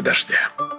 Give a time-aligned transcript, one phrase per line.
[0.00, 0.69] на дожде.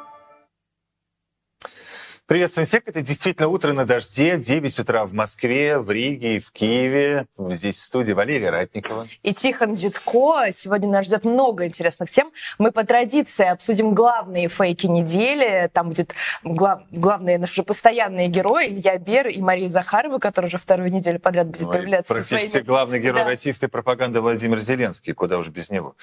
[2.32, 2.84] Приветствуем всех.
[2.86, 4.38] Это действительно утро на дожде.
[4.38, 7.28] 9 утра в Москве, в Риге, в Киеве.
[7.38, 9.06] Здесь в студии Валерия Ратникова.
[9.22, 10.50] И Тихон Зитко.
[10.54, 12.32] Сегодня нас ждет много интересных тем.
[12.58, 15.70] Мы по традиции обсудим главные фейки недели.
[15.74, 16.14] Там будет
[16.46, 16.84] глав...
[16.92, 21.64] главные наши постоянные герои Илья Бер и Мария Захарова, которая уже вторую неделю подряд будет
[21.64, 22.14] ну, появляться.
[22.14, 22.66] Практически своими...
[22.66, 23.28] главный герой да.
[23.28, 25.12] российской пропаганды Владимир Зеленский.
[25.12, 25.98] Куда уж без него.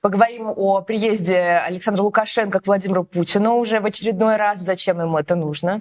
[0.00, 4.60] Поговорим о приезде Александра Лукашенко к Владимиру Путину уже в очередной раз.
[4.60, 5.71] Зачем ему это нужно?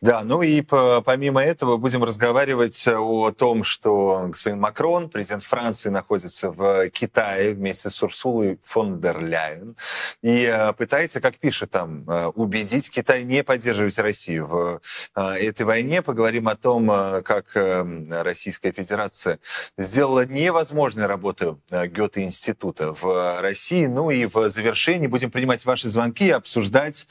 [0.00, 6.50] Да, ну и помимо этого будем разговаривать о том, что господин Макрон, президент Франции, находится
[6.50, 9.76] в Китае вместе с Урсулой фон дер Ляйен
[10.22, 14.80] и э, пытается, как пишет там, э, убедить Китай не поддерживать Россию в
[15.16, 16.02] э, этой войне.
[16.02, 16.88] Поговорим о том,
[17.22, 19.38] как Российская Федерация
[19.78, 23.86] сделала невозможной работу Гёте-института в России.
[23.86, 27.06] Ну и в завершении будем принимать ваши звонки и обсуждать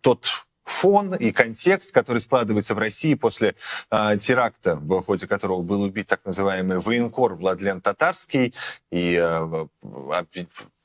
[0.00, 0.26] тот
[0.68, 3.54] фон и контекст, который складывается в России после
[3.90, 8.54] э, теракта, в ходе которого был убит так называемый военкор Владлен Татарский,
[8.90, 9.66] и э,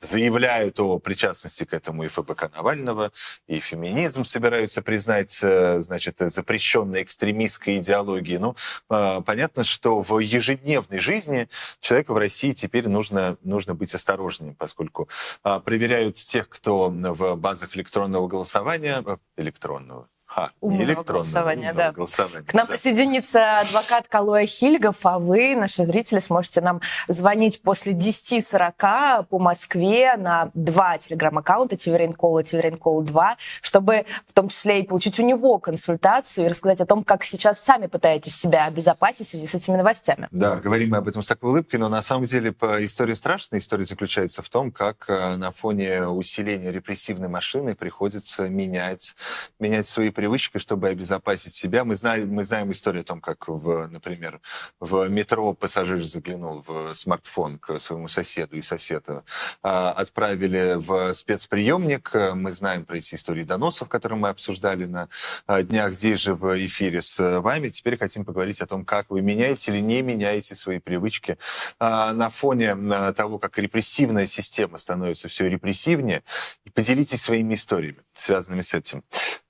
[0.04, 3.12] заявляют о причастности к этому и ФБК Навального,
[3.48, 8.40] и феминизм собираются признать, э, значит, запрещенной экстремистской идеологией.
[8.40, 8.56] Ну,
[8.90, 15.10] э, понятно, что в ежедневной жизни человеку в России теперь нужно, нужно быть осторожнее, поскольку
[15.44, 19.04] э, проверяют тех, кто в базах электронного голосования,
[19.38, 21.92] электронного, Ха, умного голосования, да.
[21.92, 22.44] голосования.
[22.44, 22.74] К нам да.
[22.74, 30.18] присоединится адвокат Калоя Хильгов, а вы, наши зрители, сможете нам звонить после 10.40 по Москве
[30.18, 35.20] на два телеграм-аккаунта Тиверин Кол и Тиверин Кол 2, чтобы в том числе и получить
[35.20, 39.46] у него консультацию и рассказать о том, как сейчас сами пытаетесь себя обезопасить в связи
[39.46, 40.30] с этими новостями.
[40.32, 43.60] Да, говорим мы об этом с такой улыбкой, но на самом деле история страшная.
[43.60, 49.16] История заключается в том, как э, на фоне усиления репрессивной машины приходится менять,
[49.60, 51.84] менять свои привычкой, чтобы обезопасить себя.
[51.84, 54.40] Мы знаем, мы знаем историю о том, как, в, например,
[54.80, 59.26] в метро пассажир заглянул в смартфон к своему соседу, и соседа
[59.62, 62.16] а, отправили в спецприемник.
[62.36, 65.10] Мы знаем про эти истории доносов, которые мы обсуждали на
[65.46, 67.68] а, днях здесь же в эфире с вами.
[67.68, 71.38] Теперь хотим поговорить о том, как вы меняете или не меняете свои привычки
[71.80, 72.78] а, на фоне
[73.14, 76.24] того, как репрессивная система становится все репрессивнее.
[76.64, 79.04] И поделитесь своими историями, связанными с этим.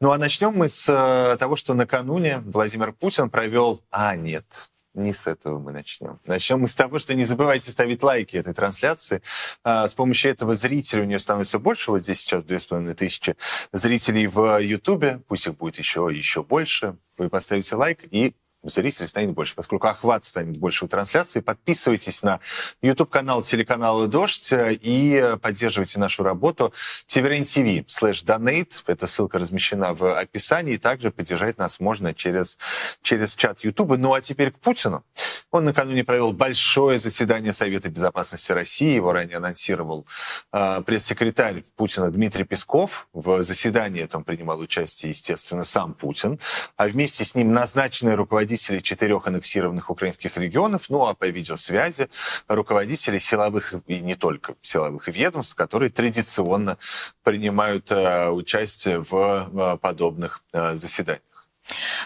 [0.03, 3.81] Ну а начнем мы с э, того, что накануне Владимир Путин провел...
[3.89, 4.45] А, нет,
[4.93, 6.19] не с этого мы начнем.
[6.25, 9.21] Начнем мы с того, что не забывайте ставить лайки этой трансляции.
[9.63, 11.91] А, с помощью этого зрителей у нее становится больше.
[11.91, 13.35] Вот здесь сейчас две с половиной тысячи
[13.71, 15.21] зрителей в Ютубе.
[15.27, 16.97] Пусть их будет еще, еще больше.
[17.17, 21.41] Вы поставите лайк и зрителей станет больше, поскольку охват станет больше у трансляции.
[21.41, 22.39] Подписывайтесь на
[22.81, 26.73] YouTube-канал телеканала «Дождь» и поддерживайте нашу работу.
[27.05, 28.83] Тиверен ТВ слэш донейт.
[28.87, 30.77] Эта ссылка размещена в описании.
[30.77, 32.57] Также поддержать нас можно через,
[33.01, 33.97] через чат YouTube.
[33.97, 35.03] Ну а теперь к Путину.
[35.51, 38.93] Он накануне провел большое заседание Совета Безопасности России.
[38.93, 40.07] Его ранее анонсировал
[40.51, 43.07] э, пресс-секретарь Путина Дмитрий Песков.
[43.13, 46.39] В заседании этом принимал участие, естественно, сам Путин.
[46.77, 52.09] А вместе с ним назначенный руководитель руководителей четырех аннексированных украинских регионов, ну а по видеосвязи
[52.47, 56.77] руководители силовых и не только силовых ведомств, которые традиционно
[57.23, 61.32] принимают э, участие в э, подобных э, заседаниях.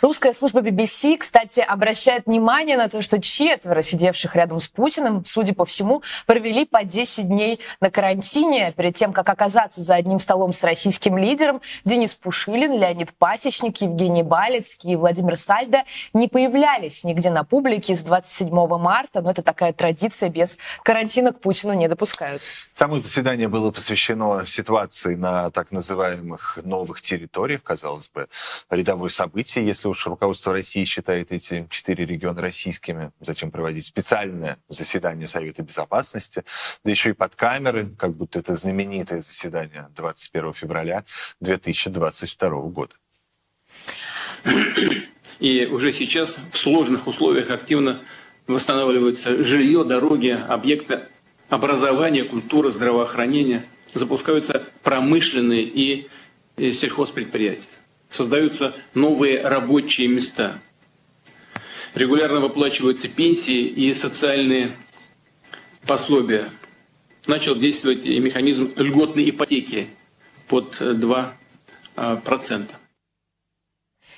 [0.01, 5.55] Русская служба BBC, кстати, обращает внимание на то, что четверо сидевших рядом с Путиным, судя
[5.55, 10.53] по всему, провели по 10 дней на карантине перед тем, как оказаться за одним столом
[10.53, 11.61] с российским лидером.
[11.85, 18.01] Денис Пушилин, Леонид Пасечник, Евгений Балецкий и Владимир Сальдо не появлялись нигде на публике с
[18.01, 22.41] 27 марта, но это такая традиция, без карантина к Путину не допускают.
[22.71, 28.27] Само заседание было посвящено ситуации на так называемых новых территориях, казалось бы,
[28.69, 34.57] рядовой событие событие, если уж руководство России считает эти четыре региона российскими, зачем проводить специальное
[34.69, 36.43] заседание Совета Безопасности,
[36.83, 41.03] да еще и под камеры, как будто это знаменитое заседание 21 февраля
[41.39, 42.95] 2022 года.
[45.39, 48.01] И уже сейчас в сложных условиях активно
[48.47, 51.01] восстанавливаются жилье, дороги, объекты
[51.49, 53.63] образования, культуры, здравоохранения,
[53.93, 56.07] запускаются промышленные и
[56.57, 57.76] сельхозпредприятия
[58.11, 60.59] создаются новые рабочие места.
[61.93, 64.71] Регулярно выплачиваются пенсии и социальные
[65.85, 66.49] пособия.
[67.25, 69.87] Начал действовать и механизм льготной ипотеки
[70.47, 72.69] под 2%.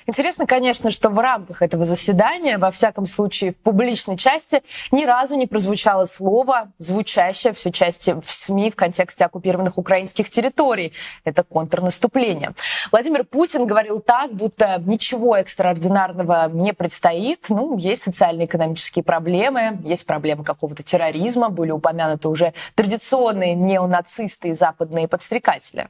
[0.06, 5.36] Интересно, конечно, что в рамках этого заседания, во всяком случае в публичной части, ни разу
[5.36, 10.92] не прозвучало слово, звучащее все части в СМИ в контексте оккупированных украинских территорий.
[11.24, 12.52] Это контрнаступление.
[12.90, 17.46] Владимир Путин говорил так, будто ничего экстраординарного не предстоит.
[17.48, 25.08] Ну, есть социально-экономические проблемы, есть проблемы какого-то терроризма, были упомянуты уже традиционные неонацисты и западные
[25.08, 25.88] подстрекатели.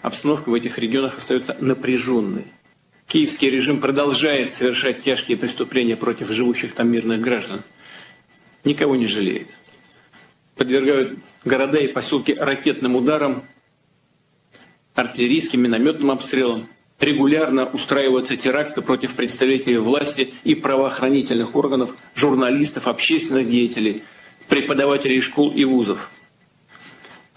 [0.00, 2.53] Обстановка в этих регионах остается напряженной.
[3.14, 7.62] Киевский режим продолжает совершать тяжкие преступления против живущих там мирных граждан.
[8.64, 9.50] Никого не жалеет.
[10.56, 13.44] Подвергают города и поселки ракетным ударам,
[14.96, 16.66] артиллерийским, минометным обстрелам.
[16.98, 24.02] Регулярно устраиваются теракты против представителей власти и правоохранительных органов, журналистов, общественных деятелей,
[24.48, 26.10] преподавателей школ и вузов.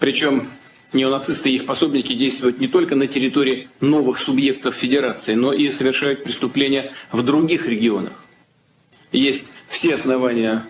[0.00, 0.48] Причем
[0.92, 6.24] Неонацисты и их пособники действуют не только на территории новых субъектов Федерации, но и совершают
[6.24, 8.24] преступления в других регионах.
[9.12, 10.66] Есть все основания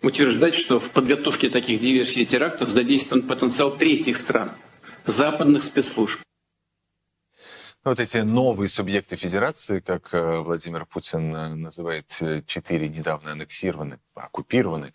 [0.00, 4.50] утверждать, что в подготовке таких диверсий и терактов задействован потенциал третьих стран,
[5.06, 6.20] западных спецслужб.
[7.84, 13.32] Ну, вот эти новые субъекты федерации, как э, Владимир Путин э, называет э, четыре недавно
[13.32, 14.92] аннексированные, оккупированы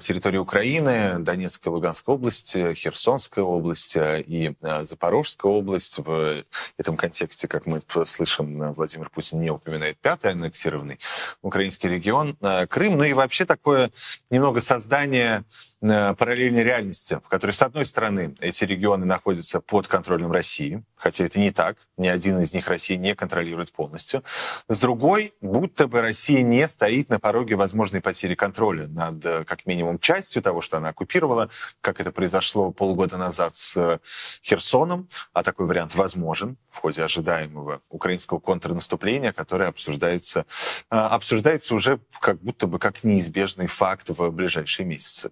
[0.00, 5.96] территории Украины, Донецкая, Луганская область, Херсонская область и Запорожская область.
[5.98, 6.44] В
[6.76, 10.98] этом контексте, как мы слышим, Владимир Путин не упоминает пятый аннексированный
[11.40, 12.36] украинский регион,
[12.68, 13.92] Крым, ну и вообще такое
[14.28, 15.44] немного создание
[15.80, 21.38] параллельной реальности, в которой, с одной стороны, эти регионы находятся под контролем России, хотя это
[21.38, 24.24] не так, ни один из них Россия не контролирует полностью.
[24.68, 29.66] С другой, будто бы Россия не стоит на пороге возможной потери контроля над, э, как
[29.66, 33.98] минимум, частью того, что она оккупировала, как это произошло полгода назад с э,
[34.42, 40.46] Херсоном, а такой вариант возможен в ходе ожидаемого украинского контрнаступления, которое обсуждается,
[40.90, 45.30] э, обсуждается уже как будто бы как неизбежный факт в ближайшие месяцы.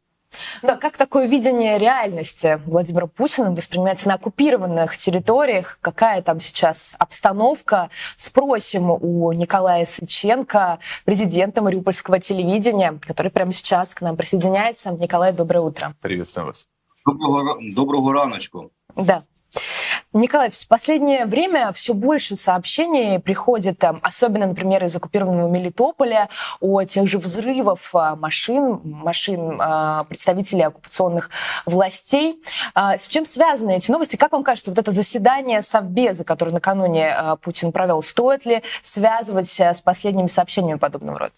[0.63, 5.79] Да, как такое видение реальности Владимира Путина воспринимается на оккупированных территориях?
[5.81, 7.91] Какая там сейчас обстановка?
[8.17, 14.93] Спросим у Николая Сыченко, президента Мариупольского телевидения, который прямо сейчас к нам присоединяется.
[14.93, 15.95] Николай, доброе утро.
[16.01, 16.67] Приветствую вас.
[17.05, 18.73] Доброго, доброго раночку.
[18.97, 19.23] Да.
[20.17, 26.31] Николай, в последнее время все больше сообщений приходит, особенно, например, из оккупированного Мелитополя,
[26.61, 31.29] о тех же взрывах а, машин, машин а, представителей оккупационных
[31.67, 32.43] властей.
[32.75, 34.17] А, с чем связаны эти новости?
[34.17, 39.83] Как вам кажется, вот это заседание Совбеза, которое накануне Путин провел, стоит ли связывать с
[39.83, 41.33] последними сообщениями подобного рода?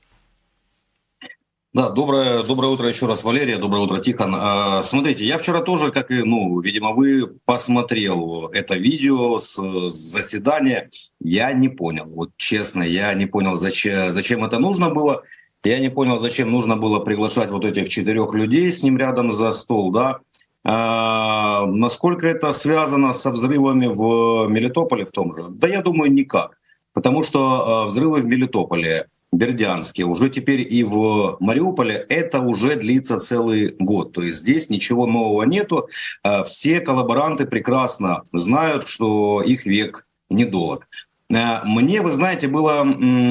[1.79, 4.35] Да, доброе, доброе утро еще раз, Валерия, доброе утро, Тихон.
[4.37, 9.93] А, смотрите, я вчера тоже, как и, ну, видимо, вы, посмотрел это видео с, с
[9.93, 10.91] заседания.
[11.21, 15.23] Я не понял, вот честно, я не понял, зачем, зачем это нужно было.
[15.63, 19.53] Я не понял, зачем нужно было приглашать вот этих четырех людей с ним рядом за
[19.53, 20.19] стол, да.
[20.65, 25.45] А, насколько это связано со взрывами в Мелитополе в том же?
[25.49, 26.59] Да я думаю, никак.
[26.93, 33.19] Потому что а, взрывы в Мелитополе Бердянске, уже теперь и в Мариуполе, это уже длится
[33.19, 34.13] целый год.
[34.13, 35.91] То есть здесь ничего нового нету.
[36.23, 40.89] А все коллаборанты прекрасно знают, что их век недолг.
[41.31, 42.87] А мне, вы знаете, было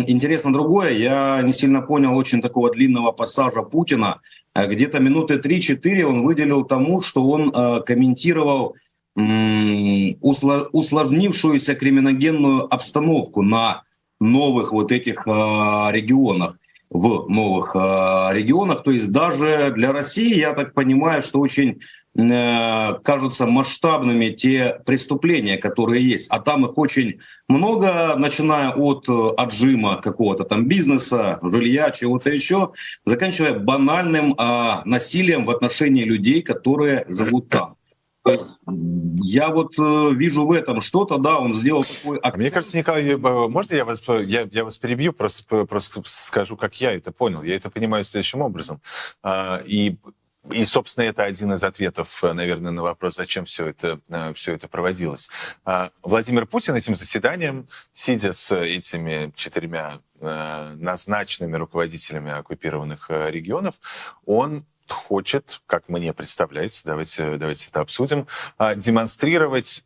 [0.08, 0.92] интересно другое.
[0.92, 4.20] Я не сильно понял очень такого длинного пассажа Путина.
[4.54, 7.52] А где-то минуты 3-4 он выделил тому, что он
[7.84, 8.75] комментировал
[9.16, 13.82] усложнившуюся криминогенную обстановку на
[14.19, 15.29] новых вот этих э,
[15.91, 16.55] регионах,
[16.89, 18.83] в новых э, регионах.
[18.83, 21.79] То есть даже для России, я так понимаю, что очень
[22.15, 26.27] э, кажутся масштабными те преступления, которые есть.
[26.29, 32.71] А там их очень много, начиная от отжима какого-то там бизнеса, жилья, чего-то еще,
[33.05, 37.75] заканчивая банальным э, насилием в отношении людей, которые живут там.
[39.24, 42.38] Я вот э, вижу в этом что-то, да, он сделал такой акцент.
[42.38, 46.93] Мне кажется, Николай, можно я вас, я, я вас перебью, просто, просто скажу, как я
[46.93, 47.43] это понял.
[47.43, 48.81] Я это понимаю следующим образом.
[49.24, 49.98] А, и
[50.51, 54.69] и, собственно, это один из ответов, наверное, на вопрос, зачем все это, э, все это
[54.69, 55.29] проводилось.
[55.65, 63.75] А, Владимир Путин этим заседанием, сидя с этими четырьмя э, назначенными руководителями оккупированных регионов,
[64.25, 68.27] он хочет, как мне представляется, давайте, давайте это обсудим,
[68.58, 69.84] а, демонстрировать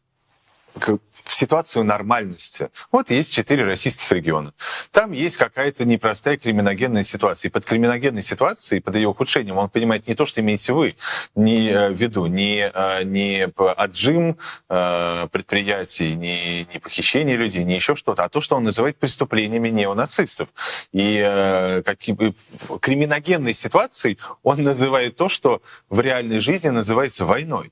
[1.31, 2.71] в ситуацию нормальности.
[2.91, 4.53] Вот есть четыре российских региона.
[4.91, 7.47] Там есть какая-то непростая криминогенная ситуация.
[7.47, 10.93] И под криминогенной ситуацией, под ее ухудшением, он понимает не то, что имеете вы
[11.33, 13.47] не э, в виду, не, э, не
[13.77, 18.97] отжим э, предприятий, не, не похищение людей, не еще что-то, а то, что он называет
[18.97, 20.49] преступлениями неонацистов.
[20.91, 22.35] И каким,
[22.81, 27.71] криминогенной ситуацией он называет то, что в реальной жизни называется войной.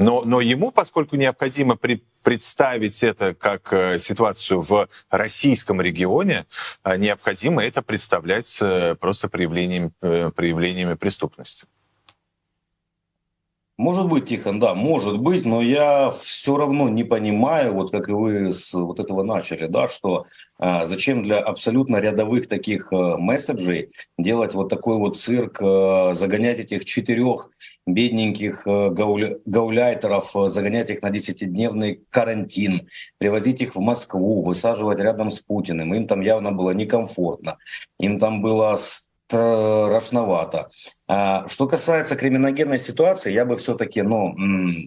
[0.00, 6.46] Но, но ему, поскольку необходимо при, представить это как э, ситуацию в российском регионе,
[6.84, 11.66] э, необходимо это представлять э, просто проявлениями, проявлениями преступности.
[13.80, 18.12] Может быть, Тихон, да, может быть, но я все равно не понимаю, вот как и
[18.12, 20.26] вы с вот этого начали, да, что
[20.58, 26.58] э, зачем для абсолютно рядовых таких э, месседжей делать вот такой вот цирк, э, загонять
[26.58, 27.48] этих четырех
[27.86, 34.98] бедненьких э, гауля, гауляйтеров, э, загонять их на десятидневный карантин, привозить их в Москву, высаживать
[34.98, 35.94] рядом с Путиным.
[35.94, 37.56] Им там явно было некомфортно,
[37.98, 38.76] им там было
[39.30, 40.70] страшновато.
[41.06, 44.34] А, что касается криминогенной ситуации, я бы все-таки, ну,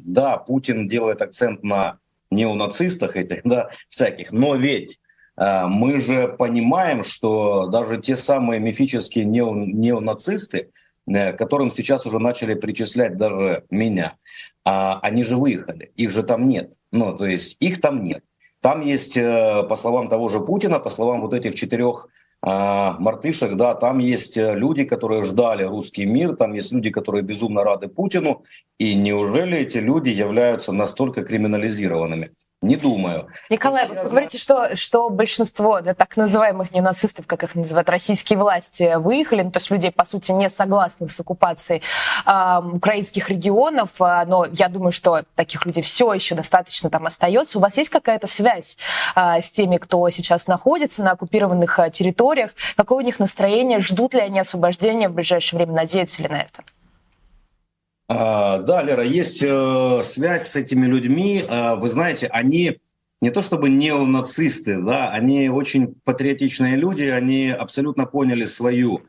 [0.03, 1.97] да, Путин делает акцент на
[2.29, 5.00] неонацистах этих, да, всяких, но ведь
[5.38, 10.71] а, мы же понимаем, что даже те самые мифические неонацисты,
[11.07, 14.15] э, которым сейчас уже начали причислять даже меня,
[14.65, 16.73] а, они же выехали, их же там нет.
[16.91, 18.23] Ну, то есть их там нет.
[18.62, 22.07] Там есть, э, по словам того же Путина, по словам вот этих четырех
[22.45, 27.63] мартышек, да, там есть э, люди, которые ждали русский мир, там есть люди, которые безумно
[27.63, 28.43] рады Путину,
[28.77, 32.31] и неужели эти люди являются настолько криминализированными?
[32.63, 33.27] Не думаю.
[33.50, 38.39] Николай, вот вы говорите, что, что большинство да, так называемых ненацистов, как их называют российские
[38.39, 41.82] власти, выехали, ну, то есть людей, по сути, не согласных с оккупацией
[42.25, 47.58] э, украинских регионов, э, но я думаю, что таких людей все еще достаточно там остается.
[47.58, 48.77] У вас есть какая-то связь
[49.17, 52.55] э, с теми, кто сейчас находится на оккупированных э, территориях?
[52.77, 53.82] Какое у них настроение?
[53.82, 55.74] Ждут ли они освобождения в ближайшее время?
[55.74, 56.63] Надеются ли на это?
[58.07, 61.43] А, да, Лера, есть э, связь с этими людьми.
[61.48, 62.79] А, вы знаете, они
[63.22, 69.03] не то чтобы неонацисты, да, они очень патриотичные люди, они абсолютно поняли свою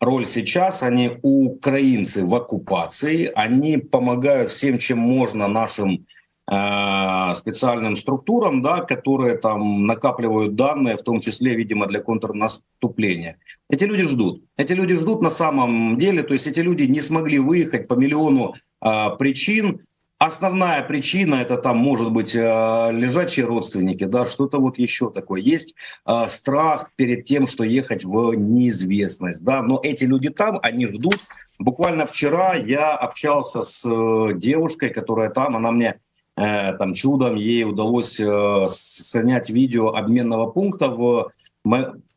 [0.00, 6.06] роль сейчас, они украинцы в оккупации, они помогают всем, чем можно нашим
[6.52, 13.38] Э, специальным структурам, да, которые там накапливают данные, в том числе, видимо, для контрнаступления.
[13.68, 14.42] Эти люди ждут.
[14.56, 18.54] Эти люди ждут на самом деле, то есть эти люди не смогли выехать по миллиону
[18.84, 19.82] э, причин.
[20.18, 25.40] Основная причина это там может быть э, лежачие родственники, да, что-то вот еще такое.
[25.40, 30.88] Есть э, страх перед тем, что ехать в неизвестность, да, но эти люди там, они
[30.88, 31.20] ждут.
[31.60, 36.00] Буквально вчера я общался с э, девушкой, которая там, она мне
[36.36, 41.32] там чудом ей удалось э, снять видео обменного пункта в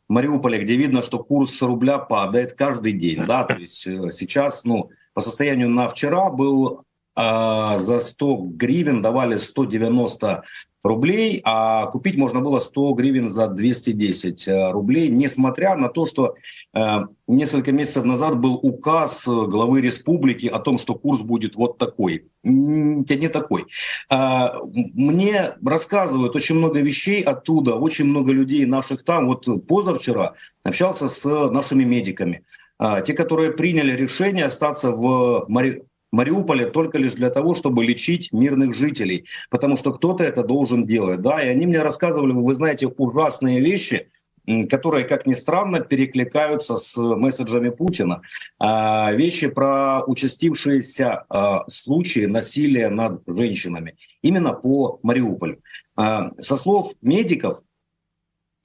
[0.07, 3.25] Мариуполе, где видно, что курс рубля падает каждый день.
[3.25, 3.43] Да?
[3.43, 6.83] То есть э, сейчас, ну, по состоянию на вчера был
[7.15, 10.43] за 100 гривен давали 190
[10.83, 16.35] рублей, а купить можно было 100 гривен за 210 э, рублей, несмотря на то, что
[16.73, 22.27] э, несколько месяцев назад был указ главы республики о том, что курс будет вот такой,
[22.43, 23.65] не такой.
[24.09, 29.27] Э, мне рассказывают очень много вещей оттуда, очень много людей наших там.
[29.27, 32.43] Вот позавчера общался с нашими медиками.
[32.79, 38.31] Э, те, которые приняли решение остаться в Мари Мариуполе только лишь для того, чтобы лечить
[38.31, 41.21] мирных жителей, потому что кто-то это должен делать.
[41.21, 41.41] Да?
[41.43, 44.07] И они мне рассказывали, вы знаете, ужасные вещи,
[44.69, 48.21] которые, как ни странно, перекликаются с месседжами Путина.
[48.59, 55.61] А, вещи про участившиеся а, случаи насилия над женщинами именно по Мариуполю.
[55.95, 57.61] А, со слов медиков,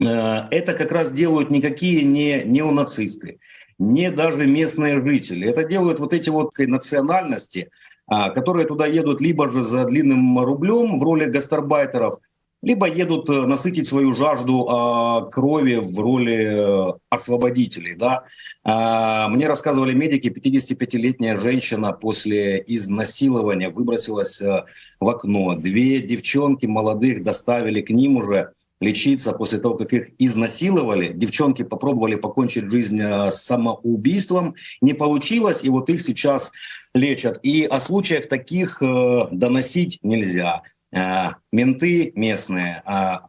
[0.00, 3.40] это как раз делают никакие не неонацисты,
[3.78, 5.48] не даже местные жители.
[5.48, 7.70] Это делают вот эти вот национальности,
[8.06, 12.18] а, которые туда едут либо же за длинным рублем в роли гастарбайтеров,
[12.62, 17.94] либо едут э, насытить свою жажду э, крови в роли э, освободителей.
[17.94, 18.24] Да?
[18.64, 24.64] Э, мне рассказывали медики, 55-летняя женщина после изнасилования выбросилась э,
[24.98, 25.54] в окно.
[25.54, 31.12] Две девчонки молодых доставили к ним уже лечиться после того, как их изнасиловали.
[31.12, 36.52] Девчонки попробовали покончить жизнь э, самоубийством, не получилось, и вот их сейчас
[36.94, 37.40] лечат.
[37.42, 40.62] И о случаях таких э, доносить нельзя.
[40.92, 42.82] Э, менты местные,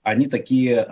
[0.03, 0.87] они такие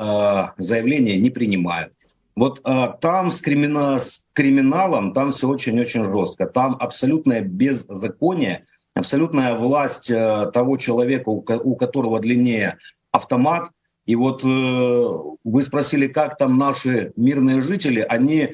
[0.58, 1.94] заявления не принимают.
[2.36, 6.46] Вот там с, кримина, с криминалом, там все очень-очень жестко.
[6.46, 8.66] Там абсолютное беззаконие–
[8.98, 12.78] абсолютная власть э, того человека, у которого длиннее
[13.12, 13.70] автомат.
[14.08, 15.08] И вот э,
[15.44, 18.54] вы спросили, как там наши мирные жители, они,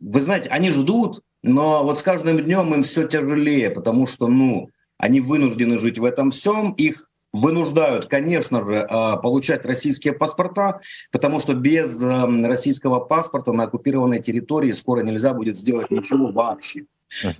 [0.00, 4.68] вы знаете, они ждут, но вот с каждым днем им все тяжелее, потому что, ну,
[4.98, 8.86] они вынуждены жить в этом всем, их вынуждают, конечно же, э,
[9.22, 10.80] получать российские паспорта,
[11.12, 16.86] потому что без российского паспорта на оккупированной территории скоро нельзя будет сделать ничего вообще.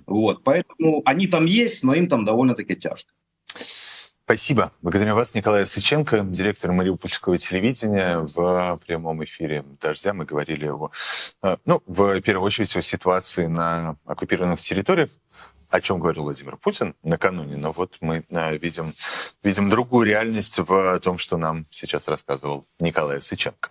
[0.05, 3.11] Вот, поэтому они там есть, но им там довольно-таки тяжко.
[4.27, 4.73] Спасибо.
[4.81, 8.19] Благодарю вас, Николай Сыченко, директор Мариупольского телевидения.
[8.19, 10.91] В прямом эфире «Дождя» мы говорили о,
[11.43, 15.11] э, ну, в первую очередь, о ситуации на оккупированных территориях,
[15.69, 18.91] о чем говорил Владимир Путин накануне, но вот мы э, видим,
[19.43, 23.69] видим другую реальность в том, что нам сейчас рассказывал Николай Сыченко.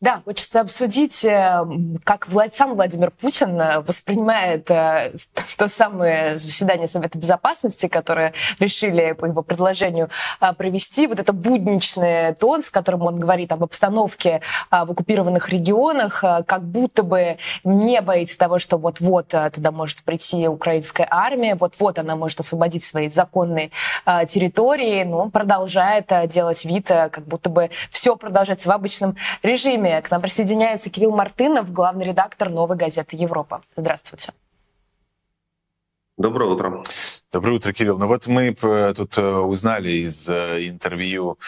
[0.00, 1.62] Да, хочется обсудить, э,
[2.04, 5.12] как сам Владимир Путин э, воспринимает э,
[5.58, 10.08] то самое заседание Совета Безопасности, которое решили по его предложению
[10.56, 11.06] провести.
[11.06, 14.40] Вот это будничный тон, с которым он говорит об обстановке
[14.70, 21.06] в оккупированных регионах, как будто бы не боится того, что вот-вот туда может прийти украинская
[21.10, 23.70] армия, вот-вот она может освободить свои законные
[24.28, 30.00] территории, но он продолжает делать вид, как будто бы все продолжается в обычном режиме нами
[30.02, 33.62] к нам присоединяется Кирилл Мартынов, главный редактор «Новой газеты Европа».
[33.76, 34.32] Здравствуйте.
[36.16, 36.82] Доброе утро.
[37.32, 37.98] Доброе утро, Кирилл.
[37.98, 41.38] Ну вот мы э, тут э, узнали из э, интервью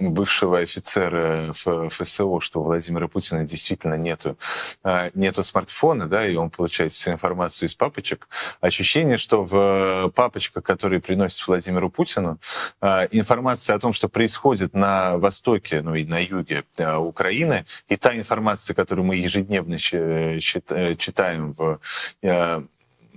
[0.00, 4.36] бывшего офицера ФСО, что у Владимира Путина действительно нету,
[4.82, 8.28] а, нету смартфона, да, и он получает всю информацию из папочек.
[8.60, 12.38] Ощущение, что в папочках, которые приносят Владимиру Путину,
[12.80, 17.96] а, информация о том, что происходит на востоке, ну и на юге а, Украины, и
[17.96, 21.80] та информация, которую мы ежедневно читаем в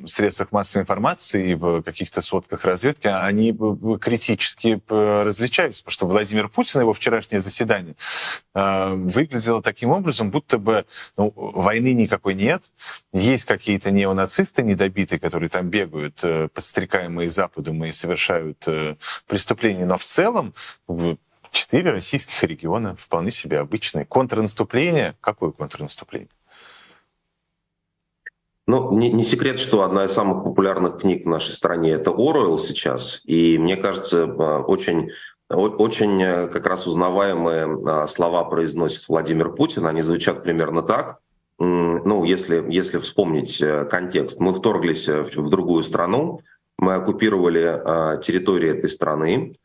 [0.06, 3.56] средствах массовой информации и в каких-то сводках разведки, они
[4.00, 7.96] критически различаются, потому что Владимир Путин, его вчерашнее заседание,
[8.54, 10.86] э, выглядело таким образом, будто бы
[11.18, 12.72] ну, войны никакой нет,
[13.12, 18.96] есть какие-то неонацисты недобитые, которые там бегают, э, подстрекаемые Западом и совершают э,
[19.28, 20.54] преступления, но в целом
[21.52, 24.06] четыре российских региона вполне себе обычные.
[24.06, 25.16] Контрнаступление?
[25.22, 26.30] Какое контрнаступление?
[28.74, 32.58] Ну, не, не секрет, что одна из самых популярных книг в нашей стране это Оруэлл
[32.58, 33.22] сейчас.
[33.24, 35.12] И мне кажется, э, очень,
[35.48, 39.86] очень э, как раз узнаваемые э, слова произносит Владимир Путин.
[39.86, 41.20] Они звучат примерно так.
[41.60, 46.42] Ну, если, если вспомнить контекст, мы вторглись в другую страну,
[46.80, 49.56] мы оккупировали территорию этой страны,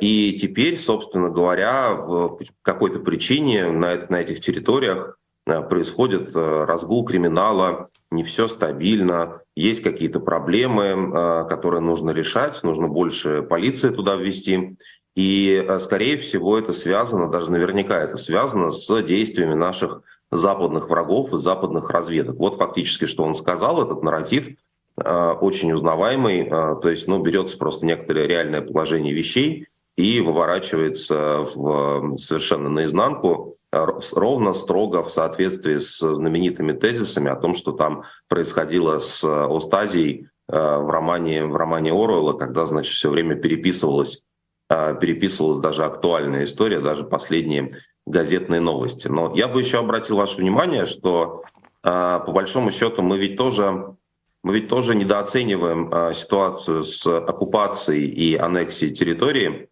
[0.00, 7.04] и теперь, собственно говоря, в какой-то причине на, на этих территориях Э, происходит э, разгул
[7.04, 14.14] криминала, не все стабильно, есть какие-то проблемы, э, которые нужно решать, нужно больше полиции туда
[14.14, 14.76] ввести.
[15.14, 21.38] И, скорее всего, это связано, даже наверняка это связано с действиями наших западных врагов и
[21.38, 22.36] западных разведок.
[22.36, 24.48] Вот фактически, что он сказал, этот нарратив
[24.96, 32.70] очень узнаваемый, то есть ну, берется просто некоторое реальное положение вещей и выворачивается в, совершенно
[32.70, 40.28] наизнанку, ровно строго в соответствии с знаменитыми тезисами о том, что там происходило с Остазией
[40.48, 44.24] э, в романе, в романе Оруэлла, когда, значит, все время переписывалась,
[44.68, 47.72] э, переписывалась даже актуальная история, даже последние
[48.06, 49.08] газетные новости.
[49.08, 51.44] Но я бы еще обратил ваше внимание, что
[51.82, 53.96] э, по большому счету мы ведь тоже
[54.44, 59.68] мы ведь тоже недооцениваем ситуацию с оккупацией и аннексией территории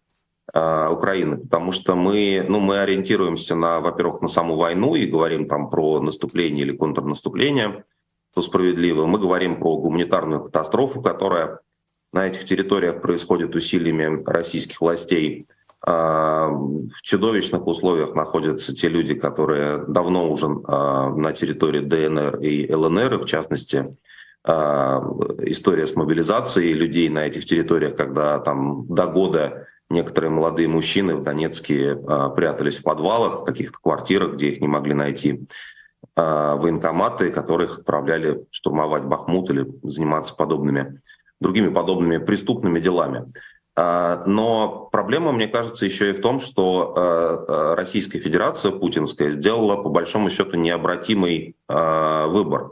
[0.53, 5.69] Украины, потому что мы, ну, мы ориентируемся на, во-первых, на саму войну и говорим там
[5.69, 7.85] про наступление или контрнаступление,
[8.31, 9.05] что справедливо.
[9.05, 11.59] Мы говорим про гуманитарную катастрофу, которая
[12.11, 15.47] на этих территориях происходит усилиями российских властей.
[15.87, 22.73] Э, в чудовищных условиях находятся те люди, которые давно уже э, на территории ДНР и
[22.73, 23.85] ЛНР, в частности,
[24.43, 31.23] история с мобилизацией людей на этих территориях, когда там до года Некоторые молодые мужчины в
[31.23, 35.45] Донецке а, прятались в подвалах, в каких-то квартирах, где их не могли найти
[36.15, 41.01] а, военкоматы, которых отправляли штурмовать Бахмут или заниматься подобными,
[41.41, 43.25] другими подобными преступными делами.
[43.75, 49.89] А, но проблема, мне кажется, еще и в том, что Российская Федерация путинская сделала по
[49.89, 52.71] большому счету необратимый выбор.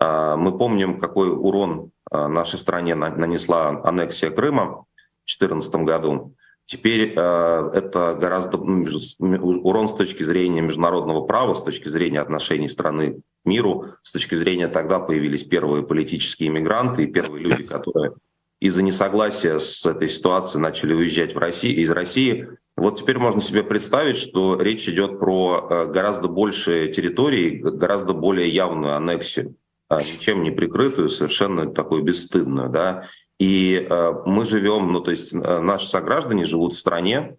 [0.00, 4.84] Мы помним, какой урон нашей стране нанесла аннексия Крыма
[5.24, 6.34] в 2014 году.
[6.68, 8.84] Теперь э, это гораздо ну,
[9.18, 14.34] урон с точки зрения международного права, с точки зрения отношений страны к миру, с точки
[14.34, 18.12] зрения тогда появились первые политические иммигранты и первые люди, которые
[18.60, 22.46] из-за несогласия с этой ситуацией начали уезжать в Россию, из России.
[22.76, 28.50] Вот теперь можно себе представить, что речь идет про э, гораздо большие территории, гораздо более
[28.50, 29.54] явную аннексию,
[29.88, 33.06] а ничем не прикрытую, совершенно такую бесстыдную, да,
[33.38, 37.36] и э, мы живем, ну то есть э, наши сограждане живут в стране,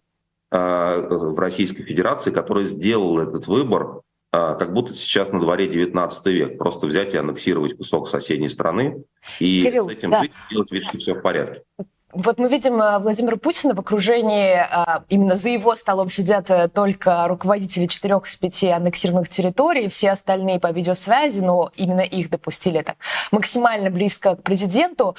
[0.52, 6.26] э, в Российской Федерации, которая сделала этот выбор, э, как будто сейчас на дворе 19
[6.28, 6.58] век.
[6.58, 9.04] Просто взять и аннексировать кусок соседней страны
[9.40, 10.22] и Кирилл, с этим да.
[10.22, 11.64] жить, делать вид, что все в порядке.
[12.12, 16.68] Вот мы видим э, Владимира Путина в окружении, э, именно за его столом сидят э,
[16.68, 22.82] только руководители четырех из пяти аннексированных территорий, все остальные по видеосвязи, но именно их допустили
[22.82, 22.96] так
[23.32, 25.16] максимально близко к президенту.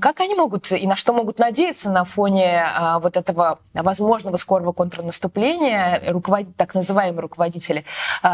[0.00, 2.66] Как они могут и на что могут надеяться на фоне
[3.00, 7.84] вот этого возможного скорого контрнаступления, руководить, так называемые руководители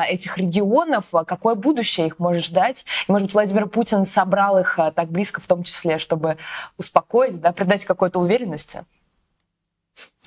[0.09, 2.87] этих регионов, какое будущее их может ждать?
[3.07, 6.38] И, может быть, Владимир Путин собрал их так близко в том числе, чтобы
[6.79, 8.85] успокоить, да, придать как какой-то уверенности?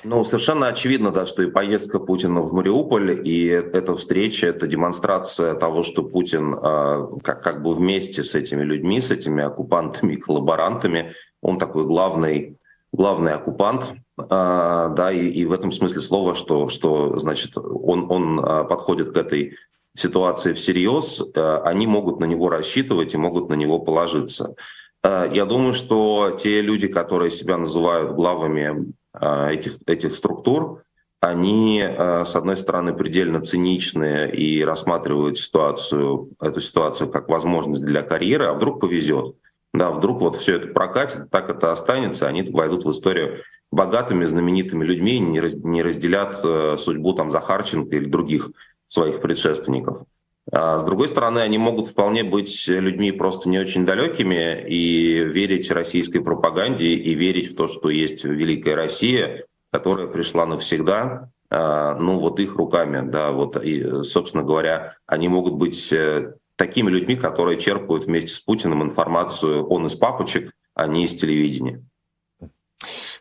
[0.03, 5.53] Ну, совершенно очевидно, да, что и поездка Путина в Мариуполь, и эта встреча, это демонстрация
[5.53, 11.13] того, что Путин э, как, как бы вместе с этими людьми, с этими оккупантами, коллаборантами,
[11.41, 12.57] он такой главный,
[12.91, 18.39] главный оккупант, э, да, и, и в этом смысле слова, что, что значит, он, он
[18.39, 19.55] э, подходит к этой
[19.95, 24.55] ситуации всерьез, э, они могут на него рассчитывать и могут на него положиться.
[25.03, 30.83] Э, я думаю, что те люди, которые себя называют главами э, этих, этих структур,
[31.19, 38.01] они, э, с одной стороны, предельно циничные и рассматривают ситуацию, эту ситуацию как возможность для
[38.01, 39.35] карьеры, а вдруг повезет.
[39.73, 44.83] Да, вдруг вот все это прокатит, так это останется, они войдут в историю богатыми, знаменитыми
[44.83, 46.39] людьми, не разделят
[46.77, 48.51] судьбу там Захарченко или других
[48.87, 50.03] своих предшественников.
[50.51, 55.71] А с другой стороны, они могут вполне быть людьми просто не очень далекими и верить
[55.71, 62.19] российской пропаганде и верить в то, что есть великая Россия, которая пришла навсегда, а, ну
[62.19, 67.59] вот их руками, да, вот и, собственно говоря, они могут быть э, такими людьми, которые
[67.59, 71.83] черпают вместе с Путиным информацию, он из папочек, а не из телевидения.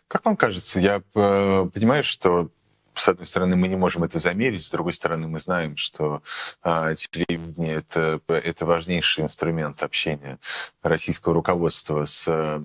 [0.08, 2.50] Как вам кажется, я э, понимаю, что
[3.00, 6.22] с одной стороны, мы не можем это замерить, с другой стороны, мы знаем, что
[6.62, 10.38] а, телевидение это, это важнейший инструмент общения
[10.82, 12.62] российского руководства с э,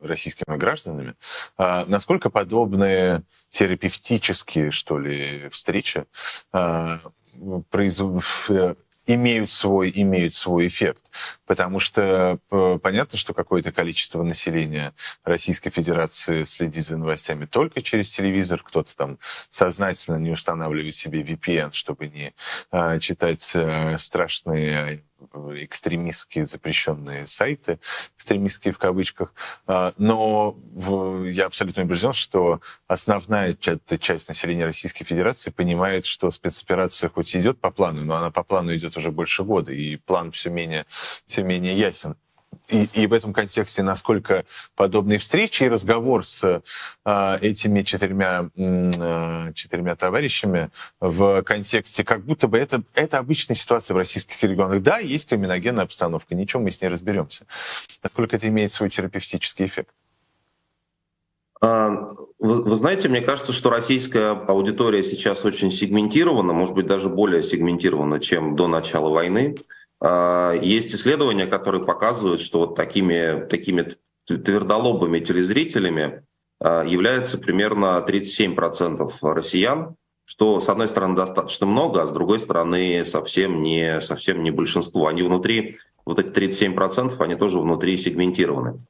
[0.00, 1.14] российскими гражданами.
[1.56, 6.04] А, насколько подобные терапевтические, что ли, встречи
[6.52, 7.00] а,
[7.70, 8.00] произ
[9.06, 11.03] имеют свой, имеют свой эффект.
[11.46, 18.10] Потому что э, понятно, что какое-то количество населения Российской Федерации следит за новостями только через
[18.12, 18.62] телевизор.
[18.62, 22.34] Кто-то там сознательно не устанавливает себе VPN, чтобы не
[22.70, 25.02] а, читать а, страшные
[25.34, 27.78] экстремистские запрещенные сайты,
[28.16, 29.32] экстремистские в кавычках.
[29.66, 30.56] А, но
[31.26, 37.70] я абсолютно убежден, что основная часть населения Российской Федерации понимает, что спецоперация хоть идет по
[37.70, 40.86] плану, но она по плану идет уже больше года, и план все менее,
[41.26, 42.16] все менее ясен
[42.68, 46.62] и, и в этом контексте, насколько подобные встречи и разговор с
[47.04, 53.94] э, этими четырьмя, э, четырьмя товарищами в контексте, как будто бы это, это обычная ситуация
[53.94, 54.82] в российских регионах.
[54.82, 57.46] Да, есть криминогенная обстановка, ничего, мы с ней разберемся.
[58.02, 59.90] Насколько это имеет свой терапевтический эффект?
[61.60, 67.08] А, вы, вы знаете, мне кажется, что российская аудитория сейчас очень сегментирована, может быть, даже
[67.08, 69.56] более сегментирована, чем до начала войны.
[70.06, 73.88] А, есть исследования, которые показывают, что вот такими, такими
[74.26, 76.24] твердолобыми телезрителями
[76.60, 83.02] а, является примерно 37% россиян, что, с одной стороны, достаточно много, а с другой стороны,
[83.06, 85.06] совсем не, совсем не большинство.
[85.06, 88.80] Они внутри, вот эти 37%, они тоже внутри сегментированы.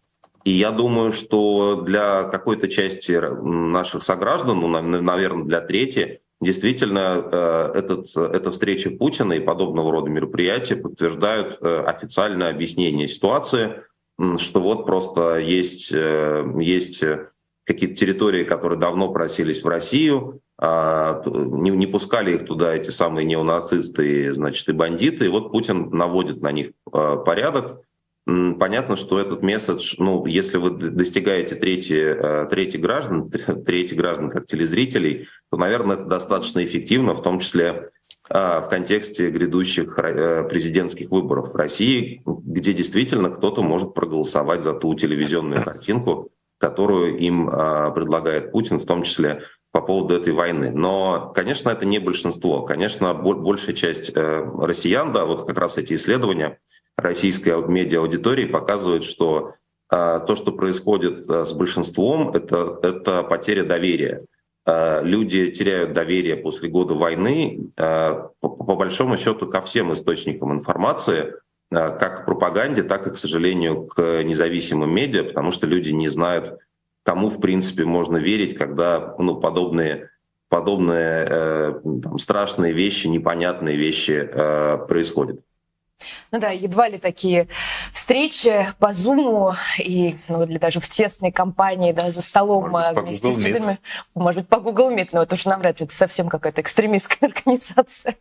[0.43, 7.73] И я думаю, что для какой-то части наших сограждан, ну, наверное, для трети, Действительно, э,
[7.75, 13.83] этот, эта встреча Путина и подобного рода мероприятия подтверждают э, официальное объяснение ситуации,
[14.37, 17.03] что вот просто есть, э, есть
[17.65, 23.25] какие-то территории, которые давно просились в Россию, а, не, не пускали их туда эти самые
[23.25, 27.81] неонацисты значит, и бандиты, и вот Путин наводит на них порядок,
[28.27, 33.31] Понятно, что этот месседж, ну, если вы достигаете трети, э, трети граждан,
[33.67, 37.91] трети граждан как телезрителей, то, наверное, это достаточно эффективно, в том числе
[38.31, 44.73] а, в контексте грядущих э, президентских выборов в России, где действительно кто-то может проголосовать за
[44.73, 49.43] ту телевизионную картинку, которую им предлагает Путин, в том числе
[49.75, 50.71] по поводу этой войны.
[50.71, 52.63] Но, конечно, это не большинство.
[52.63, 56.61] Конечно, большая часть э, россиян, да, вот как раз эти исследования
[56.97, 59.55] российской медиа-аудитории показывают, что
[59.93, 64.25] э, то, что происходит э, с большинством, это, это потеря доверия.
[64.67, 71.35] Люди теряют доверие после года войны, по, по большому счету, ко всем источникам информации,
[71.69, 76.59] как к пропаганде, так и, к сожалению, к независимым медиа, потому что люди не знают,
[77.05, 80.11] кому, в принципе, можно верить, когда ну, подобные,
[80.49, 85.41] подобные э, там, страшные вещи, непонятные вещи э, происходят.
[86.33, 87.49] Ну да, едва ли такие
[87.93, 93.05] встречи по Зуму и ну, или даже в тесной компании, да, за столом может быть,
[93.05, 93.79] вместе с студентами.
[94.15, 98.17] Может быть, по Google Meet, но это уж навряд ли, это совсем какая-то экстремистская организация.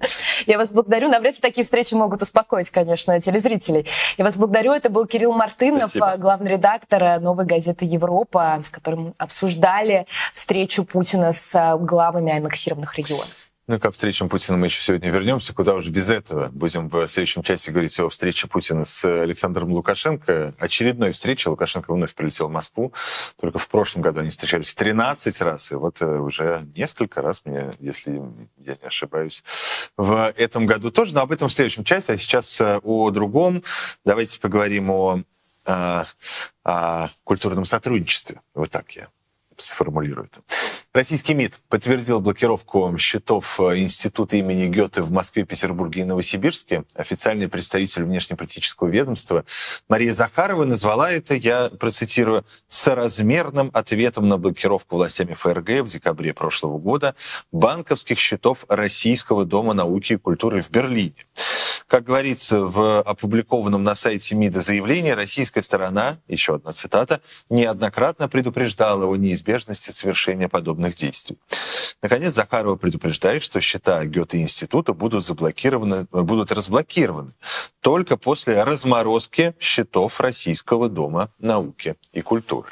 [0.45, 1.09] Я вас благодарю.
[1.09, 3.87] Навряд ли такие встречи могут успокоить, конечно, телезрителей.
[4.17, 4.73] Я вас благодарю.
[4.73, 6.17] Это был Кирилл Мартынов, Спасибо.
[6.17, 13.42] главный редактор новой газеты «Европа», с которым обсуждали встречу Путина с главами аннексированных регионов.
[13.65, 15.53] Ну, ко встречам Путина мы еще сегодня вернемся.
[15.53, 16.49] Куда уже без этого?
[16.49, 20.53] Будем в следующем части говорить о встрече Путина с Александром Лукашенко.
[20.59, 21.49] Очередной встрече.
[21.49, 22.91] Лукашенко вновь прилетел в Москву.
[23.39, 25.71] Только в прошлом году они встречались 13 раз.
[25.71, 28.21] И вот э, уже несколько раз, мне, если
[28.57, 29.45] я не ошибаюсь,
[29.95, 31.13] в этом году тоже.
[31.13, 32.11] Но об этом в следующем части.
[32.11, 33.63] А сейчас э, о другом.
[34.03, 35.23] Давайте поговорим о,
[35.65, 36.03] о,
[36.65, 38.41] о культурном сотрудничестве.
[38.53, 39.07] Вот так я
[39.57, 40.41] сформулирую это.
[40.93, 46.83] Российский МИД подтвердил блокировку счетов э, Института имени Гёте в Москве, Петербурге и Новосибирске.
[46.93, 49.43] Официальный представитель внешнеполитического ведомства
[49.89, 56.77] Мария Захарова назвала это, я процитирую, соразмерным ответом на блокировку властями ФРГ в декабре прошлого
[56.77, 57.15] года
[57.51, 61.25] банковских счетов Российского дома науки и культуры в Берлине.
[61.93, 69.05] Как говорится в опубликованном на сайте МИДа заявлении, российская сторона, еще одна цитата, неоднократно предупреждала
[69.05, 71.37] о неизбежности совершения подобных действий.
[72.01, 77.31] Наконец, Захарова предупреждает, что счета Гёте-института будут заблокированы, будут разблокированы
[77.81, 82.69] только после разморозки счетов Российского дома науки и культуры.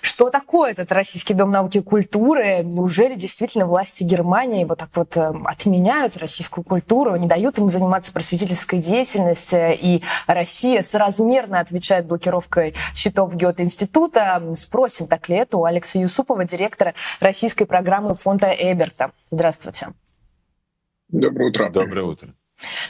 [0.00, 2.62] Что такое этот Российский дом науки и культуры?
[2.62, 8.12] Неужели действительно власти Германии вот так вот эм, отменяют российскую культуру, не дают ему заниматься
[8.12, 14.42] просветительской деятельностью, и Россия соразмерно отвечает блокировкой счетов Гёте-института?
[14.56, 19.12] Спросим, так ли это у Алекса Юсупова, директора российской программы фонда Эберта.
[19.30, 19.88] Здравствуйте.
[21.08, 21.70] Доброе утро.
[21.70, 22.34] Доброе утро.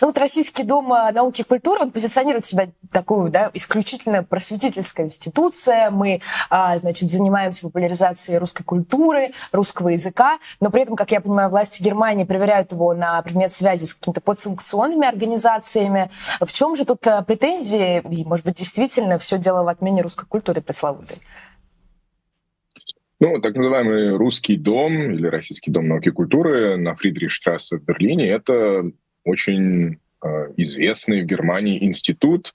[0.00, 5.06] Ну вот Российский дом э, науки и культуры, он позиционирует себя такую, да, исключительно просветительская
[5.06, 5.90] институция.
[5.90, 11.48] Мы, а, значит, занимаемся популяризацией русской культуры, русского языка, но при этом, как я понимаю,
[11.50, 16.10] власти Германии проверяют его на предмет связи с какими-то подсанкционными организациями.
[16.40, 18.02] В чем же тут э, претензии?
[18.10, 21.18] И, может быть, действительно все дело в отмене русской культуры пресловутой?
[23.22, 28.26] Ну, так называемый русский дом или российский дом науки и культуры на Фридрихштрассе в Берлине—
[28.28, 28.90] это
[29.24, 32.54] очень э, известный в Германии институт.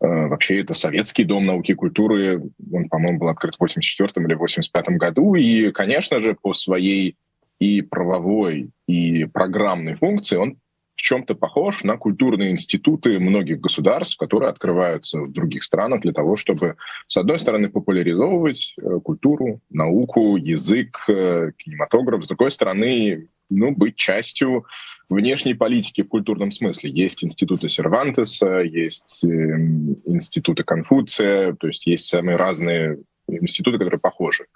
[0.00, 2.42] Э, вообще это советский дом науки и культуры.
[2.72, 5.34] Он, по-моему, был открыт в 84 или 85 году.
[5.34, 7.16] И, конечно же, по своей
[7.58, 10.58] и правовой, и программной функции он
[10.94, 16.36] в чем-то похож на культурные институты многих государств, которые открываются в других странах для того,
[16.36, 23.96] чтобы, с одной стороны, популяризовывать э, культуру, науку, язык, кинематограф, с другой стороны, ну, быть
[23.96, 24.66] частью
[25.08, 26.90] внешней политики в культурном смысле.
[26.90, 34.46] Есть институты Сервантеса, есть э, институты Конфуция, то есть есть самые разные институты, которые похожи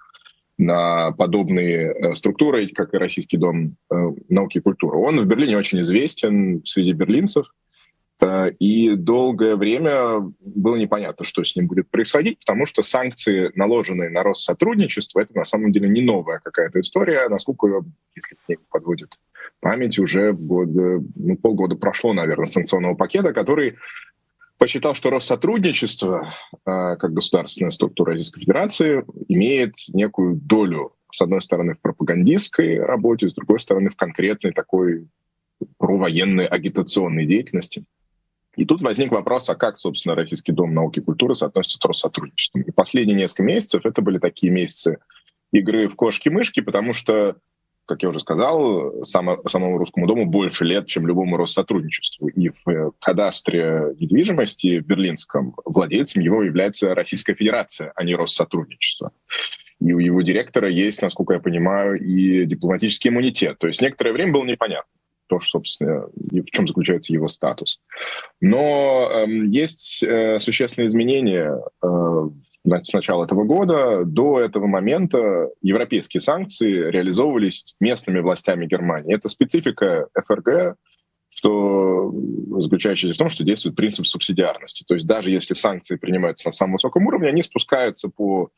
[0.57, 3.95] на подобные э, структуры, как и Российский дом э,
[4.29, 4.97] науки и культуры.
[4.97, 7.47] Он в Берлине очень известен среди берлинцев,
[8.59, 14.21] и долгое время было непонятно, что с ним будет происходить, потому что санкции, наложенные на
[14.21, 17.83] Россотрудничество, это на самом деле не новая какая-то история, насколько,
[18.15, 19.17] если книга подводит
[19.61, 23.77] память, уже года, ну, полгода прошло, наверное, санкционного пакета, который
[24.57, 26.33] посчитал, что Россотрудничество,
[26.65, 33.33] как государственная структура Российской Федерации, имеет некую долю, с одной стороны, в пропагандистской работе, с
[33.33, 35.07] другой стороны, в конкретной такой
[35.77, 37.85] провоенной агитационной деятельности.
[38.55, 42.63] И тут возник вопрос, а как, собственно, Российский дом науки и культуры соотносится с Россотрудничеством.
[42.63, 44.99] И последние несколько месяцев это были такие месяцы
[45.53, 47.37] игры в кошки-мышки, потому что,
[47.91, 52.29] как я уже сказал, само, самому Русскому дому больше лет, чем любому Россотрудничеству.
[52.29, 59.11] И в э, кадастре недвижимости в берлинском владельцем его является Российская Федерация, а не Россотрудничество.
[59.81, 63.57] И у его директора есть, насколько я понимаю, и дипломатический иммунитет.
[63.59, 64.89] То есть некоторое время было непонятно
[65.27, 67.79] то, собственно, в чем заключается его статус.
[68.41, 72.29] Но э, есть э, существенные изменения э,
[72.63, 74.03] с начала этого года.
[74.05, 79.15] До этого момента европейские санкции реализовывались местными властями Германии.
[79.15, 80.75] Это специфика ФРГ,
[81.29, 82.13] что
[82.59, 84.83] заключающаяся в том, что действует принцип субсидиарности.
[84.87, 88.49] То есть даже если санкции принимаются на самом высоком уровне, они спускаются по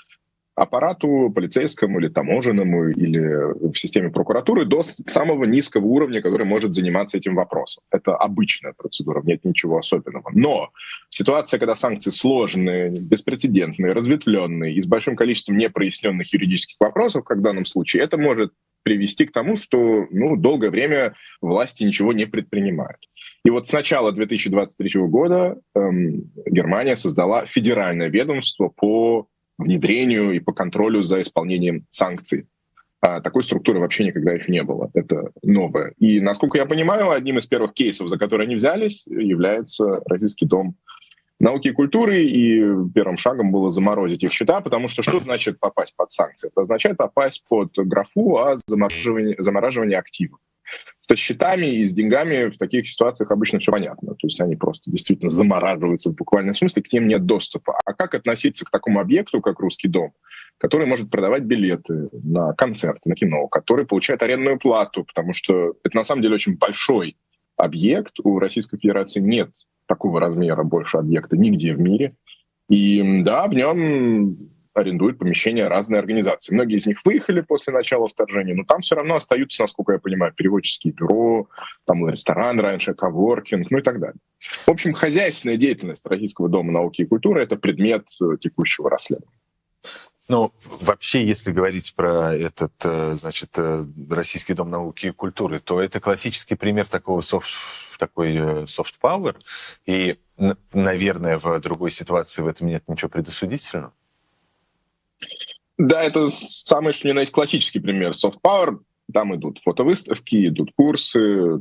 [0.56, 7.18] аппарату полицейскому или таможенному или в системе прокуратуры до самого низкого уровня, который может заниматься
[7.18, 7.84] этим вопросом.
[7.92, 10.30] Это обычная процедура, нет ничего особенного.
[10.34, 10.70] Но
[11.10, 17.42] ситуация, когда санкции сложные, беспрецедентные, разветвленные и с большим количеством непроясненных юридических вопросов, как в
[17.42, 23.00] данном случае, это может привести к тому, что ну, долгое время власти ничего не предпринимают.
[23.46, 30.54] И вот с начала 2023 года эм, Германия создала федеральное ведомство по внедрению и по
[30.54, 32.48] контролю за исполнением санкций.
[33.02, 34.90] А такой структуры вообще никогда еще не было.
[34.94, 35.94] Это новое.
[35.98, 40.76] И, насколько я понимаю, одним из первых кейсов, за которые они взялись, является Российский дом
[41.40, 42.62] науки и культуры, и
[42.94, 46.48] первым шагом было заморозить их счета, потому что что значит попасть под санкции?
[46.48, 50.40] Это означает попасть под графу о замораживании, замораживании активов
[51.08, 54.12] со счетами и с деньгами в таких ситуациях обычно все понятно.
[54.16, 57.78] То есть они просто действительно замораживаются в буквальном смысле, к ним нет доступа.
[57.86, 60.14] А как относиться к такому объекту, как Русский дом,
[60.58, 65.98] который может продавать билеты на концерт, на кино, который получает арендную плату, потому что это
[65.98, 67.18] на самом деле очень большой
[67.58, 68.20] объект.
[68.24, 69.50] У Российской Федерации нет
[69.88, 72.16] такого размера больше объекта нигде в мире.
[72.70, 74.30] И да, в нем
[74.74, 76.54] арендуют помещения разные организации.
[76.54, 80.34] Многие из них выехали после начала вторжения, но там все равно остаются, насколько я понимаю,
[80.34, 81.48] переводческие бюро,
[81.86, 84.20] там ресторан раньше, коворкинг, ну и так далее.
[84.66, 89.38] В общем, хозяйственная деятельность Российского дома науки и культуры— это предмет э, текущего расследования.
[90.30, 95.82] Ну, вообще, если говорить про этот, э, значит, э, Российский дом науки и культуры, то
[95.82, 97.50] это классический пример такого софт,
[98.00, 99.36] такой soft power.
[99.86, 100.18] И,
[100.74, 103.94] наверное, в другой ситуации в этом нет ничего предосудительного.
[105.78, 108.80] Да, это самый, что ни на есть классический пример soft power.
[109.12, 111.60] Там идут фотовыставки, идут курсы,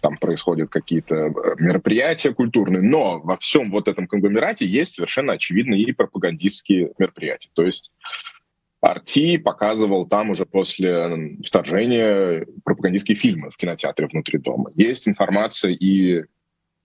[0.00, 5.82] там происходят какие-то э, мероприятия культурные, но во всем вот этом конгломерате есть совершенно очевидные
[5.82, 7.50] и пропагандистские мероприятия.
[7.52, 7.90] То есть
[8.80, 14.70] Арти показывал там уже после вторжения пропагандистские фильмы в кинотеатре внутри дома.
[14.74, 16.24] Есть информация и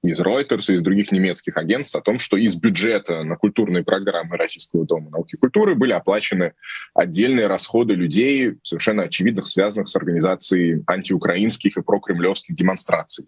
[0.04, 4.36] из Reuters и из других немецких агентств о том, что из бюджета на культурные программы
[4.36, 6.54] Российского дома науки и культуры были оплачены
[6.94, 13.28] отдельные расходы людей, совершенно очевидных, связанных с организацией антиукраинских и прокремлевских демонстраций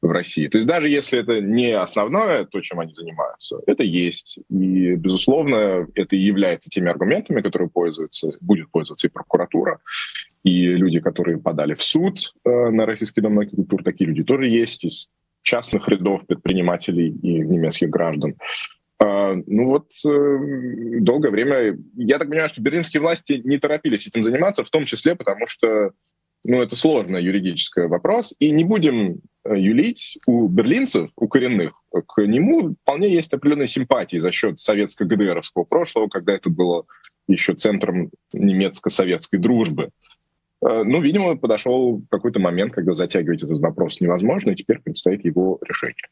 [0.00, 0.48] в России.
[0.48, 4.38] То есть даже если это не основное, то, чем они занимаются, это есть.
[4.48, 9.80] И, безусловно, это и является теми аргументами, которые пользуются, будет пользоваться и прокуратура,
[10.42, 14.22] и люди, которые подали в суд э, на Российский дом науки и культуры, такие люди
[14.22, 15.08] тоже есть.
[15.44, 18.34] Частных рядов предпринимателей и немецких граждан.
[18.98, 24.24] А, ну вот э, долгое время, я так понимаю, что берлинские власти не торопились этим
[24.24, 25.92] заниматься, в том числе потому, что
[26.44, 31.72] ну, это сложный юридический вопрос, и не будем э, юлить у берлинцев, у коренных,
[32.06, 36.84] к нему вполне есть определенные симпатии за счет советско-ГДРовского прошлого, когда это было
[37.28, 39.84] еще центром немецко-советской дружбы.
[39.84, 40.13] Э,
[40.64, 46.08] ну, видимо, подошел какой-то момент, когда затягивать этот вопрос невозможно, и теперь предстоит его решение.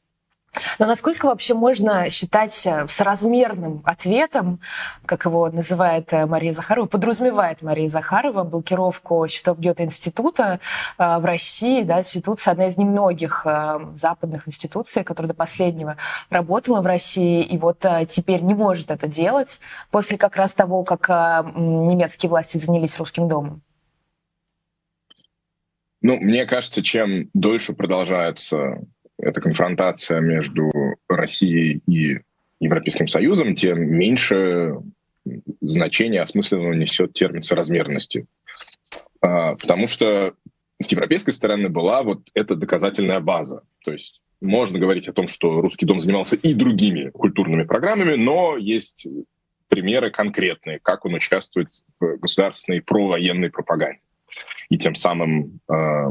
[0.78, 4.60] Но насколько вообще можно считать э, соразмерным ответом,
[5.06, 10.60] как его называет э, Мария Захарова, подразумевает Мария Захарова, блокировку счетов Гёте-института
[10.98, 13.46] в России, да, институция, одна из немногих
[13.94, 15.96] западных институций, которая до последнего
[16.28, 19.60] работала в России, и вот теперь не может это делать
[19.90, 21.08] после как раз того, как
[21.56, 23.62] немецкие власти занялись русским домом?
[26.02, 28.80] Ну, мне кажется, чем дольше продолжается
[29.18, 30.70] эта конфронтация между
[31.08, 32.18] Россией и
[32.58, 34.74] Европейским Союзом, тем меньше
[35.60, 38.26] значения осмысленного несет термин соразмерности.
[39.20, 40.34] А, потому что
[40.80, 43.62] с европейской стороны была вот эта доказательная база.
[43.84, 48.56] То есть можно говорить о том, что Русский дом занимался и другими культурными программами, но
[48.56, 49.06] есть
[49.68, 51.68] примеры конкретные, как он участвует
[52.00, 54.04] в государственной провоенной пропаганде
[54.70, 56.06] и тем самым, э,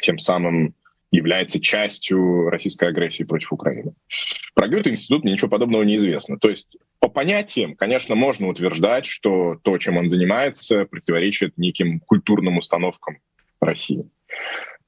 [0.00, 0.74] тем самым
[1.10, 3.94] является частью российской агрессии против Украины.
[4.54, 6.38] Про Гёте-институт ничего подобного не известно.
[6.38, 12.58] То есть по понятиям, конечно, можно утверждать, что то, чем он занимается, противоречит неким культурным
[12.58, 13.18] установкам
[13.60, 14.08] России.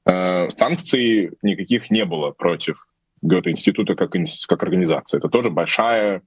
[0.05, 2.87] Э, санкций никаких не было против
[3.21, 4.11] Гёте-института как,
[4.47, 5.17] как организации.
[5.17, 6.21] Это тоже большая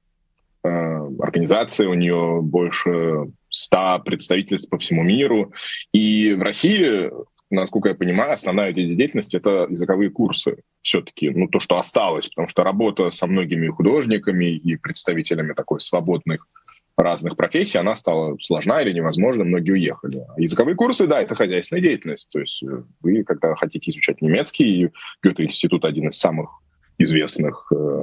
[0.64, 5.53] э, организация, у нее больше 100 представительств по всему миру.
[5.92, 7.11] И в России,
[7.51, 12.63] насколько я понимаю, основная деятельность— это языковые курсы все-таки, ну, то, что осталось, потому что
[12.63, 16.46] работа со многими художниками и представителями такой свободных
[16.96, 20.25] разных профессий, она стала сложна или невозможна, многие уехали.
[20.35, 22.31] А языковые курсы, да, это хозяйственная деятельность.
[22.31, 24.90] То есть э, вы, когда хотите изучать немецкий,
[25.23, 26.50] Гёте-институт один из самых
[26.98, 28.02] известных э,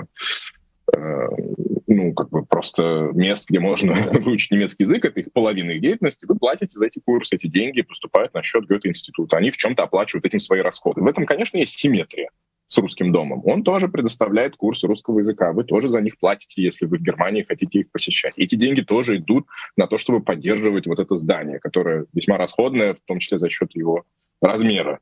[0.98, 6.26] ну, как бы просто мест, где можно выучить немецкий язык, это их половина их деятельности,
[6.26, 9.38] вы платите за эти курсы, эти деньги поступают на счет Гёте-института.
[9.38, 11.02] Они в чем-то оплачивают этим свои расходы.
[11.02, 12.30] В этом, конечно, есть симметрия
[12.68, 13.42] с русским домом.
[13.46, 15.52] Он тоже предоставляет курсы русского языка.
[15.52, 18.34] Вы тоже за них платите, если вы в Германии хотите их посещать.
[18.36, 19.46] Эти деньги тоже идут
[19.78, 23.76] на то, чтобы поддерживать вот это здание, которое весьма расходное, в том числе за счет
[23.76, 24.06] его
[24.42, 25.00] размера.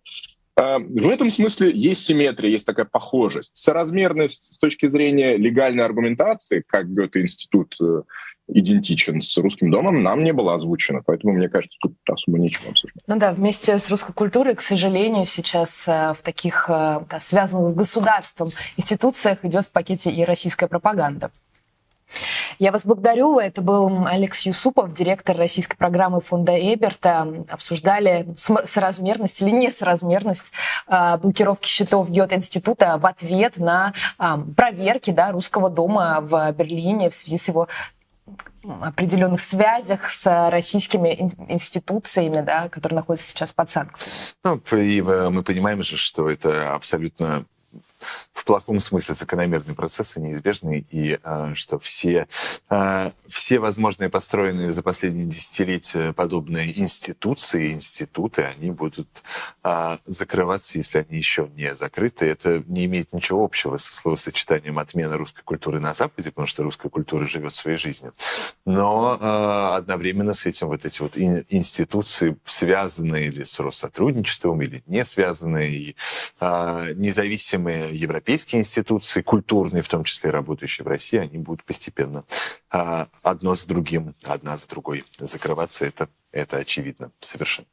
[0.61, 3.57] А, в этом смысле есть симметрия, есть такая похожесть.
[3.57, 8.03] Соразмерность с точки зрения легальной аргументации, как Гёте-институт э,
[8.47, 11.01] идентичен с русским домом, нам не было озвучено.
[11.03, 13.01] Поэтому, мне кажется, тут особо нечего обсуждать.
[13.07, 17.71] Ну да, вместе с русской культурой, к сожалению, сейчас э, в таких э, да, связанных
[17.71, 21.31] с государством институциях идет в пакете и российская пропаганда.
[22.59, 23.39] Я вас благодарю.
[23.39, 27.45] Это был Алекс Юсупов, директор российской программы фонда Эберта.
[27.49, 30.51] Обсуждали соразмерность или несоразмерность
[30.87, 33.93] э, блокировки счетов Гёте-института в ответ на
[34.55, 37.67] проверки да, русского дома в Берлине в связи с его
[38.63, 44.13] определенных связях с российскими институциями, да, которые находятся сейчас под санкциями.
[44.43, 47.45] Ну, и мы понимаем же, что это абсолютно
[48.33, 52.27] в плохом смысле закономерные процессы неизбежны, и а, что все,
[52.69, 59.07] а, все возможные построенные за последние десятилетия подобные институции, институты, они будут
[59.63, 62.25] а, закрываться, если они еще не закрыты.
[62.25, 66.89] Это не имеет ничего общего со словосочетанием отмены русской культуры на Западе, потому что русская
[66.89, 68.13] культура живет своей жизнью.
[68.65, 69.19] Но
[69.75, 75.95] одновременно с этим вот эти вот институции, связанные или с Россотрудничеством, или не связанные, и
[76.41, 82.25] независимые европейские институции, культурные, в том числе работающие в России, они будут постепенно
[82.69, 85.85] а, одно за другим, одна за другой закрываться.
[85.85, 87.67] Это, это очевидно совершенно.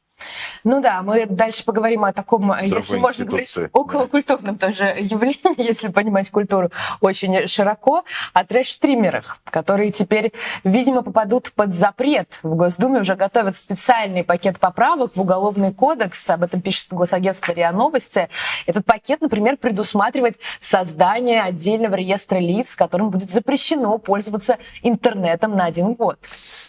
[0.64, 5.88] Ну да, мы дальше поговорим о таком, Другой если можно говорить, околокультурном тоже явлении, если
[5.88, 10.32] понимать культуру очень широко, о трэш-стримерах, которые теперь,
[10.64, 12.38] видимо, попадут под запрет.
[12.42, 17.72] В Госдуме уже готовят специальный пакет поправок в Уголовный кодекс, об этом пишет госагентство РИА
[17.72, 18.28] Новости.
[18.66, 25.94] Этот пакет, например, предусматривает создание отдельного реестра лиц, которым будет запрещено пользоваться интернетом на один
[25.94, 26.18] год.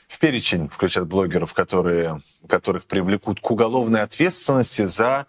[0.10, 5.28] В перечень включат блогеров, которые, которых привлекут к уголовной ответственности за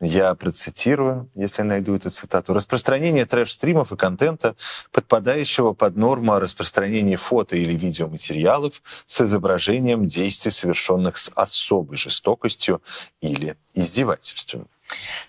[0.00, 4.56] я процитирую, если найду эту цитату, распространение трэш-стримов и контента,
[4.90, 12.82] подпадающего под норму о распространении фото или видеоматериалов с изображением действий, совершенных с особой жестокостью
[13.20, 14.66] или издевательством.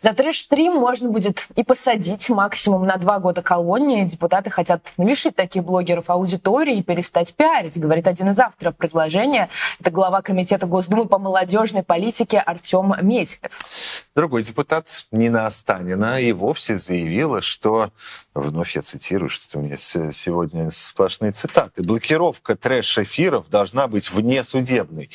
[0.02, 4.04] За трэш-стрим можно будет и посадить максимум на два года колонии.
[4.04, 9.50] Депутаты хотят лишить таких блогеров аудитории и перестать пиарить, говорит один из авторов предложения.
[9.80, 13.52] Это глава Комитета Госдумы по молодежной политике Артем Медьков.
[14.16, 17.92] Другой депутат Нина Останина и вовсе заявила, что,
[18.34, 25.10] вновь я цитирую, что у меня сегодня сплошные цитаты, блокировка трэш-эфиров должна быть внесудебной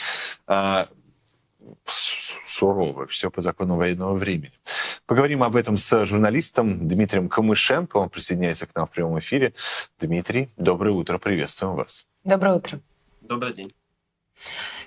[1.91, 4.53] сурово, все по закону военного времени.
[5.07, 7.97] Поговорим об этом с журналистом Дмитрием Камышенко.
[7.97, 9.55] Он присоединяется к нам в прямом эфире.
[10.01, 12.07] Дмитрий, доброе утро, приветствуем вас.
[12.25, 12.81] Доброе утро.
[13.21, 13.75] Добрый день.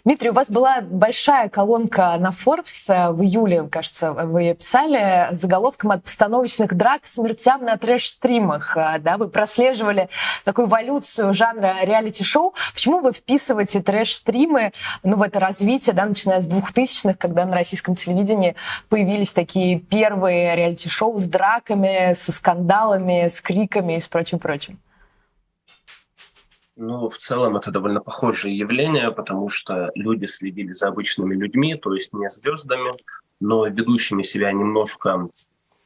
[0.04, 5.28] Дмитрий, у вас была большая колонка на Forbes э, в июле, кажется, вы ее писали,
[5.30, 8.76] заголовком от постановочных драк к смертям на трэш-стримах.
[8.76, 10.10] Э, да, вы прослеживали
[10.43, 12.56] такую эволюцию жанра реалити-шоу.
[12.74, 14.72] Почему вы вписываете трэш-стримы
[15.04, 18.56] ну, в это развитие, да, начиная с 2000-х, когда на российском телевидении
[18.89, 24.80] появились такие первые реалити-шоу с драками, со скандалами, с криками и с прочим-прочим?
[26.84, 31.94] Ну, в целом это довольно похожее явление, потому что люди следили за обычными людьми, то
[31.94, 32.98] есть не звездами,
[33.40, 35.30] но ведущими себя немножко,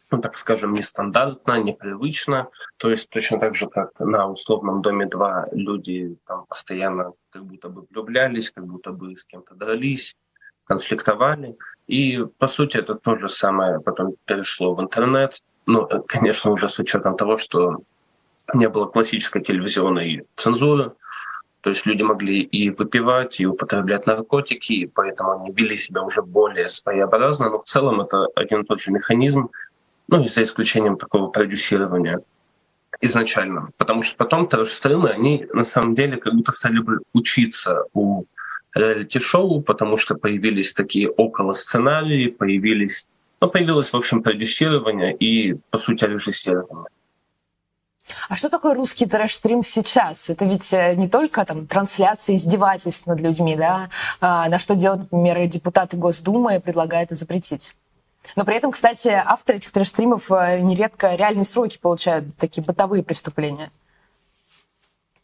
[0.10, 2.48] ну, так скажем, нестандартно, непривычно.
[2.78, 7.68] То есть точно так же, как на условном доме 2 люди там постоянно как будто
[7.68, 10.16] бы влюблялись, как будто бы с кем-то дрались,
[10.64, 11.58] конфликтовали.
[11.88, 15.42] И, по сути, это то же самое потом перешло в интернет.
[15.66, 17.82] Ну, э, конечно, уже с учетом того, что
[18.54, 20.94] не было классической телевизионной цензуры,
[21.62, 26.22] то есть люди могли и выпивать, и употреблять наркотики, и поэтому они вели себя уже
[26.22, 29.50] более своеобразно, но в целом это один и тот же механизм,
[30.08, 32.20] ну и за исключением такого продюсирования
[33.02, 33.70] изначально.
[33.78, 38.26] Потому что потом трэш-стримы, они на самом деле как будто стали бы учиться у
[38.76, 43.08] реалити-шоу, потому что появились такие около сценарии, появились,
[43.42, 46.86] ну, появилось, в общем, продюсирование и, по сути, режиссирование.
[48.30, 50.30] А что такое русский трэш-стрим сейчас?
[50.30, 53.90] Это ведь э, не только там трансляция издевательств над людьми, да,
[54.22, 57.74] а, на что делают, например, депутаты Госдумы предлагают это запретить.
[58.36, 63.72] Но при этом, кстати, авторы этих трэш-стримов э, нередко реальные сроки получают, такие бытовые преступления.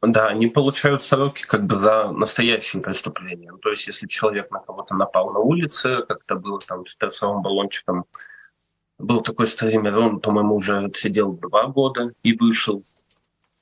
[0.01, 3.51] Да, они получают сроки как бы за настоящие преступления.
[3.61, 7.43] То есть, если человек на кого-то напал на улице, как это было там с перцовым
[7.43, 8.05] баллончиком,
[9.01, 12.83] был такой стример, он, по-моему, уже сидел два года и вышел.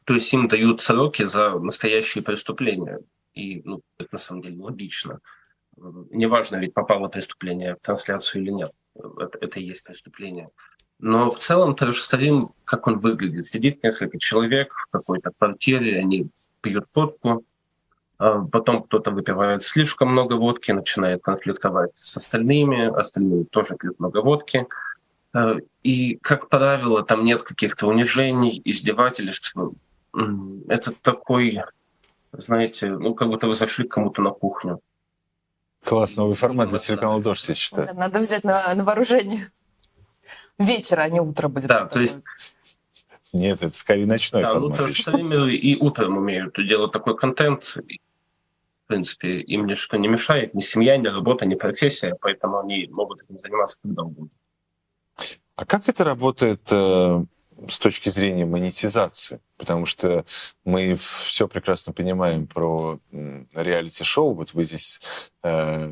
[0.05, 2.99] То есть им дают сроки за настоящие преступления.
[3.33, 5.19] И ну, это на самом деле логично.
[5.77, 8.71] Неважно, ведь попало преступление в трансляцию или нет.
[8.95, 10.49] Это, это и есть преступление.
[10.99, 13.45] Но в целом трэш-стрим, как он выглядит?
[13.45, 16.29] Сидит несколько человек в какой-то квартире, они
[16.61, 17.45] пьют водку,
[18.17, 24.21] а потом кто-то выпивает слишком много водки, начинает конфликтовать с остальными, остальные тоже пьют много
[24.21, 24.67] водки.
[25.33, 29.55] А, и, как правило, там нет каких-то унижений, издевательств.
[30.67, 31.61] Это такой,
[32.31, 34.79] знаете, ну, как будто вы зашли кому-то на кухню.
[35.83, 37.95] Класс, новый формат для телеканала «Дождь», я считаю.
[37.95, 39.51] Надо взять на, на вооружение
[40.57, 41.67] вечера, а не утро будет.
[41.67, 42.23] Да, то есть...
[43.31, 44.79] Нет, это скорее ночной да, формат.
[44.79, 45.17] Ну, то, что
[45.47, 47.77] и утром умеют делать такой контент.
[48.85, 53.21] В принципе, им ничто не мешает, ни семья, ни работа, ни профессия, поэтому они могут
[53.21, 54.31] этим заниматься когда угодно.
[55.59, 57.25] А как это работает э,
[57.67, 59.41] с точки зрения монетизации?
[59.57, 60.23] Потому что
[60.63, 64.35] мы все прекрасно понимаем про реалити-шоу.
[64.35, 65.01] Вот вы здесь
[65.43, 65.91] э,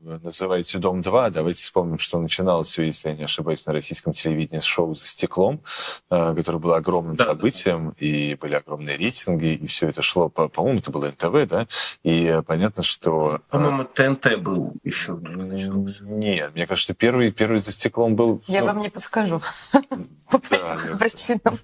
[0.00, 4.64] называете «Дом-2», давайте вспомним, что начиналось все, если я не ошибаюсь, на российском телевидении с
[4.64, 5.62] шоу «За стеклом»,
[6.10, 7.94] э, которое было огромным да, событием, да.
[7.98, 11.66] и были огромные рейтинги, и все это шло, по, по-моему, это было НТВ, да,
[12.02, 13.40] и понятно, что...
[13.48, 15.18] Э, по-моему, ТНТ был еще.
[15.20, 18.42] Нет, мне кажется, что первый, первый «За стеклом» был...
[18.46, 19.42] Я ну, вам не подскажу.
[20.30, 21.58] По причинам.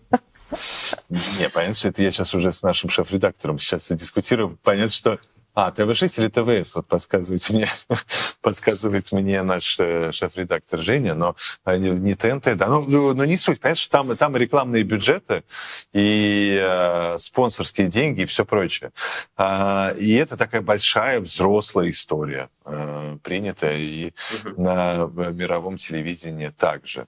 [1.08, 4.58] Не, понятно, что это я сейчас уже с нашим шеф-редактором сейчас дискутирую.
[4.62, 5.18] Понятно, что
[5.54, 7.68] а, ТВ6 или ТВС, вот подсказывает мне,
[8.42, 13.24] подсказывает мне наш э, шеф-редактор Женя, но э, не, не ТНТ, да, ну, ну, ну
[13.24, 15.44] не суть, понимаешь, что там, там рекламные бюджеты
[15.92, 18.90] и э, спонсорские деньги и все прочее.
[19.36, 24.12] А, и это такая большая взрослая история, э, принятая и
[24.44, 24.60] угу.
[24.60, 27.06] на мировом телевидении также.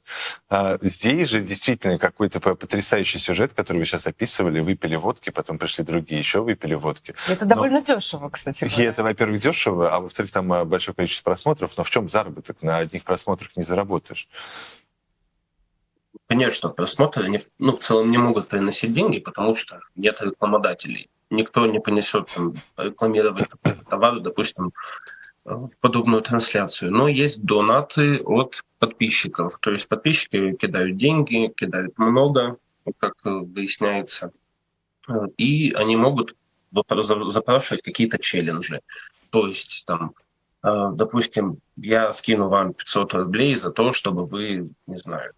[0.49, 5.85] А, здесь же действительно какой-то потрясающий сюжет, который вы сейчас описывали, выпили водки, потом пришли
[5.85, 7.15] другие, еще выпили водки.
[7.29, 7.55] Это но...
[7.55, 8.65] довольно дешево, кстати.
[8.81, 11.77] И это, во-первых, дешево, а во-вторых, там э, большое количество просмотров.
[11.77, 12.63] Но в чем заработок?
[12.63, 14.29] На одних просмотрах не заработаешь.
[16.29, 21.09] Конечно, просмотры они, ну, в целом не могут приносить деньги, потому что нет рекламодателей.
[21.31, 23.49] Никто не понесет там, рекламировать
[23.89, 24.73] товар, допустим,
[25.45, 26.93] в подобную трансляцию.
[26.93, 29.59] Но есть донаты от подписчиков.
[29.59, 32.57] То есть подписчики кидают деньги, кидают много,
[32.99, 34.33] как выясняется.
[35.37, 36.35] И они могут
[36.89, 38.81] запрашивать какие-то челленджи.
[39.31, 40.15] То есть, там,
[40.63, 45.33] э, допустим, я скину вам 500 рублей за то, чтобы вы, не знаю,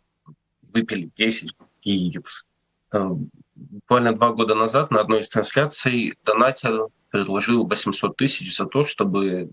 [0.72, 2.50] выпили 10 яиц.
[2.92, 3.10] Э,
[3.54, 9.50] буквально два года назад на одной из трансляций донатер предложил 800 тысяч за то, чтобы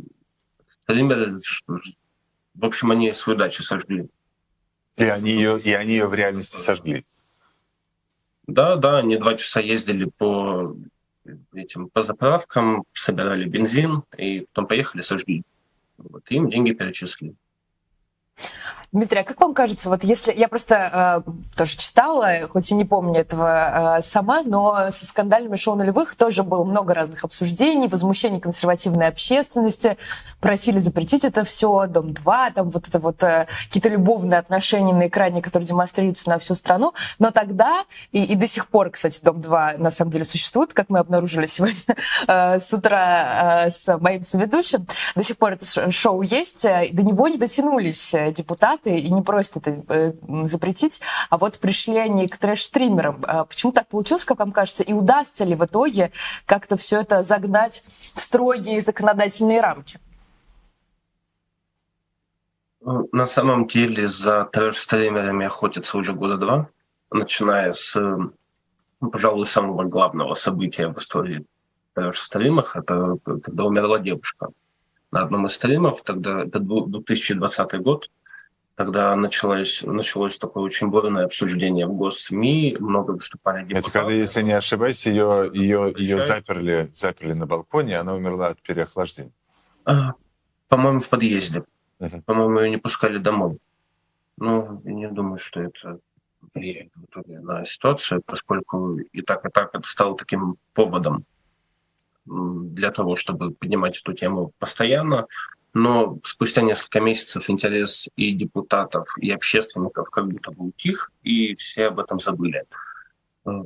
[0.84, 1.38] стримеры,
[2.56, 4.08] в общем, они свою дачу сожгли.
[4.98, 7.06] И они ее, и они ее в реальности сожгли.
[8.48, 10.76] Да, да, они два часа ездили по
[11.54, 15.44] этим по заправкам, собирали бензин, и потом поехали, сожгли.
[15.98, 17.36] Вот, им деньги перечислили.
[18.92, 20.34] Дмитрий, а как вам кажется, вот если...
[20.34, 25.56] Я просто э, тоже читала, хоть и не помню этого э, сама, но со скандальными
[25.56, 29.98] шоу нулевых тоже было много разных обсуждений, возмущений консервативной общественности,
[30.40, 35.42] просили запретить это все, Дом-2, там вот это вот э, какие-то любовные отношения на экране,
[35.42, 36.94] которые демонстрируются на всю страну.
[37.20, 41.00] Но тогда, и, и до сих пор, кстати, Дом-2 на самом деле существует, как мы
[41.00, 41.76] обнаружили сегодня
[42.28, 47.04] э, с утра э, с моим соведущим, до сих пор это шоу есть, э, до
[47.04, 50.14] него не дотянулись э, депутаты, депутаты и не просят это э,
[50.46, 53.24] запретить, а вот пришли они к трэш-стримерам.
[53.28, 56.12] А почему так получилось, как вам кажется, и удастся ли в итоге
[56.46, 60.00] как-то все это загнать в строгие законодательные рамки?
[62.82, 66.68] Ну, на самом деле за трэш-стримерами охотятся уже года два,
[67.12, 67.98] начиная с,
[69.00, 71.46] пожалуй, самого главного события в истории
[71.94, 74.50] трэш-стримах, это когда умерла девушка
[75.12, 78.10] на одном из стримов, тогда это 2020 год,
[78.76, 83.80] когда началось, началось такое очень бурное обсуждение в госсми, много выступали депутаты.
[83.80, 88.62] Это когда, если не ошибаюсь, ее, ее, ее заперли, заперли на балконе, она умерла от
[88.62, 89.32] переохлаждения.
[89.86, 90.14] А,
[90.68, 91.64] по-моему, в подъезде.
[92.00, 92.22] Uh-huh.
[92.24, 93.58] По-моему, ее не пускали домой.
[94.38, 96.00] Ну, не думаю, что это
[96.54, 101.26] влияет в итоге на ситуацию, поскольку и так, и так это стало таким поводом
[102.26, 105.28] для того, чтобы поднимать эту тему постоянно.
[105.76, 111.88] Но спустя несколько месяцев интерес и депутатов, и общественников как будто бы утих, и все
[111.88, 112.64] об этом забыли.
[113.46, 113.66] Э,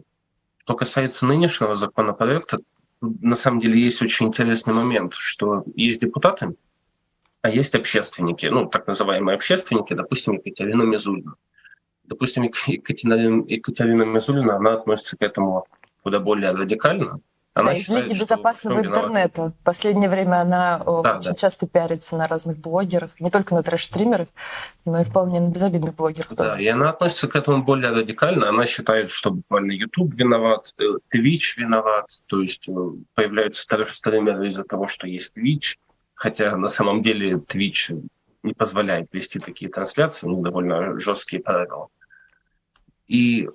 [0.57, 2.61] что касается нынешнего законопроекта,
[2.99, 6.55] на самом деле есть очень интересный момент, что есть депутаты,
[7.43, 11.35] а есть общественники, ну, так называемые общественники, допустим, Екатерина Мизулина.
[12.05, 15.67] Допустим, Екатерина, Екатерина Мизулина, она относится к этому
[16.01, 17.19] куда более радикально,
[17.59, 19.53] она да, из Лиги безопасного интернета.
[19.59, 21.35] В последнее время она да, очень да.
[21.35, 24.27] часто пиарится на разных блогерах, не только на трэш-стримерах,
[24.85, 26.63] но и вполне на безобидных блогерах да, тоже.
[26.63, 28.49] и она относится к этому более радикально.
[28.49, 30.83] Она считает, что буквально YouTube виноват, э,
[31.13, 32.71] Twitch виноват, то есть э,
[33.13, 35.77] появляются трэш-стримеры из-за того, что есть Twitch,
[36.15, 38.07] хотя на самом деле Twitch
[38.43, 41.87] не позволяет вести такие трансляции, у них довольно жесткие правила.
[43.07, 43.49] И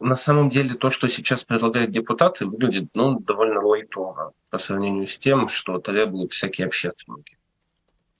[0.00, 5.18] на самом деле то, что сейчас предлагают депутаты, выглядит ну, довольно лайтово по сравнению с
[5.18, 7.38] тем, что требуют всякие общественники.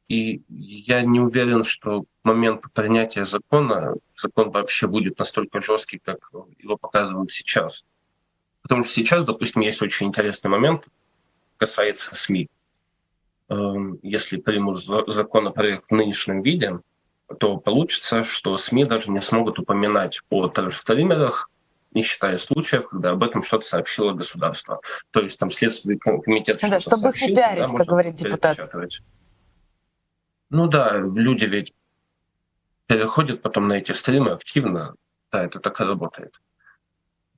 [0.08, 6.30] И я не уверен, что к моменту принятия закона закон вообще будет настолько жесткий, как
[6.58, 7.84] его показывают сейчас.
[8.62, 10.86] Потому что сейчас, допустим, есть очень интересный момент,
[11.56, 12.48] касается СМИ.
[13.48, 16.80] Эм, если примут законопроект в нынешнем виде,
[17.38, 21.50] то получится, что СМИ даже не смогут упоминать о стримерах,
[21.94, 24.80] не считая случаев, когда об этом что-то сообщило государство.
[25.10, 28.58] То есть там Следственный комитет ну, да, чтобы сообщил, их не пиарить, как говорит депутат.
[30.50, 31.72] Ну да, люди ведь
[32.86, 34.94] переходят потом на эти стримы активно.
[35.32, 36.34] Да, это так и работает.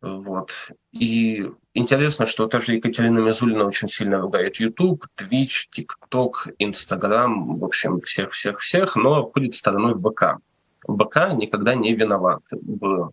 [0.02, 0.52] Вот.
[0.92, 7.64] И интересно, что та же Екатерина Мизулина очень сильно ругает YouTube, Twitch, TikTok, Instagram, в
[7.64, 10.38] общем, всех-всех-всех, но ходит стороной БК.
[10.86, 13.12] БК никогда не виноват в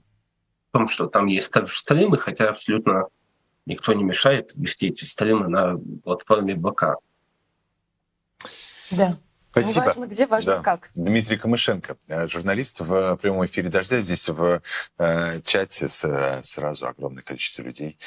[0.73, 3.07] том, что там есть также стримы, хотя абсолютно
[3.65, 6.95] никто не мешает вести эти стримы на платформе БК.
[8.91, 9.17] Да.
[9.51, 9.85] Спасибо.
[9.85, 10.61] Важно где, важно да.
[10.63, 10.89] как.
[10.95, 13.99] Дмитрий Камышенко, э, журналист в прямом эфире «Дождя».
[13.99, 14.63] Здесь в
[14.97, 17.99] э, чате с, э, сразу огромное количество людей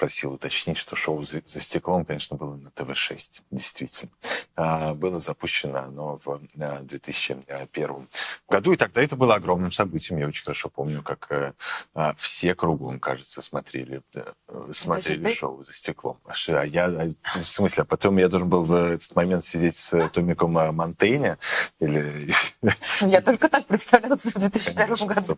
[0.00, 4.10] просил уточнить, что шоу «За, стеклом», конечно, было на ТВ-6, действительно.
[4.56, 10.18] А, было запущено оно в 2001 а, году, и тогда это было огромным событием.
[10.18, 11.52] Я очень хорошо помню, как э,
[11.94, 14.22] а, все кругом, кажется, смотрели, э,
[14.72, 16.18] смотрели Даже шоу «За стеклом».
[16.24, 20.52] А я, в смысле, а потом я должен был в этот момент сидеть с Томиком
[20.52, 21.36] Монтейне?
[21.78, 22.34] Или...
[22.62, 25.36] Ну, я только так представляла тебя в 2001 году.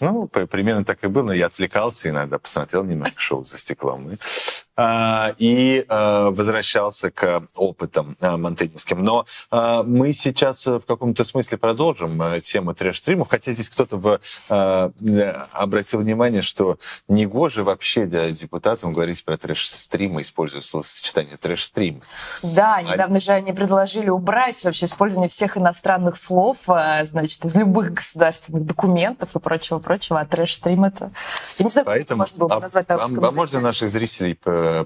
[0.00, 4.61] Ну, примерно так и было, но я отвлекался иногда, посмотрел немножко шоу «За стеклом» vamos.
[4.74, 9.04] А, и а, возвращался к опытам а, монтеневским.
[9.04, 14.20] Но мы сейчас в каком-то смысле продолжим тему трэш-стримов, хотя здесь кто-то в,
[15.52, 22.00] обратил внимание, что негоже вообще для депутатов говорить про трэш-стримы, используя словосочетание трэш-стрим.
[22.42, 26.58] Да, недавно же они предложили убрать вообще использование всех иностранных слов,
[27.02, 31.10] значит, из любых государственных документов и прочего-прочего, а трэш-стрим это...
[31.58, 34.34] Я не знаю, Поэтому, можно было бы назвать на а, а можно наших зрителей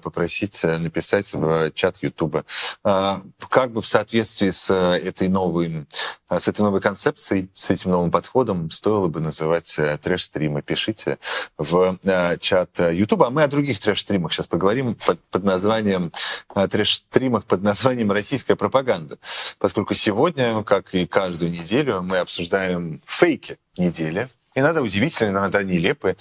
[0.02, 2.44] попросить э, написать в чат Ютуба.
[2.84, 5.86] А, как бы в соответствии с э, этой новой,
[6.28, 10.62] э, с этой новой концепцией, с этим новым подходом стоило бы называть трэш-стримы.
[10.62, 11.18] Пишите
[11.58, 11.96] в
[12.40, 13.28] чат Ютуба.
[13.28, 16.12] А мы о других трэш-стримах сейчас поговорим под, под названием
[16.54, 19.18] трэш-стримах под названием «Российская пропаганда».
[19.58, 24.28] Поскольку сегодня, как и каждую неделю, мы обсуждаем фейки недели.
[24.54, 26.16] Иногда удивительные, иногда нелепые,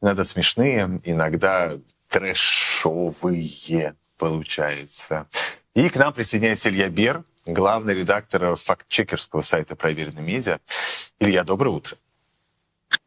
[0.00, 1.72] иногда смешные, иногда
[2.16, 5.26] трэшовые, получается.
[5.74, 10.60] И к нам присоединяется Илья Бер, главный редактор фактчекерского сайта «Проверенный медиа».
[11.20, 11.98] Илья, доброе утро.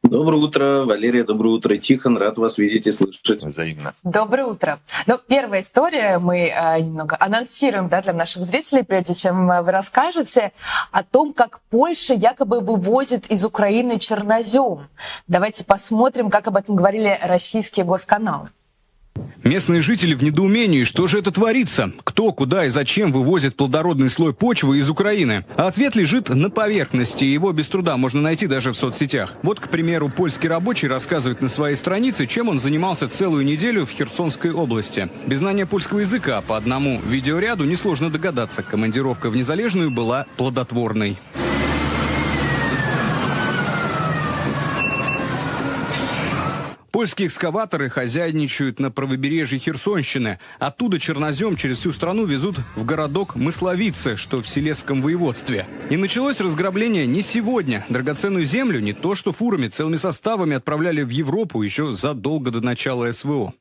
[0.03, 3.43] Доброе утро, Валерия, доброе утро, Тихон, рад вас видеть и слышать.
[3.43, 3.95] Взаимно.
[4.03, 4.80] Доброе утро.
[5.07, 10.51] Ну, первая история, мы э, немного анонсируем да, для наших зрителей, прежде чем вы расскажете,
[10.91, 14.88] о том, как Польша якобы вывозит из Украины чернозем.
[15.28, 18.49] Давайте посмотрим, как об этом говорили российские госканалы.
[19.43, 21.91] Местные жители в недоумении, что же это творится?
[22.03, 25.45] Кто, куда и зачем вывозит плодородный слой почвы из Украины?
[25.55, 29.36] А ответ лежит на поверхности, его без труда можно найти даже в соцсетях.
[29.43, 33.91] Вот, к примеру, польский рабочий рассказывает на своей странице, чем он занимался целую неделю в
[33.91, 35.09] Херсонской области.
[35.26, 41.17] Без знания польского языка по одному видеоряду несложно догадаться, командировка в Незалежную была плодотворной.
[47.00, 50.38] Польские экскаваторы хозяйничают на правобережье Херсонщины.
[50.60, 55.66] Оттуда чернозем через всю страну везут в городок Мысловице, что в Селесском воеводстве.
[55.89, 57.86] И началось разграбление не сегодня.
[57.88, 63.10] Драгоценную землю не то что фурами, целыми составами отправляли в Европу еще задолго до начала
[63.14, 63.54] СВО.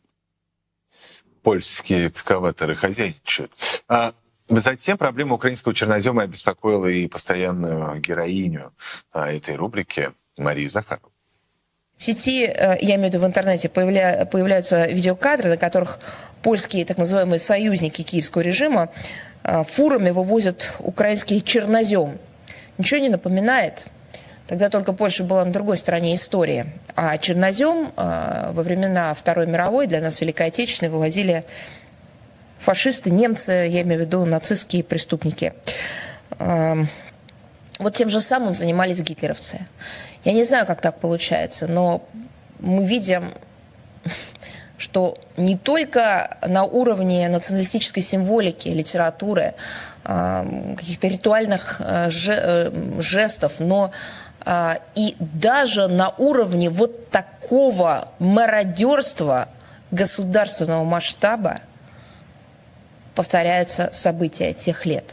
[1.44, 3.52] Польские экскаваторы хозяйничают.
[3.86, 4.14] А
[4.48, 8.72] Затем проблема украинского чернозема обеспокоила и постоянную героиню
[9.12, 11.12] а, этой рубрики Марию Захарову.
[11.98, 15.98] В сети, э, я имею в виду в интернете, появля, появляются видеокадры, на которых
[16.42, 18.90] польские так называемые союзники киевского режима
[19.42, 22.18] э, фурами вывозят украинский чернозем.
[22.78, 23.86] Ничего не напоминает.
[24.46, 26.66] Тогда только Польша была на другой стороне истории.
[26.94, 31.44] А чернозем э, во времена Второй мировой для нас Великой Отечественной вывозили
[32.60, 35.52] фашисты, немцы, я имею в виду нацистские преступники.
[37.78, 39.66] Вот тем же самым занимались гитлеровцы.
[40.24, 42.02] Я не знаю, как так получается, но
[42.58, 43.34] мы видим,
[44.78, 49.54] что не только на уровне националистической символики, литературы,
[50.04, 53.90] каких-то ритуальных э, э, жестов, но
[54.50, 59.48] а, и даже на уровне вот такого мародерства
[59.90, 61.60] государственного масштаба
[63.14, 65.04] повторяются события тех лет.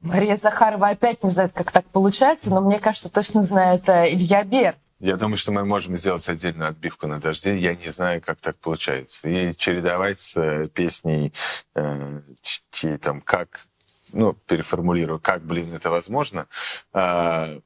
[0.00, 4.44] Мария Захарова опять не знает, как так получается, но мне кажется, точно знает э, Илья
[4.44, 4.74] Бер.
[4.98, 7.58] Я думаю, что мы можем сделать отдельную отбивку на дожде.
[7.58, 9.28] Я не знаю, как так получается.
[9.28, 11.34] И чередовать с э, песней,
[11.74, 12.20] э,
[12.70, 13.66] чьи там, как,
[14.12, 16.46] ну, переформулирую, как, блин, это возможно,
[16.94, 17.60] э,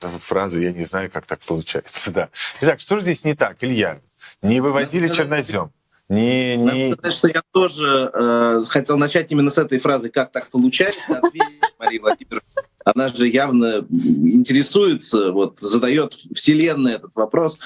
[0.00, 2.10] фразу «я не знаю, как так получается».
[2.12, 2.28] Да.
[2.60, 3.98] Итак, что же здесь не так, Илья?
[4.42, 5.72] Не вывозили чернозем.
[6.10, 6.88] Не, не...
[6.88, 11.00] Надо сказать, что я тоже э, хотел начать именно с этой фразы «как так получается?»
[11.06, 12.48] ответить Марии Владимировне.
[12.84, 17.60] Она же явно интересуется, вот, задает Вселенной этот вопрос.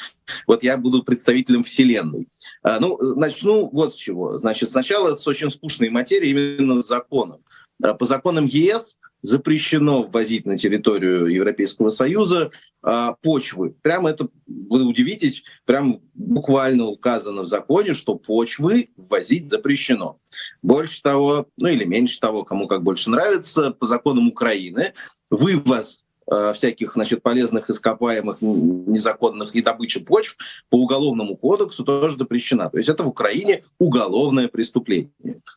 [0.47, 2.29] Вот я буду представителем Вселенной.
[2.63, 4.37] А, ну, начну вот с чего.
[4.37, 7.41] Значит, сначала с очень скучной материи, именно с законов.
[7.83, 12.51] А, по законам ЕС запрещено ввозить на территорию Европейского Союза
[12.83, 13.75] а, почвы.
[13.81, 20.19] Прямо это, вы удивитесь, прям буквально указано в законе, что почвы ввозить запрещено.
[20.63, 24.93] Больше того, ну или меньше того, кому как больше нравится, по законам Украины
[25.31, 30.37] вывоз Э, всяких значит, полезных ископаемых, незаконных и добычи почв
[30.71, 32.71] по уголовному кодексу тоже запрещена.
[32.71, 35.11] То есть это в Украине уголовное преступление.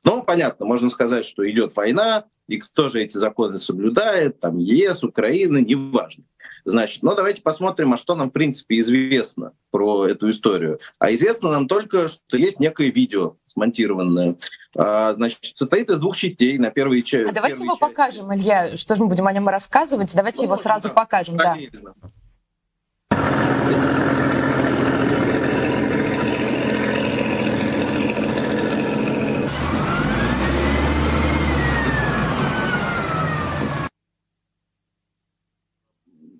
[0.03, 5.03] Но понятно, можно сказать, что идет война, и кто же эти законы соблюдает, там ЕС,
[5.03, 6.23] Украина, неважно.
[6.65, 10.79] Значит, но давайте посмотрим, а что нам в принципе известно про эту историю.
[10.99, 14.37] А известно нам только, что есть некое видео смонтированное.
[14.75, 16.57] А, значит, состоит из двух частей.
[16.57, 17.29] На первой части.
[17.29, 17.81] А давайте его части...
[17.81, 18.77] покажем, Илья.
[18.77, 20.13] Что же мы будем о нем рассказывать?
[20.13, 21.37] Давайте ну, его сразу да, покажем.
[21.37, 21.57] Да.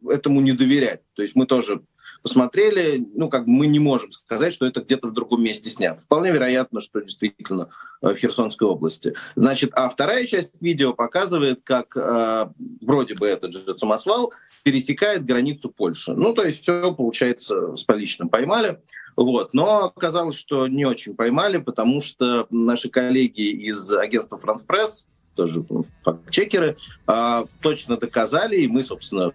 [0.10, 1.02] Этому не доверять.
[1.14, 1.82] То есть мы тоже
[2.22, 6.02] посмотрели, ну, как бы мы не можем сказать, что это где-то в другом месте снято.
[6.02, 7.70] Вполне вероятно, что действительно
[8.02, 9.14] э, в Херсонской области.
[9.36, 12.48] Значит, а вторая часть видео показывает, как э,
[12.82, 14.34] вроде бы этот же самосвал
[14.64, 16.14] пересекает границу Польши.
[16.14, 18.80] Ну, то есть все, получается, с поличным поймали.
[19.16, 19.54] Вот.
[19.54, 25.08] Но оказалось, что не очень поймали, потому что наши коллеги из агентства «Франс Пресс»
[25.38, 25.64] тоже
[26.04, 26.76] факт-чекеры,
[27.06, 29.32] а, точно доказали, и мы, собственно,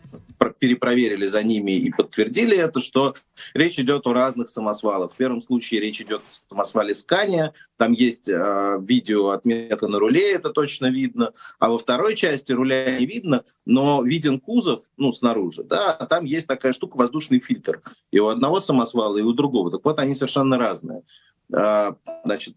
[0.58, 3.14] перепроверили за ними и подтвердили это, что
[3.54, 5.12] речь идет о разных самосвалах.
[5.12, 10.32] В первом случае речь идет о самосвале Скания, там есть э, видео отметка на руле,
[10.32, 15.62] это точно видно, а во второй части руля не видно, но виден кузов, ну, снаружи,
[15.62, 17.80] да, а там есть такая штука, воздушный фильтр,
[18.10, 19.70] и у одного самосвала, и у другого.
[19.70, 21.02] Так вот, они совершенно разные.
[21.54, 22.54] А, значит,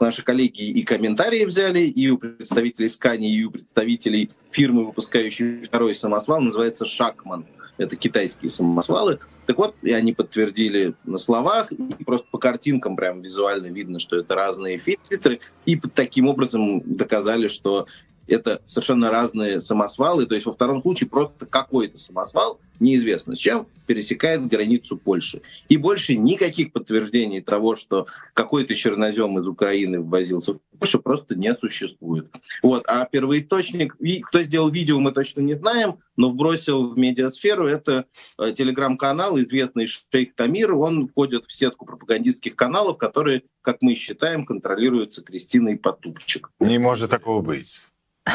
[0.00, 5.94] наши коллеги и комментарии взяли, и у представителей Скани, и у представителей фирмы, выпускающей второй
[5.94, 7.46] самосвал, называется Шакман.
[7.76, 9.18] Это китайские самосвалы.
[9.46, 14.16] Так вот, и они подтвердили на словах, и просто по картинкам прям визуально видно, что
[14.16, 17.86] это разные фильтры, и таким образом доказали, что
[18.28, 20.26] это совершенно разные самосвалы.
[20.26, 25.40] То есть во втором случае просто какой-то самосвал, неизвестно с чем, пересекает границу Польши.
[25.68, 31.54] И больше никаких подтверждений того, что какой-то чернозем из Украины ввозился в Польшу, просто не
[31.56, 32.28] существует.
[32.62, 32.84] Вот.
[32.86, 38.04] А первоисточник, кто сделал видео, мы точно не знаем, но вбросил в медиасферу, это
[38.38, 44.44] э, телеграм-канал, известный Шейх Тамир, он входит в сетку пропагандистских каналов, которые, как мы считаем,
[44.44, 46.50] контролируются Кристиной Потупчик.
[46.60, 47.80] Не может такого быть.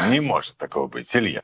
[0.09, 1.43] Не может такого быть, Илья.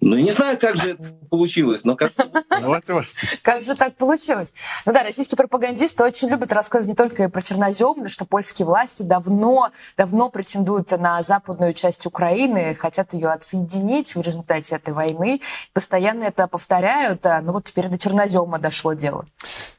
[0.00, 2.12] Ну, не знаю, как же это получилось, но как...
[2.60, 3.04] Вот, вот.
[3.42, 4.54] Как же так получилось?
[4.84, 9.02] Ну да, российские пропагандисты очень любят рассказывать не только про чернозем, но что польские власти
[9.02, 15.40] давно, давно претендуют на западную часть Украины, хотят ее отсоединить в результате этой войны.
[15.72, 19.26] Постоянно это повторяют, а, но вот теперь до чернозема дошло дело.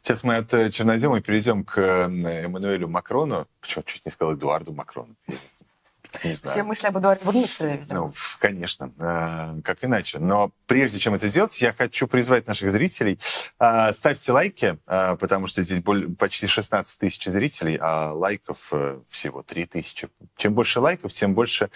[0.03, 3.47] Сейчас мы от э, чернозема перейдем к э, Эммануэлю Макрону.
[3.61, 5.15] Почему чуть не сказал Эдуарду Макрону?
[6.24, 6.53] Не знаю.
[6.53, 7.99] Все мысли об Эдуарде Бурмистрове, видимо.
[7.99, 10.20] Ну, конечно, э, как иначе.
[10.20, 13.20] Но прежде чем это сделать, я хочу призвать наших зрителей.
[13.59, 15.82] Э, ставьте лайки, э, потому что здесь
[16.18, 18.72] почти 16 тысяч зрителей, а лайков
[19.09, 20.09] всего 3 тысячи.
[20.36, 21.70] Чем больше лайков, тем больше,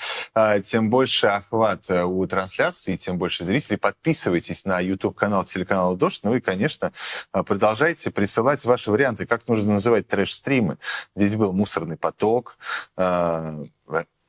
[0.63, 3.77] тем больше охват у трансляции, тем больше зрителей.
[3.77, 6.21] Подписывайтесь на YouTube-канал телеканала «Дождь».
[6.23, 6.91] Ну и, конечно,
[7.31, 10.77] продолжайте присылать ваши варианты, как нужно называть трэш-стримы.
[11.15, 12.57] Здесь был «Мусорный поток»,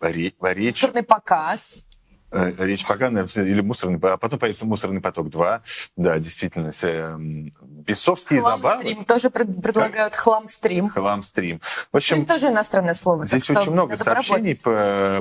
[0.00, 0.82] речь...
[0.82, 1.86] Мусорный показ.
[2.32, 5.60] Э, речь поганая, или мусорный, а потом появится «Мусорный поток 2».
[5.96, 8.62] Да, действительно, эм, бесовские забавы.
[8.62, 10.88] Хлам-стрим тоже предлагают хлам-стрим.
[10.88, 11.60] Хлам-стрим.
[11.92, 13.26] В общем, Стрим тоже иностранное слово.
[13.26, 14.54] Здесь очень много сообщений.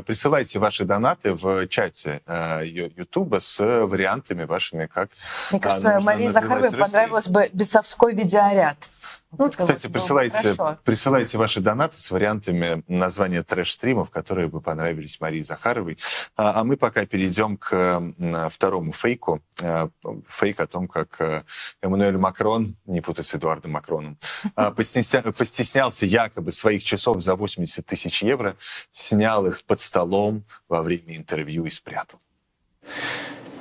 [0.04, 5.10] Присылайте ваши донаты в чате э, Ютуба с вариантами вашими, как
[5.52, 8.90] Мне кажется, Марии Захаровой понравилось бы бесовской видеоряд.
[9.32, 15.42] Ну, вот, кстати, присылайте, присылайте ваши донаты с вариантами названия трэш-стримов, которые бы понравились Марии
[15.42, 15.98] Захаровой.
[16.36, 18.02] А, а мы пока перейдем к
[18.50, 19.42] второму фейку.
[19.62, 19.90] А,
[20.28, 21.44] фейк о том, как э,
[21.82, 24.18] Эммануэль Макрон, не путать с Эдуардом Макроном,
[24.56, 28.58] а, постесня, постеснялся якобы своих часов за 80 тысяч евро,
[28.92, 32.20] снял их под столом во время интервью и спрятал.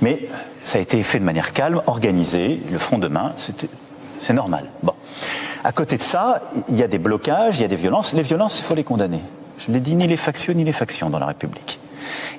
[0.00, 0.28] Mais
[0.64, 2.60] ça a été fait de manière calme, organisée.
[2.70, 3.34] Le front de main,
[4.22, 4.70] c'est normal.
[4.82, 4.94] Bon.
[5.64, 8.12] À côté de ça, il y a des blocages, il y a des violences.
[8.12, 9.20] Les violences, il faut les condamner.
[9.58, 11.78] Je l'ai dit, ni les factieux ni les factions dans la République.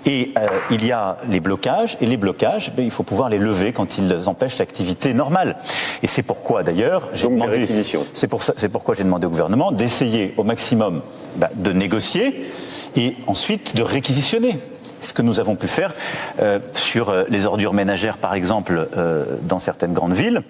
[0.05, 3.37] Et euh, il y a les blocages, et les blocages, ben, il faut pouvoir les
[3.37, 5.57] lever quand ils empêchent l'activité normale.
[6.01, 7.67] Et c'est pourquoi d'ailleurs j'ai demandé,
[8.15, 8.41] c'est pour
[8.71, 11.03] pourquoi j'ai demandé au gouvernement d'essayer au maximum
[11.35, 12.49] ben, de négocier
[12.95, 14.57] et ensuite de réquisitionner
[15.01, 15.93] ce que nous avons pu faire
[16.39, 20.43] euh, sur euh, les ordures ménagères, par exemple, euh, dans certaines grandes villes.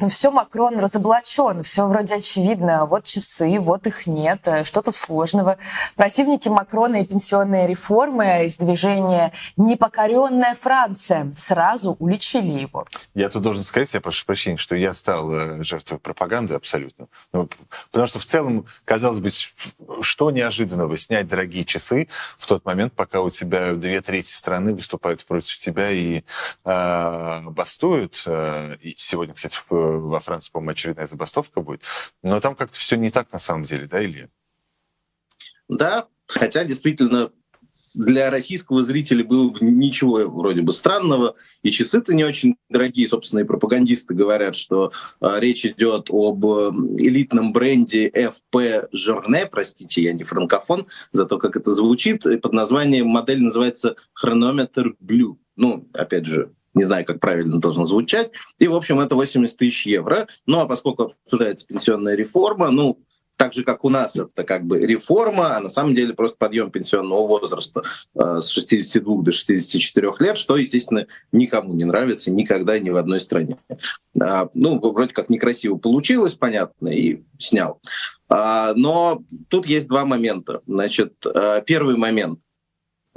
[0.00, 2.86] Ну все, Макрон разоблачен, все вроде очевидно.
[2.86, 4.48] Вот часы, вот их нет.
[4.62, 5.58] Что тут сложного?
[5.96, 12.86] Противники Макрона и пенсионные реформы из движения «Непокоренная Франция» сразу уличили его.
[13.14, 17.08] Я тут должен сказать, я прошу прощения, что я стал э, жертвой пропаганды абсолютно.
[17.32, 17.48] Ну,
[17.90, 19.32] потому что в целом, казалось бы,
[20.00, 25.24] что неожиданного снять дорогие часы в тот момент, пока у тебя две трети страны выступают
[25.24, 26.22] против тебя и
[26.64, 28.22] э, бастуют.
[28.26, 31.82] Э, и сегодня, кстати, в во Франции, по-моему, очередная забастовка будет.
[32.22, 34.28] Но там как-то все не так на самом деле, да, Илья?
[35.68, 37.30] Да, хотя действительно
[37.94, 41.34] для российского зрителя было бы ничего вроде бы странного.
[41.62, 43.08] И часы-то не очень дорогие.
[43.08, 50.12] Собственно, и пропагандисты говорят, что э, речь идет об элитном бренде FP Journée, простите, я
[50.12, 52.24] не франкофон, за то, как это звучит.
[52.42, 55.36] Под названием модель называется Chronometer Blue.
[55.56, 58.32] Ну, опять же, не знаю, как правильно должно звучать.
[58.58, 60.26] И, в общем, это 80 тысяч евро.
[60.46, 62.98] Ну, а поскольку обсуждается пенсионная реформа, ну,
[63.38, 66.72] так же, как у нас, это как бы реформа, а на самом деле просто подъем
[66.72, 67.82] пенсионного возраста
[68.14, 73.20] э, с 62 до 64 лет, что, естественно, никому не нравится никогда ни в одной
[73.20, 73.56] стране.
[74.20, 77.80] А, ну, вроде как некрасиво получилось, понятно, и снял.
[78.28, 80.60] А, но тут есть два момента.
[80.66, 82.40] Значит, э, первый момент.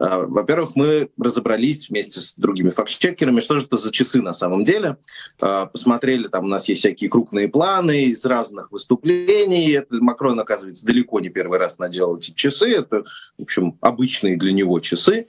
[0.02, 4.64] А, во-первых, мы разобрались вместе с другими фактчекерами, что же это за часы на самом
[4.64, 4.98] деле.
[5.40, 9.74] А, посмотрели, там у нас есть всякие крупные планы из разных выступлений.
[9.74, 12.78] Это Макрон, оказывается, далеко не первый раз наделал эти часы.
[12.78, 13.04] Это,
[13.38, 15.28] в общем, обычные для него часы.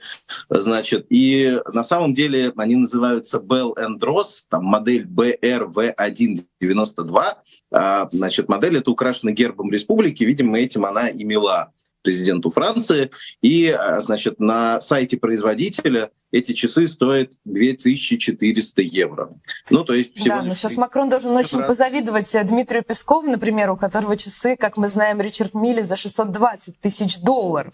[0.49, 7.23] Значит, и на самом деле они называются Bell Ross, там модель BRV192.
[7.71, 10.23] А, значит, модель это украшена гербом республики.
[10.23, 11.71] Видимо, этим она и мила
[12.03, 13.09] президенту Франции.
[13.41, 19.33] И, а, значит, на сайте производителя эти часы стоят 2400 евро.
[19.69, 21.67] Ну, то есть всего Да, но сейчас Макрон должен очень раз...
[21.67, 26.79] позавидовать э, Дмитрию Пескову, например, у которого часы, как мы знаем, Ричард Милли за 620
[26.79, 27.73] тысяч долларов.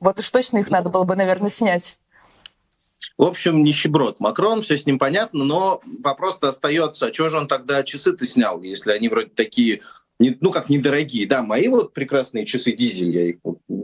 [0.00, 1.98] Вот уж точно их надо было бы, наверное, снять.
[3.18, 7.48] В общем, нищеброд Макрон, все с ним понятно, но вопрос-то остается, а чего же он
[7.48, 9.82] тогда часы-то снял, если они вроде такие
[10.22, 11.26] не, ну как недорогие.
[11.26, 13.36] Да, мои вот прекрасные часы дизель, я их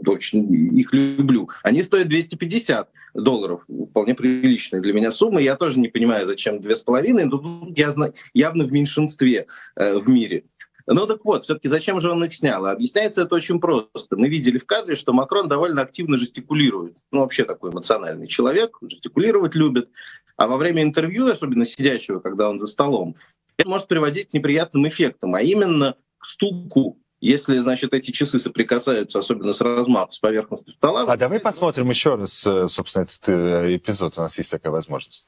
[0.07, 1.49] очень их люблю.
[1.63, 5.41] Они стоят 250 долларов, вполне приличная для меня сумма.
[5.41, 7.93] Я тоже не понимаю, зачем две с половиной, но тут я
[8.33, 10.45] явно в меньшинстве э, в мире.
[10.87, 12.65] Ну так вот, все-таки зачем же он их снял?
[12.65, 14.15] Объясняется это очень просто.
[14.15, 16.97] Мы видели в кадре, что Макрон довольно активно жестикулирует.
[17.11, 19.89] Ну, вообще такой эмоциональный человек, жестикулировать любит.
[20.35, 23.15] А во время интервью, особенно сидящего, когда он за столом,
[23.57, 29.18] это может приводить к неприятным эффектам, а именно к стуку если, значит, эти часы соприкасаются,
[29.18, 31.06] особенно с размахом, с поверхностью стола...
[31.08, 34.18] А давай посмотрим еще раз, э, собственно, этот э, эпизод.
[34.18, 35.26] У нас есть такая возможность.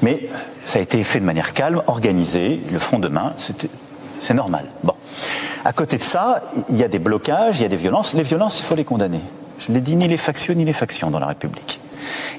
[0.00, 0.30] Mais
[0.64, 2.60] ça a été fait de manière calme, organisée.
[2.72, 3.34] Le front de main,
[4.22, 4.70] c'est normal.
[4.82, 4.94] Bon.
[5.64, 8.14] À côté de ça, il y a des blocages, il y a des violences.
[8.14, 9.20] Les violences, il faut les condamner.
[9.58, 11.78] Je l'ai dit, ni les factions, ni les factions dans la République.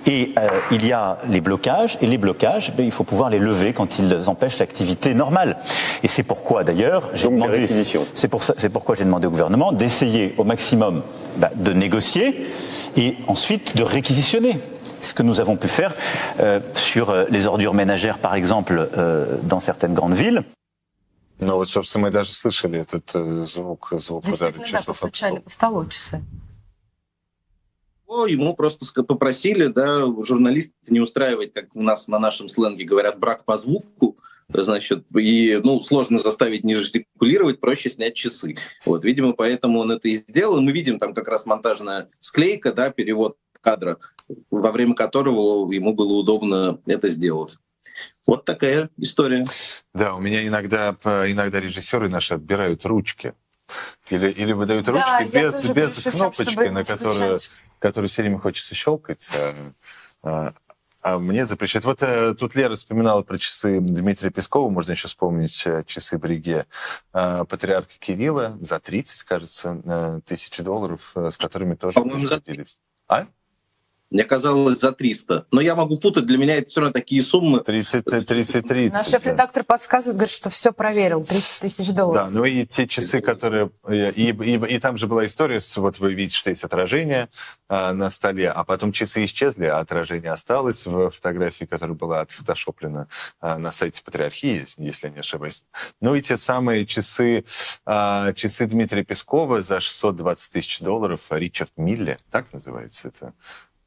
[0.05, 3.39] Et euh, il y a les blocages, et les blocages, ben, il faut pouvoir les
[3.39, 5.57] lever quand ils empêchent l'activité normale.
[6.03, 7.67] Et c'est pourquoi d'ailleurs j'ai demandé,
[8.13, 11.03] c'est pour c'est pourquoi j'ai demandé au gouvernement d'essayer au maximum
[11.37, 12.47] ben, de négocier
[12.95, 14.59] et ensuite de réquisitionner
[15.01, 15.93] ce que nous avons pu faire
[16.39, 20.43] euh, sur euh, les ordures ménagères, par exemple, euh, dans certaines grandes villes.
[21.39, 23.11] Ну вот, собственно, мы даже слышали этот
[23.45, 25.39] звук, звук удара часов об стол.
[25.41, 26.23] по столу часы.
[28.26, 33.44] Ему просто попросили, да, журналисты не устраивать, как у нас на нашем сленге говорят, брак
[33.44, 34.16] по звуку,
[34.48, 38.56] значит, и, ну, сложно заставить не жестикулировать, проще снять часы.
[38.84, 40.60] Вот, видимо, поэтому он это и сделал.
[40.60, 43.98] Мы видим там как раз монтажная склейка, да, перевод кадра,
[44.50, 47.58] во время которого ему было удобно это сделать.
[48.26, 49.46] Вот такая история.
[49.94, 53.34] Да, у меня иногда, иногда режиссеры наши отбирают ручки.
[54.10, 57.38] Или, или выдают ручки да, без, без кнопочки, на которую,
[57.82, 59.28] которую все время хочется щелкать.
[59.36, 59.54] А,
[60.22, 60.54] а,
[61.02, 61.84] а мне запрещают.
[61.84, 66.66] Вот э, тут Лера вспоминала про часы Дмитрия Пескова, можно еще вспомнить э, часы Бриге
[67.12, 72.78] э, патриарха Кирилла за 30, кажется, э, тысяч долларов, э, с которыми тоже расходились.
[73.08, 73.26] А?
[74.12, 75.46] Мне казалось за 300.
[75.50, 77.60] Но я могу путать, для меня это все равно такие суммы.
[77.60, 78.92] 30, 30, 30.
[78.92, 82.26] Наш шеф-редактор подсказывает, говорит, что все проверил, 30 тысяч долларов.
[82.26, 83.70] Да, ну и те часы, которые...
[83.88, 87.30] И, и, и, и там же была история, с, вот вы видите, что есть отражение
[87.68, 93.08] а, на столе, а потом часы исчезли, а отражение осталось в фотографии, которая была отфотошоплена
[93.40, 95.64] а, на сайте Патриархии, если я не ошибаюсь.
[96.02, 97.46] Ну и те самые часы,
[97.86, 103.32] а, часы Дмитрия Пескова за 620 тысяч долларов, Ричард Милле, так называется это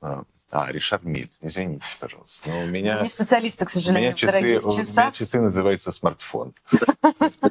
[0.06, 2.50] а, а, Ришар Миль, извините, пожалуйста.
[2.50, 3.02] Но у меня...
[3.02, 4.98] Не специалисты, к сожалению, у меня часы, в часах.
[4.98, 6.54] У меня часы называются смартфон.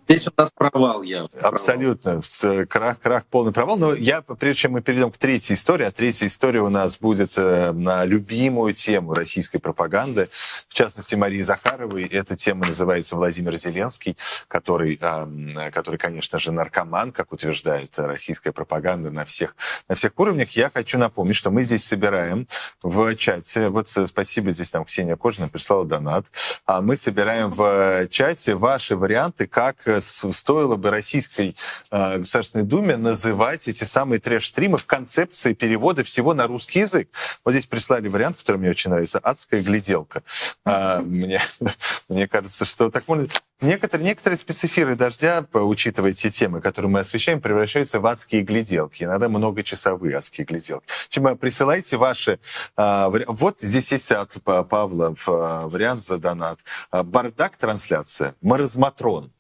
[0.09, 1.27] Здесь у нас провал я.
[1.43, 2.23] Абсолютно.
[2.69, 3.77] Крах, крах, полный провал.
[3.77, 7.33] Но я, прежде чем мы перейдем к третьей истории, а третья история у нас будет
[7.37, 10.29] э, на любимую тему российской пропаганды,
[10.69, 12.05] в частности, Марии Захаровой.
[12.05, 14.17] Эта тема называется Владимир Зеленский,
[14.49, 19.57] который, который, конечно же, наркоман, как утверждает российская пропаганда на всех,
[19.89, 20.51] на всех уровнях.
[20.51, 22.47] Я хочу напомнить, что мы здесь собираем
[22.85, 23.71] в чате.
[23.71, 26.27] Вот э, спасибо, здесь там Ксения Кожина прислала донат.
[26.67, 31.57] А мы собираем в чате ваши варианты, как э, стоило бы Российской
[31.91, 37.09] э, Государственной Думе называть эти самые трэш-стримы в концепции перевода всего на русский язык.
[37.43, 39.19] Вот здесь прислали вариант, который мне очень нравится.
[39.19, 40.23] «Адская гляделка».
[40.67, 41.41] А, мне,
[42.11, 43.27] мне кажется, что так можно...
[43.61, 49.05] Некоторые, некоторые специфиры дождя, учитывая те темы, которые мы освещаем, превращаются в адские гляделки.
[49.05, 50.87] Иногда многочасовые адские гляделки.
[51.09, 52.41] Чем присылайте ваши...
[52.77, 56.61] А, вот здесь есть от Павла а, вариант за донат.
[56.91, 58.35] Бардак трансляция.
[58.41, 59.34] Маразматрон.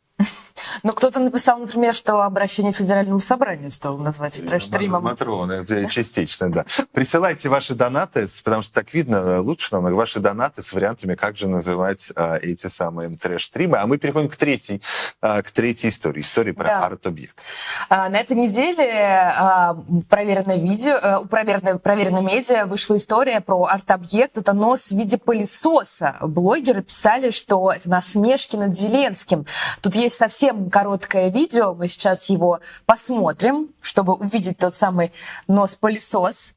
[0.83, 5.03] Но кто-то написал, например, что обращение к федеральному собранию стало назвать трэш-стримом.
[5.03, 6.65] Матрон, это частично, да.
[6.93, 11.49] Присылайте ваши донаты, потому что так видно лучше намного, ваши донаты с вариантами, как же
[11.49, 13.79] называть а, эти самые трэш-стримы.
[13.79, 14.83] А мы переходим к третьей,
[15.21, 16.87] а, к третьей истории, истории про да.
[16.87, 17.43] арт-объект.
[17.89, 19.77] А, на этой неделе а,
[20.09, 24.39] проверенное видео, а, проверенное, проверенное медиа вышла история про арт-объект.
[24.39, 26.17] Это нос в виде пылесоса.
[26.21, 29.47] Блогеры писали, что это насмешки над Зеленским.
[29.81, 35.13] Тут есть совсем короткое видео, мы сейчас его посмотрим, чтобы увидеть тот самый
[35.49, 36.55] нос-пылесос.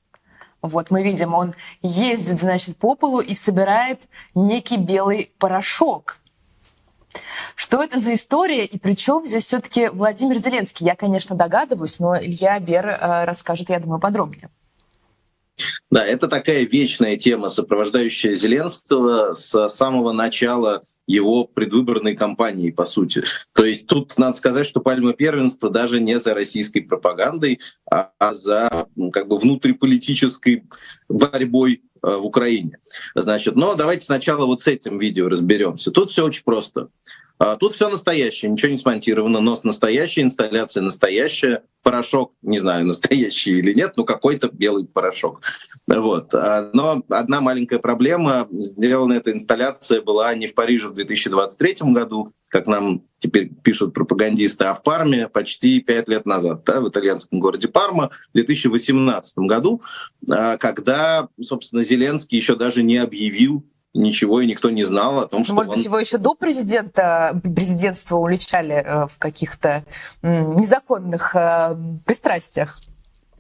[0.62, 6.18] Вот мы видим, он ездит, значит, по полу и собирает некий белый порошок.
[7.56, 10.86] Что это за история и при чем здесь все-таки Владимир Зеленский?
[10.86, 14.50] Я, конечно, догадываюсь, но Илья Бер э, расскажет, я думаю, подробнее.
[15.90, 23.24] Да, это такая вечная тема, сопровождающая Зеленского с самого начала его предвыборной кампании, по сути.
[23.54, 28.34] То есть тут надо сказать, что пальма первенства даже не за российской пропагандой, а, а
[28.34, 30.66] за как бы внутриполитической
[31.08, 32.78] борьбой э, в Украине.
[33.16, 35.92] Значит, но давайте сначала вот с этим видео разберемся.
[35.92, 36.90] Тут все очень просто.
[37.40, 43.60] А, тут все настоящее, ничего не смонтировано, но настоящая инсталляция настоящая, порошок, не знаю, настоящий
[43.60, 45.42] или нет, но какой-то белый порошок.
[45.88, 46.34] Вот.
[46.34, 48.48] А, но одна маленькая проблема.
[48.52, 54.66] Сделана эта инсталляция была не в Париже в 2023 году, как нам теперь пишут пропагандисты,
[54.66, 59.82] а в Парме почти пять лет назад, да, в итальянском городе Парма, в 2018 году,
[60.30, 63.64] а, когда, собственно, Зеленский еще даже не объявил
[63.98, 65.76] ничего, и никто не знал о том, что Может он...
[65.76, 69.84] быть, его еще до президента, президентства уличали э, в каких-то
[70.22, 71.76] незаконных э,
[72.06, 72.80] пристрастиях?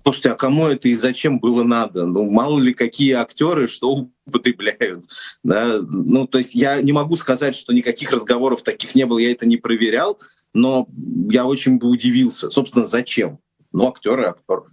[0.03, 2.05] Слушайте, а кому это и зачем было надо?
[2.05, 5.05] Ну, мало ли какие актеры что употребляют.
[5.43, 5.79] Да?
[5.81, 9.45] Ну, то есть я не могу сказать, что никаких разговоров таких не было, я это
[9.45, 10.17] не проверял,
[10.53, 10.87] но
[11.29, 12.49] я очень бы удивился.
[12.49, 13.39] Собственно, зачем?
[13.73, 14.63] Ну, актеры, актер.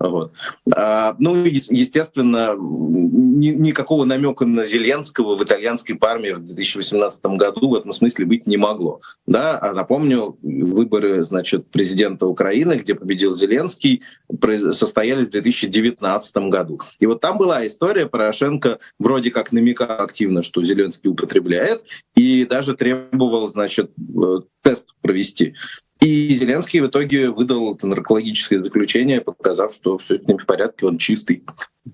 [0.00, 0.32] Вот.
[0.74, 7.74] А, ну, естественно, ни, никакого намека на Зеленского в итальянской парме в 2018 году в
[7.74, 9.00] этом смысле быть не могло.
[9.26, 9.58] Да?
[9.60, 14.02] А напомню, выборы значит, президента Украины, где победил Зеленский,
[14.72, 16.80] состоялись в 2019 году.
[16.98, 21.82] И вот там была история, Порошенко вроде как намекал активно, что Зеленский употребляет,
[22.16, 25.54] и даже требовал, значит, э, тест провести.
[26.00, 30.86] И Зеленский в итоге выдал это наркологическое заключение, показав, что все с ним в порядке,
[30.86, 31.44] он чистый.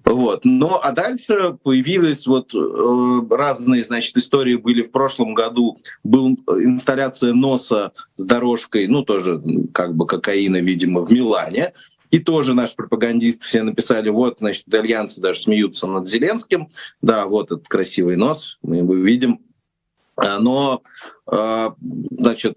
[0.04, 0.44] Вот.
[0.44, 5.80] Ну, а дальше появились вот э, разные, значит, истории были в прошлом году.
[6.04, 9.42] Был инсталляция носа с дорожкой, ну, тоже
[9.74, 11.72] как бы кокаина, видимо, в Милане.
[12.12, 16.68] И тоже наш пропагандист все написали, вот, значит, итальянцы даже смеются над Зеленским.
[17.02, 19.40] Да, вот этот красивый нос, мы его видим.
[20.16, 20.82] А, но,
[21.30, 21.70] э,
[22.10, 22.56] значит,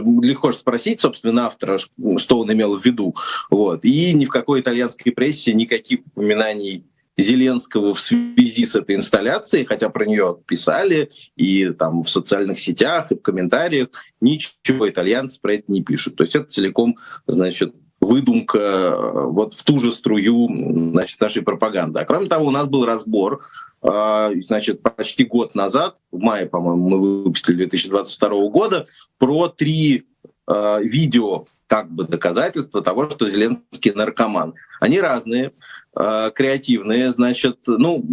[0.00, 3.14] легко спросить, собственно, автора, что он имел в виду.
[3.50, 3.84] Вот.
[3.84, 6.84] И ни в какой итальянской прессе никаких упоминаний
[7.18, 13.10] Зеленского в связи с этой инсталляцией, хотя про нее писали и там в социальных сетях,
[13.10, 13.88] и в комментариях,
[14.20, 16.16] ничего итальянцы про это не пишут.
[16.16, 20.48] То есть это целиком, значит, выдумка э, вот в ту же струю
[20.92, 22.00] значит, нашей пропаганды.
[22.00, 23.40] А кроме того, у нас был разбор
[23.82, 28.84] а, значит, почти год назад, в мае, по-моему, мы выпустили 2022 года,
[29.18, 30.06] про три
[30.46, 34.54] а, видео как бы доказательства того, что Зеленский наркоман.
[34.78, 35.52] Они разные,
[35.98, 38.04] э, креативные, значит, ну,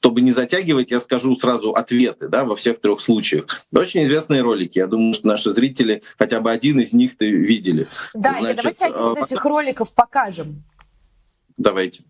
[0.00, 3.66] чтобы не затягивать, я скажу сразу ответы, да, во всех трех случаях.
[3.70, 7.86] Очень известные ролики, я думаю, что наши зрители хотя бы один из них-то видели.
[8.14, 10.64] Да, значит, давайте один из этих роликов покажем.
[11.58, 12.02] Давайте.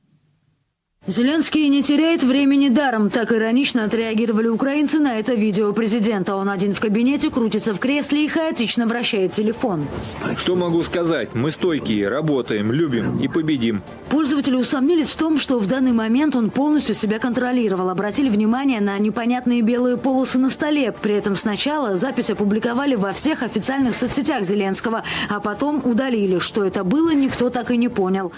[1.10, 3.10] Зеленский не теряет времени даром.
[3.10, 6.36] Так иронично отреагировали украинцы на это видео президента.
[6.36, 9.88] Он один в кабинете, крутится в кресле и хаотично вращает телефон.
[10.36, 11.34] Что могу сказать?
[11.34, 13.82] Мы стойкие, работаем, любим и победим.
[14.08, 17.90] Пользователи усомнились в том, что в данный момент он полностью себя контролировал.
[17.90, 20.92] Обратили внимание на непонятные белые полосы на столе.
[20.92, 26.38] При этом сначала запись опубликовали во всех официальных соцсетях Зеленского, а потом удалили.
[26.38, 28.32] Что это было, никто так и не понял.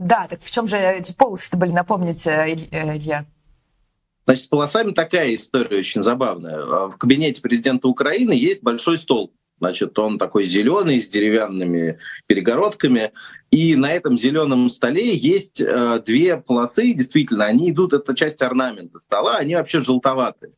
[0.00, 3.26] Да, так в чем же эти полосы были, напомните, э, Илья?
[4.24, 6.56] Значит, с полосами такая история очень забавная.
[6.56, 9.30] А в кабинете президента Украины есть большой стол.
[9.58, 13.12] Значит, он такой зеленый, с деревянными перегородками.
[13.50, 16.94] И на этом зеленом столе есть э, две полосы.
[16.94, 20.54] Действительно, они идут, это часть орнамента стола, они вообще желтоватые.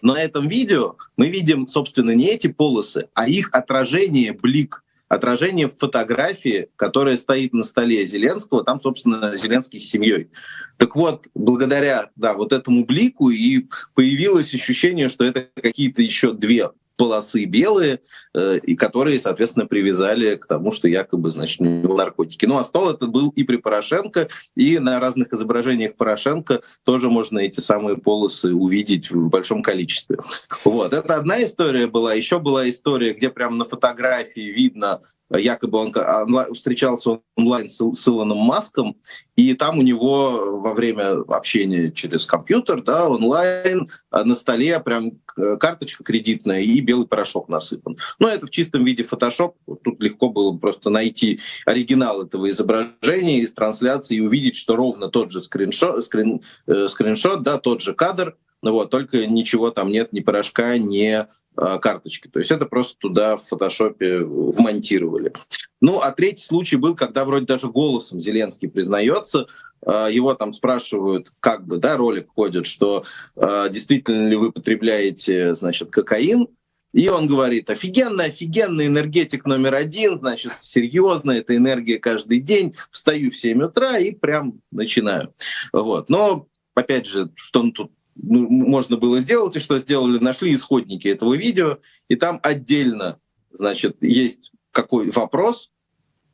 [0.00, 4.82] Но на этом видео мы видим, собственно, не эти полосы, а их отражение, блик
[5.12, 10.30] отражение в фотографии, которая стоит на столе Зеленского, там, собственно, Зеленский с семьей.
[10.78, 16.70] Так вот, благодаря да, вот этому блику и появилось ощущение, что это какие-то еще две
[17.02, 17.98] полосы белые,
[18.32, 22.46] э, и которые, соответственно, привязали к тому, что якобы, значит, у него наркотики.
[22.46, 27.40] Ну, а стол это был и при Порошенко, и на разных изображениях Порошенко тоже можно
[27.40, 30.18] эти самые полосы увидеть в большом количестве.
[30.64, 32.14] Вот, это одна история была.
[32.14, 35.00] Еще была история, где прямо на фотографии видно
[35.38, 38.96] якобы он встречался онлайн с, с Илоном Маском,
[39.36, 45.12] и там у него во время общения через компьютер, да, онлайн, а на столе прям
[45.58, 47.96] карточка кредитная и белый порошок насыпан.
[48.18, 49.56] Но это в чистом виде фотошоп.
[49.82, 55.30] Тут легко было просто найти оригинал этого изображения из трансляции и увидеть, что ровно тот
[55.30, 60.12] же скриншот, скрин, э, скриншот да, тот же кадр, ну вот, только ничего там нет,
[60.12, 62.28] ни порошка, ни а, карточки.
[62.28, 65.32] То есть это просто туда в фотошопе вмонтировали.
[65.80, 69.46] Ну, а третий случай был, когда вроде даже голосом Зеленский признается,
[69.84, 73.04] а, его там спрашивают, как бы, да, ролик ходит, что
[73.36, 76.48] действительно ли вы потребляете, значит, кокаин,
[76.92, 83.30] и он говорит, офигенно, офигенный энергетик номер один, значит, серьезно, это энергия каждый день, встаю
[83.30, 85.34] в 7 утра и прям начинаю.
[85.72, 86.10] Вот.
[86.10, 91.08] Но, опять же, что он тут ну, можно было сделать, и что сделали, нашли исходники
[91.08, 91.78] этого видео,
[92.08, 93.18] и там отдельно,
[93.50, 95.70] значит, есть какой вопрос,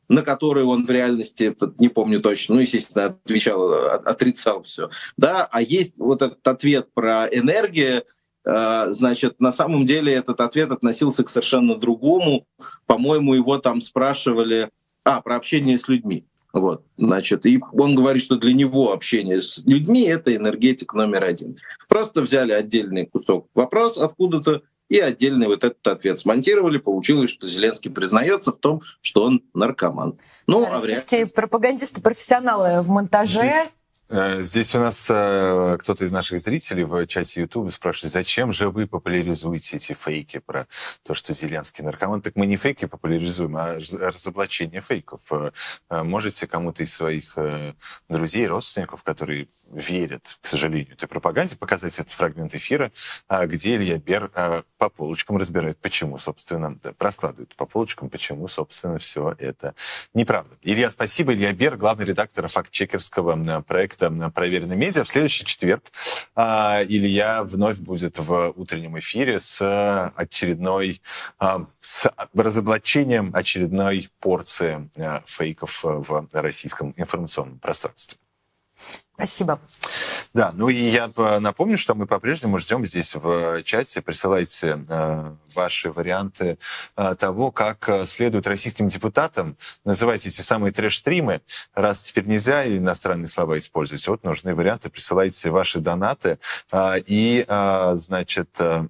[0.07, 4.89] на который он в реальности, не помню точно, ну, естественно, отвечал, отрицал все.
[5.17, 5.45] Да?
[5.45, 8.03] А есть вот этот ответ про энергию,
[8.43, 12.47] э, значит, на самом деле этот ответ относился к совершенно другому.
[12.87, 14.71] По-моему, его там спрашивали,
[15.05, 16.25] а, про общение с людьми.
[16.51, 21.57] Вот, значит, и он говорит, что для него общение с людьми— это энергетик номер один.
[21.87, 26.79] Просто взяли отдельный кусок вопрос откуда-то и отдельный вот этот ответ смонтировали.
[26.79, 30.17] Получилось, что Зеленский признается в том, что он наркоман.
[30.47, 33.39] Ну, а а пропагандисты-профессионалы в монтаже...
[33.39, 33.69] Здесь
[34.09, 38.87] здесь у нас э, кто-то из наших зрителей в чате YouTube спрашивает, зачем же вы
[38.87, 40.67] популяризуете эти фейки про
[41.03, 42.21] то, что Зеленский наркоман?
[42.23, 45.21] Так мы не фейки популяризуем, а разоблачение фейков.
[45.31, 45.51] Э,
[46.03, 47.37] можете кому-то из своих
[48.07, 52.91] друзей, родственников, которые верят, к сожалению, этой пропаганде, показать этот фрагмент эфира,
[53.27, 54.31] а, где Илья Бер
[54.77, 59.75] по полочкам разбирает, почему, собственно, раскладывает по полочкам, почему, собственно, все это
[60.15, 60.55] неправда.
[60.63, 61.33] Илья, спасибо.
[61.33, 63.98] Илья Бер, главный редактор факт-чекерского проекта
[64.33, 65.03] «Проверенный медиа».
[65.03, 65.83] В следующий четверг
[66.35, 71.01] а, Илья вновь будет в утреннем эфире с очередной,
[71.81, 74.89] с разоблачением очередной порции
[75.25, 78.17] фейков в российском информационном пространстве.
[79.19, 79.59] Спасибо.
[80.33, 84.01] Да, ну и я напомню, что мы по-прежнему ждем здесь в чате.
[84.01, 86.57] Присылайте э, ваши варианты
[86.95, 89.57] э, того, как э, следует российским депутатам.
[89.83, 91.41] Называйте эти самые трэш-стримы.
[91.73, 94.89] Раз теперь нельзя иностранные слова использовать, вот нужны варианты.
[94.89, 96.39] Присылайте ваши донаты.
[96.71, 98.49] Э, и, э, значит...
[98.59, 98.87] Э,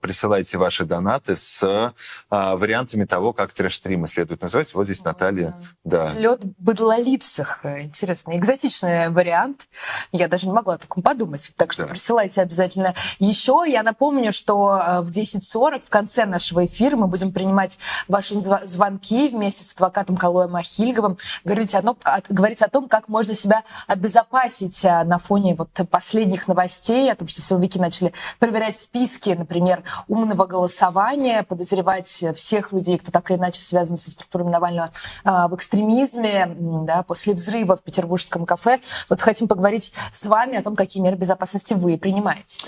[0.00, 1.92] присылайте ваши донаты с
[2.30, 4.72] а, вариантами того, как трэш-стримы следует называть.
[4.74, 5.54] Вот здесь Наталья.
[5.84, 6.10] Да.
[6.10, 7.64] Слет быдлолицах.
[7.64, 9.68] Интересный, экзотичный вариант.
[10.12, 11.52] Я даже не могла о таком подумать.
[11.56, 11.88] Так что да.
[11.88, 13.64] присылайте обязательно еще.
[13.66, 17.78] Я напомню, что а, в 10.40 в конце нашего эфира мы будем принимать
[18.08, 21.98] ваши звонки вместе с адвокатом Калоем Ахильговым, говорить о, том,
[22.28, 27.42] говорить о том, как можно себя обезопасить на фоне вот последних новостей, о том, что
[27.42, 33.60] силовики начали проверять списки, например, например, умного голосования, подозревать всех людей, кто так или иначе
[33.60, 34.90] связан со структурами Навального
[35.24, 38.78] а, в экстремизме, да, после взрыва в петербургском кафе.
[39.08, 42.64] Вот хотим поговорить с вами о том, какие меры безопасности вы принимаете.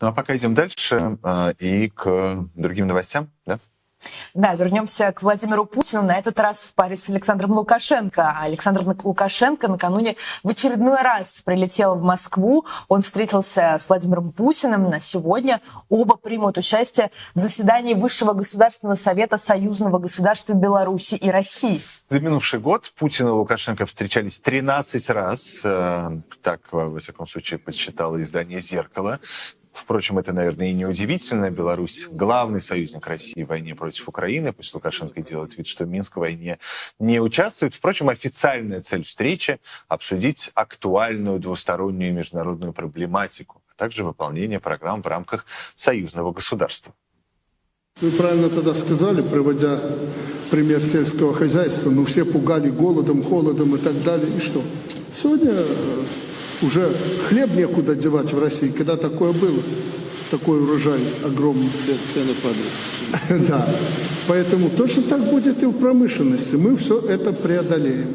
[0.00, 3.58] Ну а пока идем дальше а, и к другим новостям, да?
[4.34, 8.36] Да, вернемся к Владимиру Путину, на этот раз в паре с Александром Лукашенко.
[8.40, 12.66] Александр Лукашенко накануне в очередной раз прилетел в Москву.
[12.88, 14.90] Он встретился с Владимиром Путиным.
[14.90, 21.80] На сегодня оба примут участие в заседании Высшего государственного совета союзного государства Беларуси и России.
[22.08, 25.60] За минувший год Путин и Лукашенко встречались 13 раз.
[25.64, 26.10] Э,
[26.42, 29.20] так, во всяком случае, подсчитало издание «Зеркало».
[29.72, 31.50] Впрочем, это, наверное, и не удивительно.
[31.50, 34.52] Беларусь— главный союзник России в войне против Украины.
[34.52, 36.58] Пусть Лукашенко делает вид, что Минск в войне
[36.98, 37.74] не участвует.
[37.74, 39.58] Впрочем, официальная цель встречи—
[39.88, 46.94] обсудить актуальную двустороннюю международную проблематику, а также выполнение программ в рамках союзного государства.
[48.00, 49.78] Вы правильно тогда сказали, приводя
[50.50, 54.36] пример сельского хозяйства, ну все пугали голодом, холодом и так далее.
[54.36, 54.62] И что?
[55.14, 56.04] Сегодня э,
[56.62, 56.94] уже
[57.28, 59.60] хлеб некуда девать в России, когда такое было,
[60.30, 61.70] такой урожай огромный.
[62.12, 63.46] Цены падают.
[63.48, 63.68] Да.
[64.28, 66.54] Поэтому точно так будет и в промышленности.
[66.56, 68.08] Мы все это преодолеем.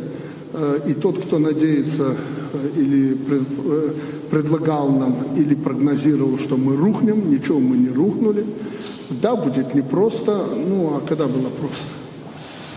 [0.54, 2.16] Э, и тот, кто надеется
[2.54, 3.94] э, или э,
[4.32, 8.46] предлагал нам, или прогнозировал, что мы рухнем, ничего мы не рухнули.
[9.10, 11.88] Да, будет непросто, ну а когда было просто?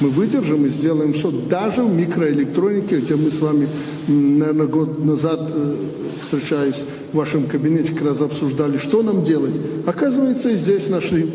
[0.01, 3.69] Мы выдержим и сделаем все, даже в микроэлектронике, где мы с вами,
[4.09, 5.75] наверное, год назад, э,
[6.21, 9.55] встречаясь в вашем кабинете, как раз обсуждали, что нам делать.
[9.87, 11.31] Оказывается, и здесь нашли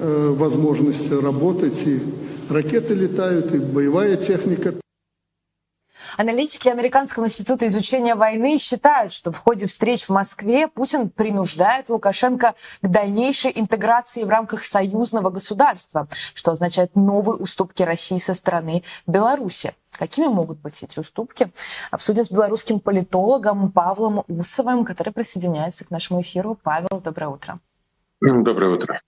[0.00, 2.00] э, возможность работать, и
[2.48, 4.74] ракеты летают, и боевая техника.
[6.20, 12.54] Аналитики Американского института изучения войны считают, что в ходе встреч в Москве Путин принуждает Лукашенко
[12.82, 19.74] к дальнейшей интеграции в рамках союзного государства, что означает новые уступки России со стороны Беларуси.
[19.92, 21.50] Какими могут быть эти уступки?
[21.90, 26.54] Обсудим с белорусским политологом Павлом Усовым, который присоединяется к нашему эфиру.
[26.62, 27.60] Павел, доброе утро.
[28.20, 29.00] Доброе утро.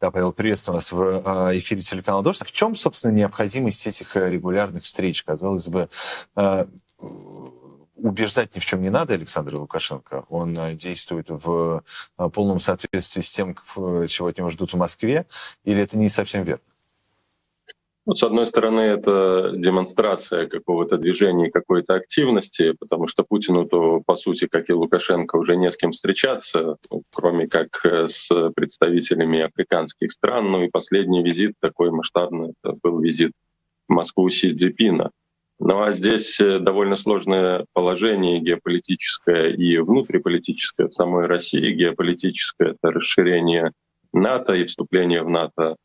[0.00, 2.46] Да, Павел, приветствую вас в а, эфире телеканала «Дождь».
[2.46, 5.24] В чем, собственно, необходимость этих э, регулярных встреч?
[5.24, 5.88] Казалось бы,
[6.36, 6.68] а,
[7.96, 10.24] убеждать ни в чем не надо Александра Лукашенко.
[10.28, 11.82] Он э, действует в
[12.16, 15.26] а, полном соответствии с тем, чего от него ждут в Москве,
[15.64, 16.62] или это не совсем верно?
[18.10, 24.16] Ну, с одной стороны, это демонстрация какого-то движения, какой-то активности, потому что Путину, то, по
[24.16, 29.42] сути, как и Лукашенко, уже не с кем встречаться, ну, кроме как э, с представителями
[29.42, 30.50] африканских стран.
[30.50, 33.30] Ну и последний визит такой масштабный, это был визит
[33.88, 35.12] в Москву Си Цзипина.
[35.60, 41.74] Ну а здесь э, довольно сложное положение геополитическое и внутриполитическое в самой России.
[41.74, 43.70] Геополитическое— это расширение
[44.12, 45.76] НАТО и вступление в НАТО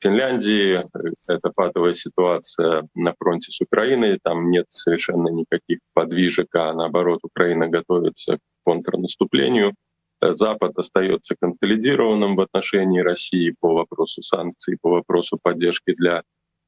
[0.00, 0.84] Финляндии.
[1.26, 4.18] Это патовая ситуация на фронте с Украиной.
[4.22, 9.74] Там нет совершенно никаких подвижек, а наоборот Украина готовится к контрнаступлению.
[10.20, 16.22] Э, Запад остается консолидированным в отношении России по вопросу санкций, по вопросу поддержки для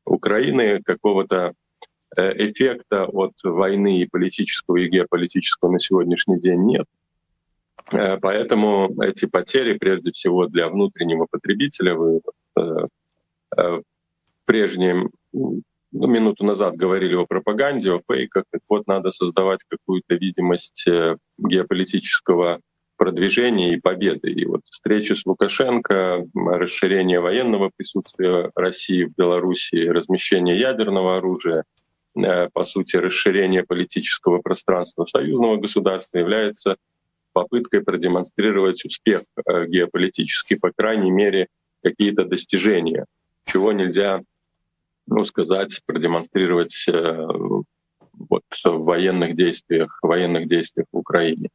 [0.05, 0.82] Украины.
[0.82, 1.53] Какого-то
[2.16, 6.86] э, эффекта от войны и политического, и геополитического на сегодняшний день нет.
[7.91, 12.23] Поэтому эти потери, прежде всего для внутреннего потребителя, вы
[13.57, 13.81] Э,
[14.47, 15.63] прежним ну,
[15.93, 18.45] минуту назад говорили о пропаганде, о фейках.
[18.51, 22.61] Так вот, надо создавать какую-то видимость э, геополитического
[22.97, 24.31] продвижения и победы.
[24.31, 31.65] И вот встреча с Лукашенко, расширение военного присутствия России в Беларуси, размещение ядерного оружия,
[32.17, 36.77] э, по сути, расширение политического пространства союзного государства является
[37.33, 39.23] попыткой продемонстрировать успех
[39.67, 41.49] геополитический, по крайней мере,
[41.83, 43.07] какие-то достижения
[43.45, 44.21] чего нельзя,
[45.07, 47.27] ну, сказать, продемонстрировать э,
[48.12, 51.51] вот, в военных действиях, военных действиях в Украине.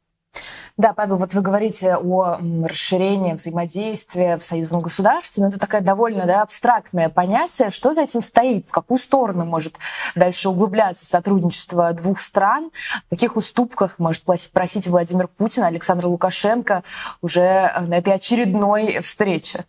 [0.80, 6.26] Да, Павел, вот вы говорите о расширении взаимодействия в союзном государстве, но это такое довольно
[6.26, 7.70] да, абстрактное понятие.
[7.70, 8.66] Что за этим стоит?
[8.66, 9.76] В какую сторону может
[10.16, 12.72] дальше углубляться сотрудничество двух стран?
[13.08, 16.84] В каких уступках может просить Владимир Путин, Александр Лукашенко
[17.22, 19.66] уже э, на этой очередной встрече?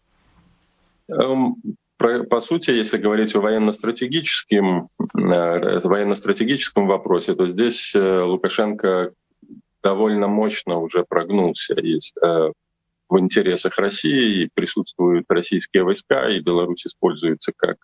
[2.01, 9.12] По сути, если говорить о военно-стратегическом, э, военно-стратегическом вопросе, то здесь э, Лукашенко
[9.82, 12.52] довольно мощно уже прогнулся есть, э,
[13.10, 17.77] в интересах России, и присутствуют российские войска, и Беларусь используется как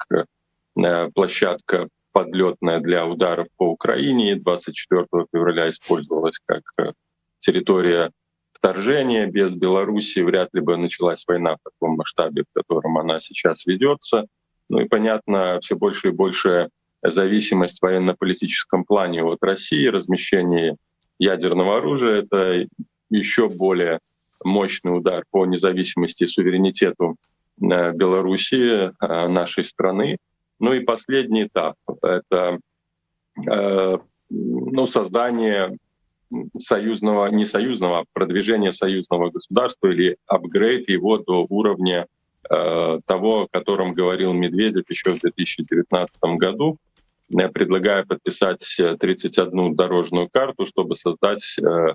[1.14, 4.36] площадка подлетная для ударов по Украине.
[4.36, 6.94] 24 февраля использовалась как
[7.40, 8.12] территория
[8.56, 9.26] вторжения.
[9.26, 14.26] Без Белоруссии вряд ли бы началась война в таком масштабе, в котором она сейчас ведется.
[14.68, 16.70] Ну и, понятно, все больше и больше
[17.02, 20.76] зависимость в военно-политическом плане от России, размещение
[21.18, 22.66] ядерного оружия— это
[23.10, 24.00] еще более
[24.44, 27.16] мощный удар по независимости и суверенитету
[27.60, 30.18] э, Белоруссии, э, нашей страны.
[30.58, 32.58] Ну и последний этап— это
[33.48, 33.98] э,
[34.30, 35.78] ну, создание
[36.58, 42.06] союзного, не союзного, а продвижение союзного государства или апгрейд его до уровня
[42.50, 46.78] э, того, о котором говорил Медведев еще в 2019 году,
[47.36, 51.94] э, предлагая подписать 31 дорожную карту, чтобы создать, э,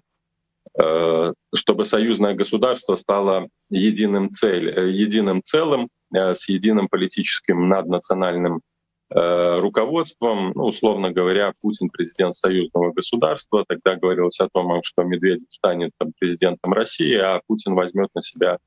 [0.81, 8.61] э, чтобы союзное государство стало единым, цель, э, единым целым э, с единым политическим наднациональным
[8.61, 8.70] Э,
[9.13, 15.91] руководством, ну, условно говоря, Путин президент союзного государства, тогда говорилось о том, что Медведев станет
[15.97, 18.57] там, президентом России, а Путин возьмет на себя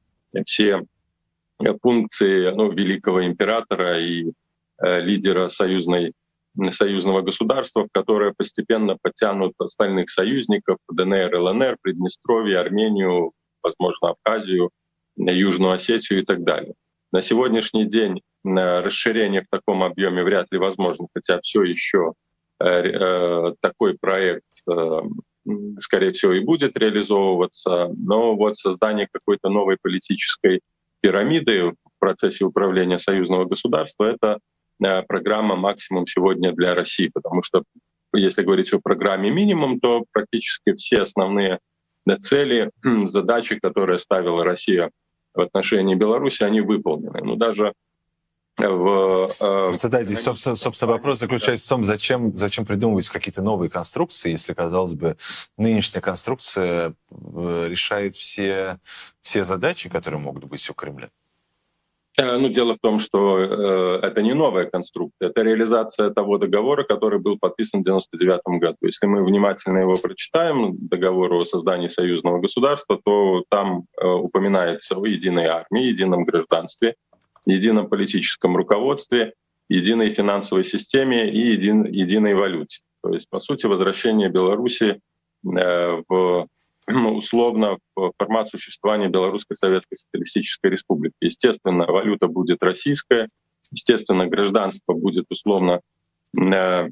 [0.44, 0.82] все
[1.82, 4.32] функции ну, великого императора и
[4.82, 6.12] э, лидера союзной,
[6.72, 14.70] союзного государства, в которое постепенно подтянут остальных союзников, ДНР, ЛНР, Приднестровье, Армению, возможно, Абхазию,
[15.16, 16.74] Южную Осетию и так далее.
[17.12, 22.12] На сегодняшний день расширение в таком объеме вряд ли возможно, хотя все еще
[22.60, 25.00] э, э, такой проект, э,
[25.78, 27.90] скорее всего, и будет реализовываться.
[27.96, 30.60] Но вот создание какой-то новой политической
[31.00, 34.38] пирамиды в процессе управления союзного государства— это
[35.06, 37.62] программа максимум сегодня для России, потому что
[38.12, 41.58] если говорить о программе минимум, то практически все основные
[42.20, 42.70] цели,
[43.06, 44.90] задачи, которые ставила Россия
[45.34, 47.20] в отношении Беларуси, они выполнены.
[47.20, 47.72] Но ну, даже
[48.56, 49.31] в...
[49.40, 54.32] Э, да, здесь, собственно, собственно, вопрос заключается в том, зачем, зачем придумывать какие-то новые конструкции,
[54.32, 55.16] если, казалось бы,
[55.56, 58.78] нынешняя конструкция э, решает все,
[59.22, 61.10] все задачи, которые могут быть у Кремля?
[62.16, 66.85] Э, ну, дело в том, что э, это не новая конструкция, это реализация того договора,
[66.85, 68.78] который был подписан в 1999 году.
[68.82, 75.05] Если мы внимательно его прочитаем, договор о создании союзного государства, то там э, упоминается о
[75.06, 76.94] единой армии, едином гражданстве,
[77.46, 79.34] едином политическом руководстве,
[79.68, 82.80] единой финансовой системе и един, единой валюте.
[83.02, 85.00] То есть, по сути, возвращение Беларуси
[85.44, 86.46] э, в
[86.88, 91.14] условно в формат существования Белорусской Советской Социалистической Республики.
[91.20, 93.28] Естественно, валюта будет российская,
[93.70, 95.80] естественно, гражданство будет условно
[96.38, 96.88] э,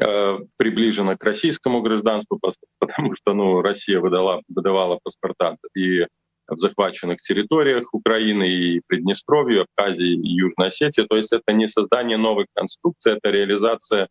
[0.00, 2.40] э, приближено к российскому гражданству,
[2.78, 6.06] потому что ну, Россия выдала, выдавала паспорта и
[6.48, 11.06] в захваченных территориях Украины и Приднестровья, Абхазии и Южной Осетии.
[11.08, 14.08] То есть это не создание новой конструкции, это реализация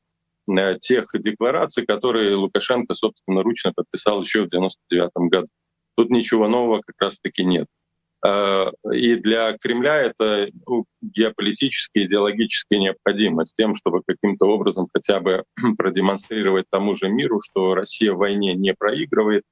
[0.49, 5.47] э, тех деклараций, которые Лукашенко собственно ручно подписал еще в 1999 году.
[5.95, 7.67] Тут ничего нового как раз-таки нет.
[8.25, 15.19] Э, и для Кремля это ну, геополитически, идеологически необходимо с тем, чтобы каким-то образом хотя
[15.19, 15.43] бы
[15.77, 19.43] продемонстрировать тому же миру, что Россия в войне не проигрывает,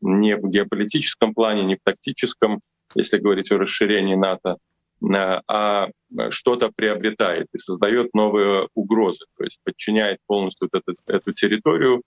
[0.00, 2.60] не в геополитическом плане, не в тактическом,
[2.94, 4.56] если говорить о расширении НАТО,
[5.02, 5.88] э, а
[6.30, 12.02] что-то приобретает и создает новые угрозы, то есть подчиняет полностью вот эту, эту территорию,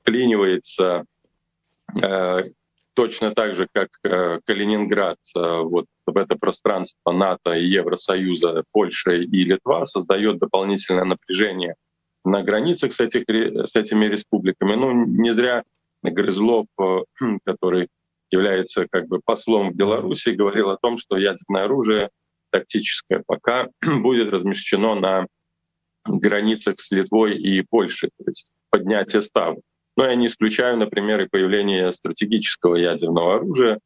[0.00, 1.04] вклинивается
[2.00, 2.44] э,
[2.94, 9.12] точно так же, как э, Калининград э, вот в это пространство НАТО и Евросоюза, Польша
[9.12, 11.74] и Литва создает дополнительное напряжение
[12.24, 14.74] на границах с, этих, с этими республиками.
[14.74, 15.62] Ну, не зря
[16.02, 16.98] Грызлов, э,
[17.44, 17.88] который
[18.30, 22.10] является как бы послом в Беларуси, говорил о том, что ядерное оружие
[22.50, 25.26] тактическое пока будет размещено на
[26.06, 29.60] границах с Литвой и Польшей, то есть поднятие ставок.
[29.96, 33.80] Но я не исключаю, например, и появление стратегического ядерного оружия,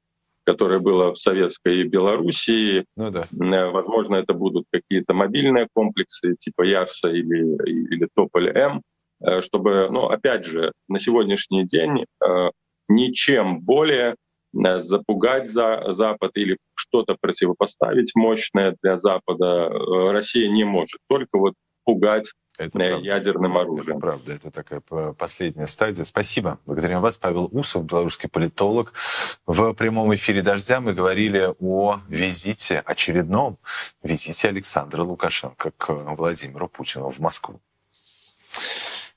[0.45, 2.85] которое было в Советской Белоруссии.
[2.97, 3.23] Ну, да.
[3.23, 8.83] Э, возможно, это будут какие-то мобильные комплексы типа Ярса или, или Тополь-М.
[9.23, 12.51] Э, чтобы, ну, опять же, на сегодняшний день э,
[12.89, 14.17] ничем более
[14.55, 19.69] э, запугать за Запад или что-то противопоставить мощное для Запада
[20.13, 20.99] Россия не может.
[21.09, 21.55] Только вот
[21.85, 23.97] пугать это ядерным оружием.
[23.97, 24.81] Это правда, это такая
[25.13, 26.05] последняя стадия.
[26.05, 26.59] Спасибо.
[26.67, 28.93] Благодарим вас, Павел Усов, белорусский политолог.
[29.47, 33.57] В прямом эфире «Дождя» мы говорили о визите, очередном
[34.03, 37.61] визите Александра Лукашенко к Владимиру Путину в Москву.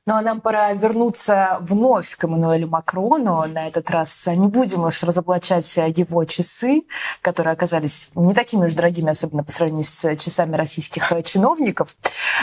[0.08, 3.44] Ну а нам пора вернуться вновь к Эммануэлю Макрону.
[3.48, 6.84] На этот раз не будем уж разоблачать его часы,
[7.24, 11.98] которые оказались не такими уж дорогими, особенно по сравнению с часами российских чиновников.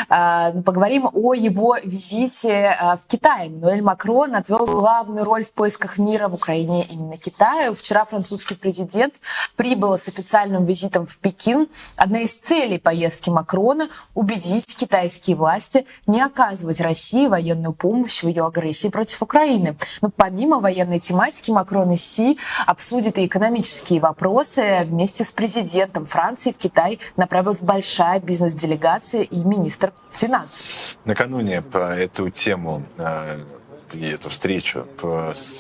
[0.08, 3.46] А, поговорим о его визите а, в Китай.
[3.46, 7.76] Эммануэль Макрон отвел главную роль в поисках мира в Украине именно Китаю.
[7.76, 9.14] Вчера французский президент
[9.54, 11.68] прибыл с официальным визитом в Пекин.
[11.94, 18.28] Одна из целей поездки Макрона– убедить китайские власти не оказывать России военную военную помощь в
[18.28, 19.76] ее агрессии против Украины.
[20.00, 24.84] Но помимо военной тематики Макрон и Си обсудят и экономические вопросы.
[24.84, 30.64] Вместе с президентом Франции в Китай направилась большая бизнес-делегация и министр финансов.
[31.04, 33.44] Накануне по эту тему э,
[33.92, 34.86] и эту встречу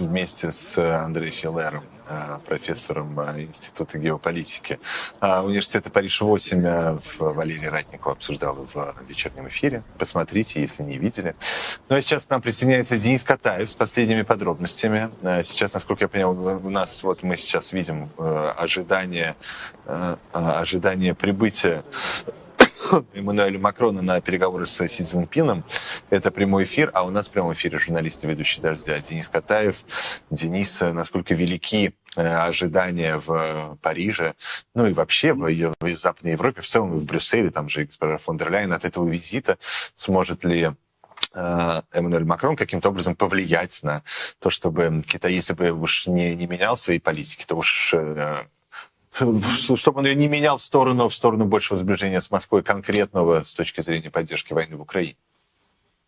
[0.00, 1.84] вместе с Андреем Филером
[2.46, 4.78] профессором э, Института геополитики
[5.20, 9.82] э, университета Париж-8 Валерий Ратников обсуждал в вечернем эфире.
[9.98, 11.34] Посмотрите, если не видели.
[11.88, 15.10] Ну а сейчас к нам присоединяется Денис Катаев с последними подробностями.
[15.42, 16.30] Сейчас, насколько я понял,
[16.64, 19.34] у нас вот мы сейчас видим ожидание,
[20.32, 21.84] ожидание прибытия
[23.14, 25.64] Эммануэля Макрона на переговоры с Си Цзиньпином.
[26.10, 29.84] Это прямой эфир, а у нас в прямом эфире журналист и ведущий «Дождя» Денис Катаев.
[30.30, 34.34] Денис, насколько велики э, ожидания в Париже,
[34.74, 38.36] ну и вообще в, в Западной Европе, в целом в Брюсселе, там же госпожа фон
[38.36, 39.58] дер Ляйен от этого визита,
[39.94, 40.72] сможет ли
[41.34, 44.02] э, Эммануэль Макрон каким-то образом повлиять на
[44.38, 48.44] то, чтобы Китай, если бы уж не, не менял свои политики, то уж э,
[49.76, 53.54] чтобы он ее не менял в сторону, в сторону большего сближения с Москвой конкретного с
[53.54, 55.16] точки зрения поддержки войны в Украине?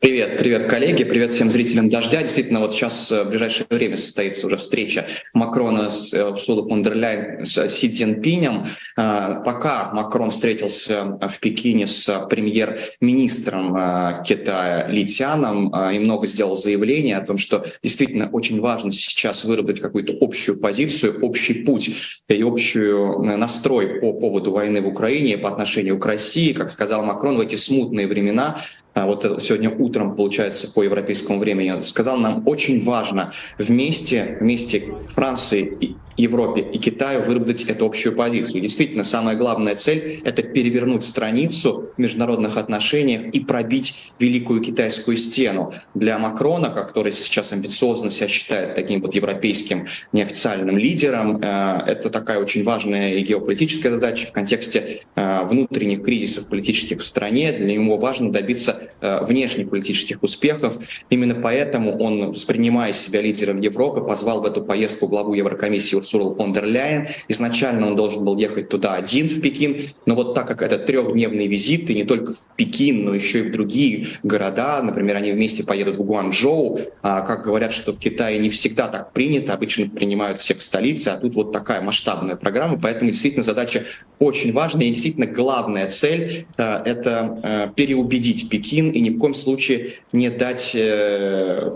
[0.05, 2.20] Привет, привет, коллеги, привет всем зрителям «Дождя».
[2.20, 6.94] Действительно, вот сейчас э, в ближайшее время состоится уже встреча Макрона с Урсулой фон дер
[6.94, 8.66] Ляйен с Си Цзиньпинем.
[8.98, 16.59] Э, пока Макрон встретился в Пекине с премьер-министром э, Китая Ли Тяном и много сделал
[16.59, 21.90] заявлений о том, что действительно очень важно сейчас выработать какую-то общую позицию, общий путь
[22.28, 26.52] и общую настрой по поводу войны в Украине по отношению к России.
[26.52, 28.59] Как сказал Макрон, в эти смутные времена
[28.94, 36.62] вот сегодня утром, получается, по европейскому времени, сказал, нам очень важно вместе, вместе Франции Европе
[36.62, 38.60] и Китаю выработать эту общую позицию.
[38.60, 45.74] действительно, самая главная цель— это перевернуть страницу в международных отношениях и пробить великую китайскую стену.
[45.94, 52.38] Для Макрона, который сейчас амбициозно себя считает таким вот европейским неофициальным лидером, э, это такая
[52.38, 57.52] очень важная и геополитическая задача в контексте э, внутренних кризисов политических в стране.
[57.52, 60.78] Для него важно добиться внешнеполитических успехов.
[61.11, 66.52] Именно поэтому он, воспринимая себя лидером Европы, позвал в эту поездку главу Еврокомиссии Урсулу фон
[66.52, 67.09] дер Ляйен.
[67.28, 71.47] Изначально он должен был ехать туда один в Пекин, но вот так как это трехдневный
[71.47, 75.65] визит, и не только в Пекин, но еще и в другие города, например, они вместе
[75.65, 80.39] поедут в Гуанчжоу, а, как говорят, что в Китае не всегда так принято, обычно принимают
[80.39, 83.85] всех в столице, а тут вот такая масштабная программа, поэтому действительно задача
[84.19, 89.34] очень важная и действительно главная цель э,— это э, переубедить Пекин и ни в коем
[89.34, 91.70] случае не дать э,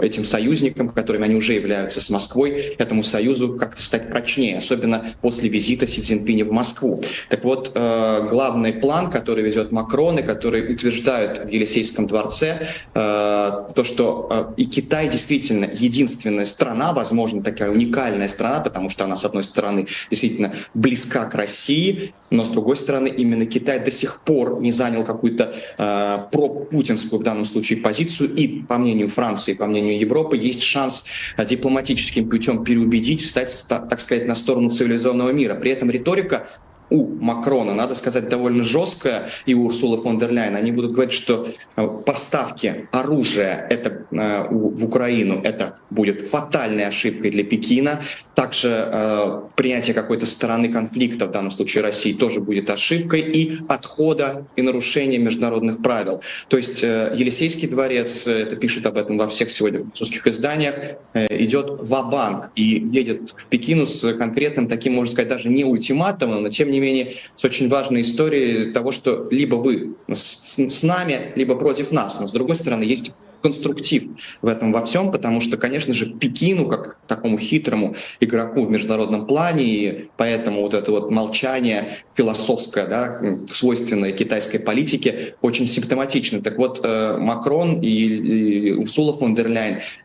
[0.00, 5.48] этим союзникам, которыми они уже являются с Москвой, этому союзу как-то стать прочнее, особенно после
[5.48, 7.02] визита Си Цзиньпиня в Москву.
[7.28, 14.54] Так вот, главный план, который ведет Макрон и который утверждают в Елисейском дворце, то, что
[14.56, 19.86] и Китай действительно единственная страна, возможно, такая уникальная страна, потому что она, с одной стороны,
[20.10, 25.04] действительно близка к России, но, с другой стороны, именно Китай до сих пор не занял
[25.04, 26.18] какую-то э,
[26.48, 31.06] пропутинскую в данном случае позицию, и, по мнению Франции, по мнению Европы, есть шанс
[31.36, 35.54] э, дипломатическим путем переубедить, встать, так сказать, на сторону цивилизованного мира.
[35.54, 36.48] При этом риторика
[36.90, 40.56] у Макрона, надо сказать, довольно жесткая, и у Урсулы фон дер Ляйен.
[40.56, 41.46] Они будут говорить, что
[41.76, 48.02] э, поставки оружия это, э, в Украину это будет фатальной ошибкой для Пекина.
[48.34, 54.46] Также э, принятие какой-то стороны конфликта, в данном случае России, тоже будет ошибкой, и отхода
[54.56, 56.22] и нарушения международных правил.
[56.48, 60.74] То есть Елисейский дворец, это пишет об этом во всех сегодня французских изданиях,
[61.14, 66.42] идет в банк и едет в Пекину с конкретным таким, можно сказать, даже не ультиматумом,
[66.42, 71.32] но тем не менее с очень важной историей того, что либо вы с, с нами,
[71.36, 72.18] либо против нас.
[72.20, 73.12] Но с другой стороны, есть
[73.42, 74.04] конструктив
[74.42, 79.26] в этом во всем, потому что, конечно же, Пекину, как такому хитрому игроку в международном
[79.26, 86.42] плане, и поэтому вот это вот молчание философское, да, свойственное китайской политике, очень симптоматично.
[86.42, 89.16] Так вот, э, Макрон и, и Урсула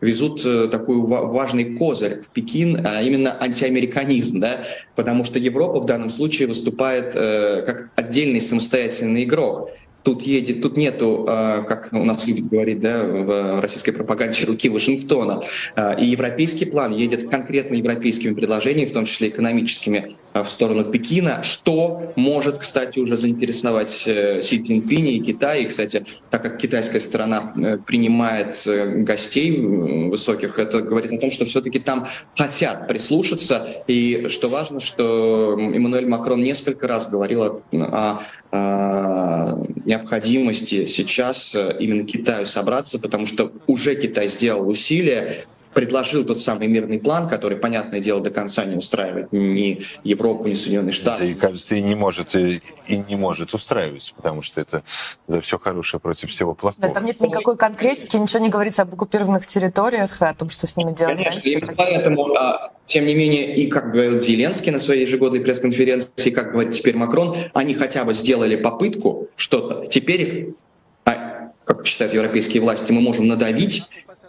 [0.01, 4.63] везут э, такой важный козырь в Пекин, а именно антиамериканизм, да,
[4.95, 9.71] потому что Европа в данном случае выступает э, как отдельный самостоятельный игрок
[10.05, 14.69] тут едет, тут нету, а, как у нас любят говорить, да, в российской пропаганде руки
[14.69, 15.41] Вашингтона.
[15.75, 21.43] А, и европейский план едет конкретно европейскими предложениями, в том числе экономическими, в сторону Пекина,
[21.43, 25.63] что может, кстати, уже заинтересовать э, Си Цзиньпиня и Китай.
[25.63, 31.31] И, кстати, так как китайская сторона э, принимает э, гостей высоких, это говорит о том,
[31.31, 33.83] что все-таки там хотят прислушаться.
[33.87, 38.21] И что важно, что Эммануэль Макрон несколько раз говорил о,
[38.51, 45.45] о необходимости сейчас э, именно Китаю собраться, потому что уже Китай сделал усилия,
[45.75, 50.55] предложил тот самый мирный план, который, понятное дело, до конца не устраивает ни Европу, ни
[50.55, 51.23] Соединенные Штаты.
[51.23, 54.83] Да, и, кажется, и не может, и, и не может устраивать, потому что это
[55.27, 56.87] за все хорошее против всего плохого.
[56.87, 60.77] Да, там нет никакой конкретики, ничего не говорится об оккупированных территориях, о том, что с
[60.77, 61.49] ними делать Конечно, дальше.
[61.49, 66.53] И поэтому, а, тем не менее, и как говорил Зеленский на своей ежегодной пресс-конференции, как
[66.53, 69.87] говорит теперь Макрон, они хотя бы сделали попытку что-то.
[69.87, 70.55] Теперь их
[71.03, 71.35] а,
[71.65, 73.83] как считают европейские власти, мы можем надавить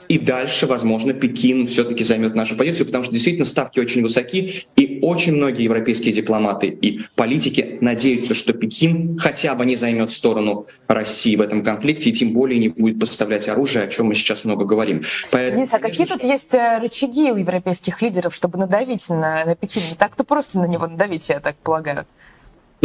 [0.09, 4.99] и дальше, возможно, Пекин все-таки займет нашу позицию, потому что действительно ставки очень высоки, и
[5.03, 11.37] очень многие европейские дипломаты и политики надеются, что Пекин хотя бы не займет сторону России
[11.37, 14.65] в этом конфликте, и тем более не будет поставлять оружие, о чем мы сейчас много
[14.65, 15.03] говорим.
[15.31, 19.55] Поэтому, Денис, а какие тут есть э, рычаги у европейских лидеров, чтобы надавить на, на
[19.55, 19.83] Пекин?
[19.91, 22.07] Не так-то просто на него надавить, я так полагаю.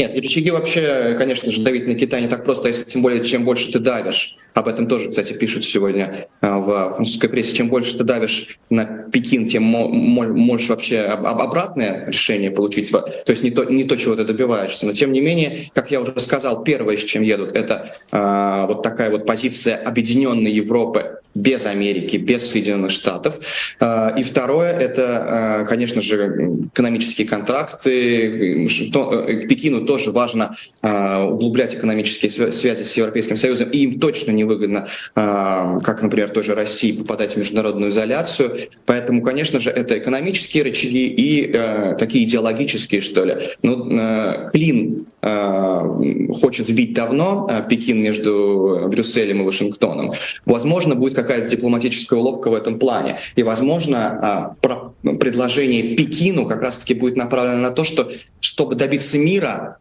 [0.02, 3.46] Нет, рычаги вообще, конечно же, давить на Китай не так просто, если тем более, чем
[3.46, 4.36] больше ты давишь.
[4.56, 7.56] Об этом тоже, кстати, пишут сегодня а, в французской прессе.
[7.56, 12.90] Чем больше ты давишь на Пекин, тем можешь вообще обратное решение получить.
[12.90, 14.88] То есть не то, не то, чего ты добиваешься.
[14.88, 18.82] Но тем не менее, как я уже сказал, первое, с чем едут, это э, вот
[18.82, 23.40] такая вот позиция объединенной Европы без Америки, без Соединенных Штатов.
[23.80, 28.68] Э, и второе, это, э, конечно же, экономические контракты.
[28.68, 34.32] Что, э, Пекину тоже важно э, углублять экономические связи с Европейским Союзом, и им точно
[34.32, 38.70] не невыгодно, а, как, например, той же России, попадать в международную изоляцию.
[38.86, 43.36] Поэтому, конечно же, это экономические рычаги и э, такие идеологические, что ли.
[43.64, 50.14] Ну, э, Клин э, хочет сбить давно Пекин между Брюсселем и Вашингтоном.
[50.46, 53.20] Возможно, будет какая-то дипломатическая уловка в этом плане.
[53.36, 54.56] И, возможно,
[55.02, 59.78] предложение Пекину как раз-таки будет направлено на то, что чтобы добиться мира,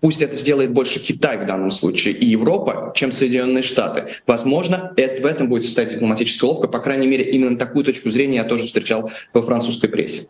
[0.00, 4.08] Пусть это сделает больше Китай в данном случае и Европа, чем Соединенные Штаты.
[4.26, 6.68] Возможно, это, в этом будет состоять дипломатическая ловка.
[6.68, 10.26] По крайней мере, именно такую точку зрения я тоже встречал во французской прессе.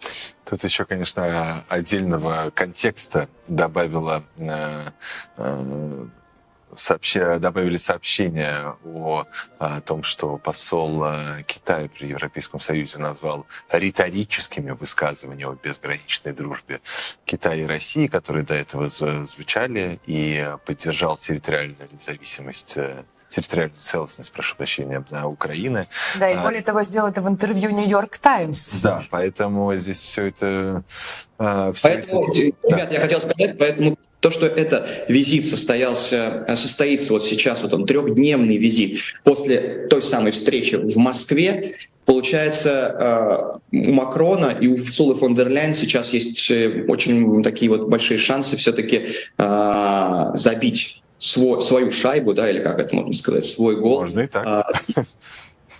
[0.49, 4.81] Тут еще, конечно, отдельного контекста добавила э,
[5.39, 6.07] э,
[6.77, 9.27] сообща, добавили сообщение о,
[9.59, 11.05] о том, что посол
[11.47, 16.81] Китая при Европейском Союзе назвал риторическими высказывания о безграничной дружбе
[17.25, 22.77] Китая и России, которые до этого звучали, и поддержал территориальную независимость
[23.35, 25.86] территориальную целостность, прошу прощения, Украины.
[26.19, 28.77] Да, и а, более того, сделал это в интервью Нью-Йорк Таймс.
[28.77, 30.82] Да, поэтому здесь все это...
[31.39, 32.39] А, все поэтому, это...
[32.39, 32.94] ребят, да.
[32.94, 38.56] я хотел сказать, поэтому то, что это визит состоялся, состоится вот сейчас, вот он трехдневный
[38.56, 45.48] визит после той самой встречи в Москве, Получается, у Макрона и у Сулы фон дер
[45.48, 49.06] Ляйн сейчас есть э, очень такие вот большие шансы все-таки
[49.39, 54.01] забить свой, свою шайбу, да, или как это можно сказать, свой гол.
[54.01, 54.47] Можно и так.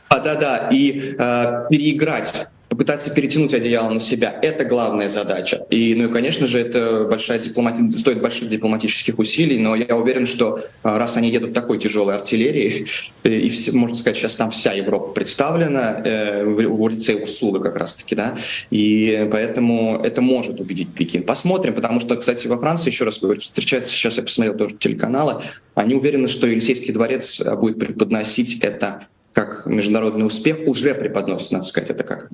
[0.09, 4.37] А, да, да, и а, переиграть попытаться перетянуть одеяло на себя.
[4.43, 5.65] Это главная задача.
[5.71, 7.89] И, ну и, конечно же, это большая дипломати...
[7.97, 12.89] стоит больших дипломатических усилий, но я уверен, что а, раз они едут такой тяжелой артиллерией,
[13.23, 18.17] и, все, можно сказать, сейчас там вся Европа представлена э, в, лице Урсулы как раз-таки,
[18.17, 18.37] да,
[18.71, 21.23] и поэтому это может убедить Пекин.
[21.23, 25.43] Посмотрим, потому что, кстати, во Франции, еще раз говорю, встречается сейчас, я посмотрел тоже телеканалы,
[25.75, 31.91] они уверены, что Елисейский дворец будет преподносить это как международный успех уже преподносит, надо сказать,
[31.91, 32.29] это как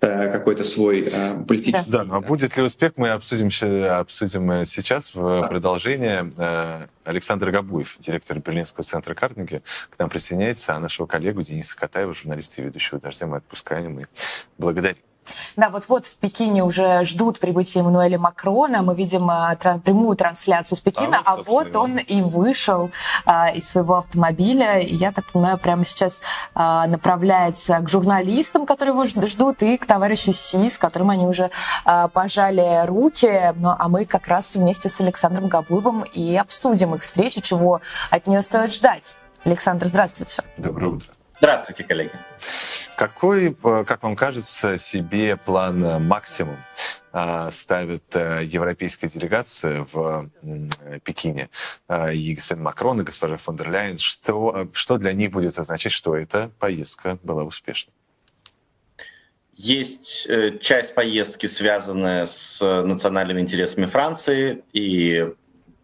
[0.00, 1.90] э, какой-то свой э, политический...
[1.90, 3.48] Да, но будет ли успех, мы обсудим,
[3.90, 6.30] обсудим сейчас в продолжение.
[6.38, 12.14] Э, Александр Габуев, директор Берлинского центра Картинги, к нам присоединяется, а нашего коллегу Дениса Катаева,
[12.14, 14.04] журналиста и ведущего «Дождя» мы отпускаем и
[14.56, 15.02] благодарим.
[15.56, 18.82] Да, вот-вот в Пекине уже ждут прибытия Эммануэля Макрона.
[18.82, 22.90] Мы видим а, тран- прямую трансляцию с Пекина, а, вот, а вот он и вышел
[23.24, 24.80] а, из своего автомобиля.
[24.80, 26.20] И я так понимаю, прямо сейчас
[26.54, 31.50] а, направляется к журналистам, которые его ждут, и к товарищу Си, с которым они уже
[31.84, 33.52] а, пожали руки.
[33.56, 37.80] Ну, а мы как раз вместе с Александром Габуевым и обсудим их встречу, чего
[38.10, 39.16] от нее стоит ждать.
[39.44, 40.42] Александр, здравствуйте.
[40.56, 41.08] Доброе утро.
[41.38, 42.12] Здравствуйте, коллеги.
[42.96, 46.58] Какой, э, как вам кажется, себе план э, максимум
[47.12, 50.30] э, ставит европейская делегация в
[51.02, 51.50] Пекине
[52.12, 56.16] и господин Макрон, и госпожа фон дер Ляйен, что, что для них будет означать, что
[56.16, 57.94] эта поездка была успешной?
[59.56, 60.28] Есть
[60.60, 65.32] часть поездки, связанная с национальными интересами Франции, и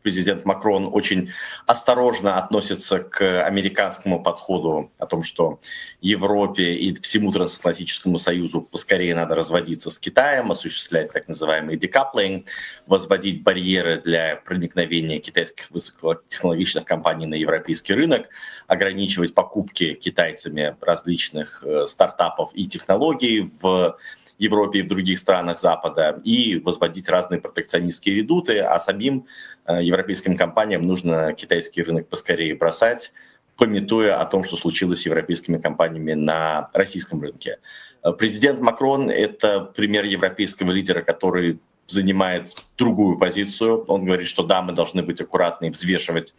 [0.02, 1.32] президент Макрон очень
[1.66, 5.60] осторожно относится к американскому подходу о том, что
[6.01, 12.47] Европе и всему трансатлантическому союзу поскорее надо разводиться с Китаем, осуществлять так называемый декаплинг,
[12.86, 18.28] возводить барьеры для проникновения китайских высокотехнологичных компаний на европейский рынок,
[18.66, 23.97] ограничивать покупки китайцами различных э, стартапов и технологий в
[24.40, 29.26] Европе и в других странах Запада и возводить разные протекционистские редуты, а самим
[29.66, 33.12] э, европейским компаниям нужно китайский рынок поскорее бросать,
[33.56, 37.58] пометуя о том, что случилось с европейскими компаниями на российском рынке.
[38.02, 41.60] Э, президент Макрон— это пример европейского лидера, который
[41.90, 43.84] занимает другую позицию.
[43.88, 46.34] Он говорит, что да, мы должны быть аккуратны и взвешивать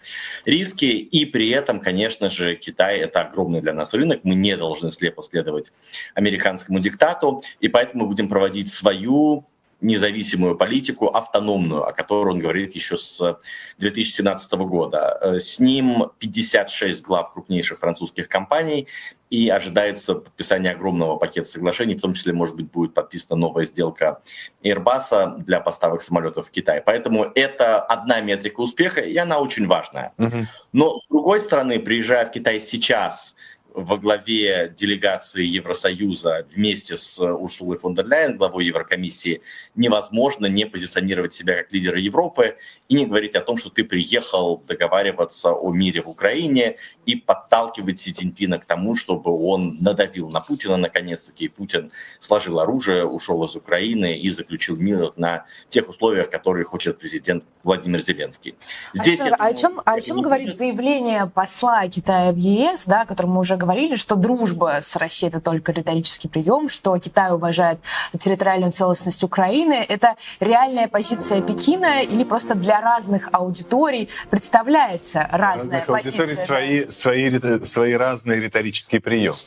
[0.45, 0.85] риски.
[0.85, 4.21] И при этом, конечно же, Китай— это огромный для нас рынок.
[4.23, 5.71] Мы не должны слепо следовать
[6.15, 7.43] американскому диктату.
[7.59, 9.45] И поэтому мы будем проводить свою
[9.81, 13.39] независимую политику, автономную, о которой он говорит еще с
[13.79, 15.17] 2017 года.
[15.21, 18.87] Э, с ним 56 глав крупнейших французских компаний,
[19.31, 24.21] и ожидается подписание огромного пакета соглашений, в том числе, может быть, будет подписана новая сделка
[24.61, 26.83] Airbus для поставок самолетов в Китай.
[26.85, 30.13] Поэтому это одна метрика успеха, и она очень важная.
[30.73, 33.35] Но, с другой стороны, приезжая в Китай сейчас,
[33.73, 39.41] во главе делегации Евросоюза вместе с Урсулой фон дер Ляйен, главой Еврокомиссии,
[39.75, 42.57] невозможно не позиционировать себя как лидера Европы
[42.89, 48.01] и не говорить о том, что ты приехал договариваться о мире в Украине и подталкивать
[48.01, 53.43] Си Цзиньпина к тому, чтобы он надавил на Путина наконец-таки, и Путин сложил оружие, ушел
[53.45, 58.55] из Украины и заключил мир на тех условиях, которые хочет президент Владимир Зеленский.
[58.93, 63.31] Здесь Александр, о чем, о чем говорит заявление посла Китая в ЕС, да, о котором
[63.31, 67.79] мы уже говорили, что дружба с Россией это только риторический прием, что Китай уважает
[68.17, 69.85] территориальную целостность Украины.
[69.87, 76.21] Это реальная позиция Пекина или просто для разных аудиторий представляется разная разных позиция?
[76.21, 79.37] Аудиторий свои, свои, свои разные риторические приемы.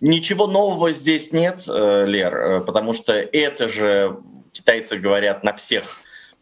[0.00, 4.18] Ничего нового здесь нет, э, Лер, э, потому что это же
[4.52, 5.84] китайцы говорят на всех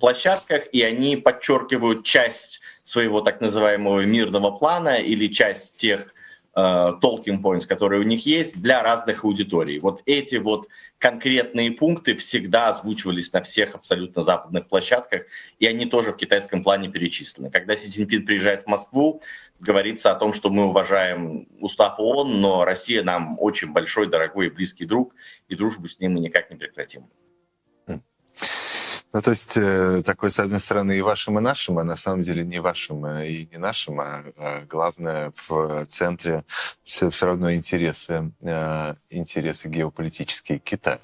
[0.00, 6.14] площадках, и они подчеркивают часть своего так называемого мирного плана или часть тех
[6.56, 9.78] talking points, которые у них есть для разных аудиторий.
[9.78, 10.68] Вот эти вот
[10.98, 15.24] конкретные пункты всегда озвучивались на всех абсолютно западных площадках,
[15.58, 17.50] и они тоже в китайском плане перечислены.
[17.50, 19.20] Когда Си Цзиньпин приезжает в Москву,
[19.60, 24.50] говорится о том, что мы уважаем устав ООН, но Россия нам очень большой, дорогой и
[24.50, 25.14] близкий друг,
[25.48, 27.08] и дружбу с ним мы никак не прекратим.
[29.14, 32.22] Ну, то есть э, такой, с одной стороны, и вашим, и нашим, а на самом
[32.22, 36.42] деле не вашим э, и не нашим, а, а главное в центре
[36.82, 40.98] все, все равно интересы, э, интересы геополитические Китая.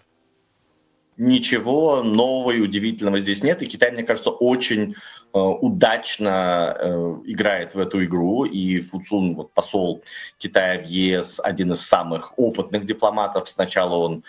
[1.19, 4.95] Ничего нового и удивительного здесь нет, и Китай, мне кажется, очень
[5.33, 10.03] э, удачно э, играет в эту игру, и Фуцун, вот посол
[10.39, 14.25] Китая в ЕС, один из самых опытных дипломатов, сначала он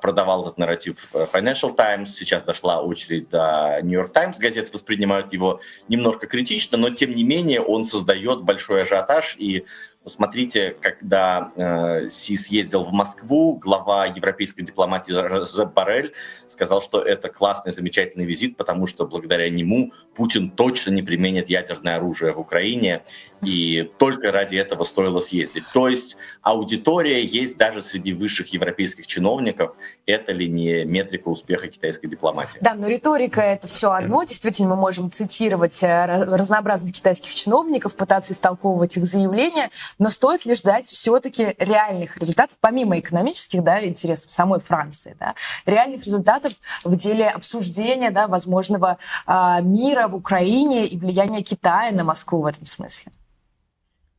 [0.00, 5.32] продавал этот нарратив э, Financial Times, сейчас дошла очередь до New York Times, газеты воспринимают
[5.32, 9.64] его немножко критично, но тем не менее он создает большой ажиотаж и
[10.04, 16.12] Посмотрите, когда э, Си съездил в Москву, глава европейской дипломатии Жозеп Барель
[16.46, 21.96] сказал, что это классный, замечательный визит, потому что благодаря нему Путин точно не применит ядерное
[21.96, 23.02] оружие в Украине,
[23.42, 25.64] и только ради этого стоило съездить.
[25.72, 29.74] То есть аудитория есть даже среди высших европейских чиновников.
[30.06, 32.58] Это ли не метрика успеха китайской дипломатии?
[32.60, 34.22] Да, но риторика— это все одно.
[34.24, 40.54] Действительно, мы можем цитировать э, разнообразных китайских чиновников, пытаться истолковывать их заявления, но стоит ли
[40.54, 45.34] ждать все-таки реальных результатов, помимо экономических да, интересов самой Франции, да,
[45.66, 46.52] реальных результатов
[46.84, 52.46] в деле обсуждения да, возможного э, мира в Украине и влияния Китая на Москву в
[52.46, 53.12] этом смысле?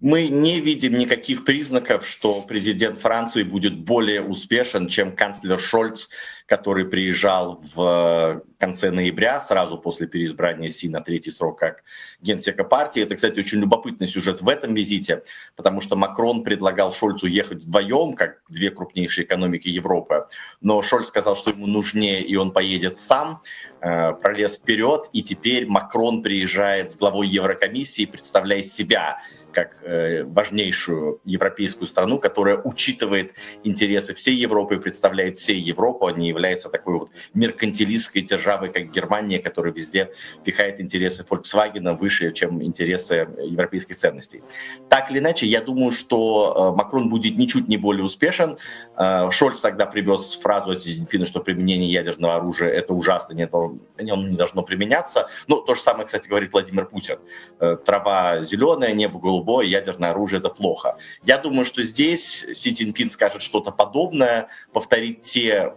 [0.02, 6.10] мы не видим никаких признаков, что президент Франции будет более успешен, чем канцлер Шольц,
[6.46, 11.84] который приезжал в конце ноября, сразу после переизбрания Си на третий срок как
[12.22, 13.02] генсека партии.
[13.02, 15.24] Это, кстати, очень любопытный сюжет в этом визите,
[15.56, 20.28] потому что Макрон предлагал Шольцу ехать вдвоем, как две крупнейшие экономики Европы,
[20.62, 23.42] но Шольц сказал, что ему нужнее, и он поедет сам,
[23.82, 29.20] э, пролез вперед, и теперь Макрон приезжает с главой Еврокомиссии, представляя себя
[29.56, 36.12] как э, важнейшую европейскую страну, которая учитывает интересы всей Европы и представляет всей Европу, а
[36.12, 40.12] не является такой вот меркантилистской державой, как Германия, которая везде
[40.44, 44.44] пихает интересы Volkswagen выше, чем интересы европейских ценностей.
[44.90, 48.58] Так или иначе, я думаю, что э, Макрон будет ничуть не более успешен.
[48.98, 54.28] Э, Шольц тогда привез фразу от Зинпина, что применение ядерного оружия это ужасно, не, оно
[54.28, 55.30] не должно применяться.
[55.48, 57.20] Ну, то же самое, кстати, говорит Владимир Путин.
[57.60, 60.98] Э, трава зеленая, небо голубое, ядерное оружие это плохо.
[61.24, 65.74] Я думаю, что здесь Си Цзиньпин скажет что-то подобное, повторит те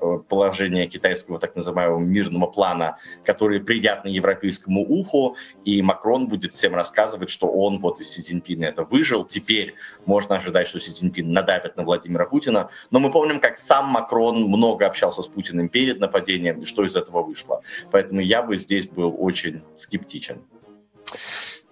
[0.49, 6.75] положения китайского так называемого мирного плана, которые придят на европейскому уху, и Макрон будет всем
[6.75, 9.27] рассказывать, что он вот из Си Цзиньпина это выжил.
[9.27, 9.75] Теперь
[10.07, 12.71] можно ожидать, что Си Цзиньпин надавит на Владимира Путина.
[12.91, 16.97] Но мы помним, как сам Макрон много общался с Путиным перед нападением, и что из
[16.97, 17.61] этого вышло.
[17.91, 20.39] Поэтому я бы здесь был очень скептичен.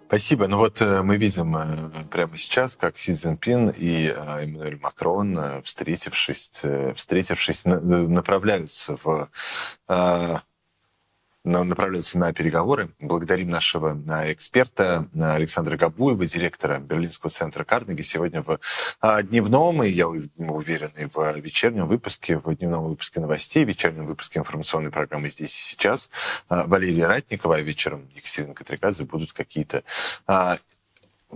[0.06, 0.46] Спасибо.
[0.46, 5.62] Ну вот э, мы видим э, прямо сейчас, как Си Цзиньпин и э, Эммануэль Макрон,
[5.64, 6.62] встретившись,
[6.94, 9.28] встретившись направляются в
[11.46, 12.90] направляются на переговоры.
[12.98, 13.96] Благодарим нашего
[14.32, 18.02] эксперта Александра Габуева, директора Берлинского центра Карнеги.
[18.02, 18.58] Сегодня в
[19.22, 24.40] дневном, и я уверен, и в вечернем выпуске, в дневном выпуске новостей, в вечернем выпуске
[24.40, 26.10] информационной программы «Здесь и сейчас»
[26.48, 29.84] Валерия Ратникова, а вечером Екатерина Катрикадзе будут какие-то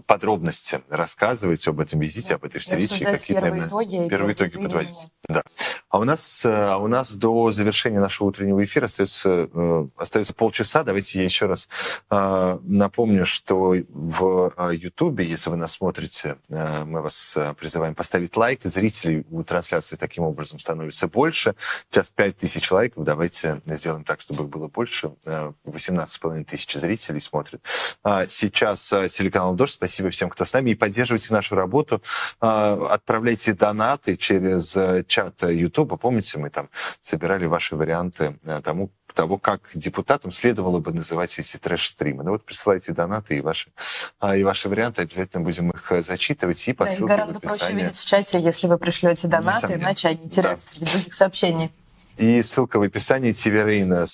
[0.07, 3.05] подробности рассказывать об этом визите, об этой встрече.
[3.05, 4.09] Какие-то, первые итоги.
[4.09, 5.07] Первые итоги подводить.
[5.29, 5.43] Да.
[5.89, 10.35] А у нас, э, а у нас до завершения нашего утреннего эфира остается, э, остается
[10.35, 10.85] полчаса.
[10.85, 11.69] Давайте я еще раз
[12.11, 18.61] э, напомню, что в Ютубе, если вы нас смотрите, мы вас призываем поставить лайк.
[18.65, 21.55] Зрителей у трансляции таким образом становится больше.
[21.91, 23.05] Сейчас 5 тысяч лайков.
[23.05, 25.13] Давайте сделаем так, чтобы их было больше.
[25.25, 27.63] 18,5 тысяч зрителей смотрят.
[28.03, 29.80] А сейчас телеканал «Дождь».
[29.81, 30.71] Спасибо всем, кто с нами.
[30.71, 32.03] И поддерживайте нашу работу.
[32.39, 34.77] Отправляйте донаты через
[35.07, 36.69] чат YouTube Ютуба, помните, мы там
[37.01, 42.23] собирали ваши варианты э, тому, того, как депутатам следовало бы называть эти трэш-стримы.
[42.23, 43.71] Ну вот присылайте донаты и ваши,
[44.19, 47.73] а, и ваши варианты, обязательно будем их э, зачитывать и по да, ссылке гораздо проще
[47.73, 49.83] видеть в чате, если вы пришлете донаты, Несомненно.
[49.83, 50.73] иначе они теряются да.
[50.73, 51.73] среди других сообщений.
[52.21, 54.05] И ссылка в описании tvrain.tv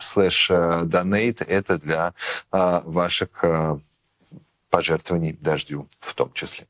[0.00, 1.44] slash э, donate.
[1.46, 2.14] Это для
[2.50, 3.44] ваших
[4.70, 6.66] пожертвований дождю в том числе.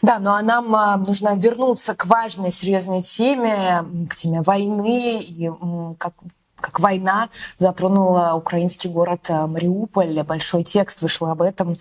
[0.00, 5.50] Да, ну а нам а, нужно вернуться к важной, серьезной теме, к теме войны и
[5.98, 6.14] как
[6.62, 7.28] как война
[7.58, 10.22] затронула украинский город э, Мариуполь.
[10.22, 11.76] Большой текст вышел об этом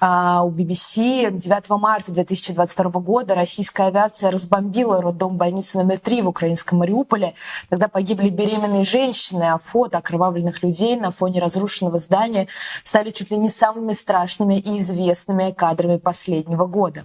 [0.00, 1.30] а, у BBC.
[1.30, 7.34] 9 марта 2022 года российская авиация разбомбила роддом больницу номер 3 в украинском Мариуполе.
[7.68, 12.46] Тогда погибли беременные женщины, а фото окровавленных людей на фоне разрушенного здания
[12.84, 17.04] стали чуть ли не самыми страшными и известными кадрами последнего года.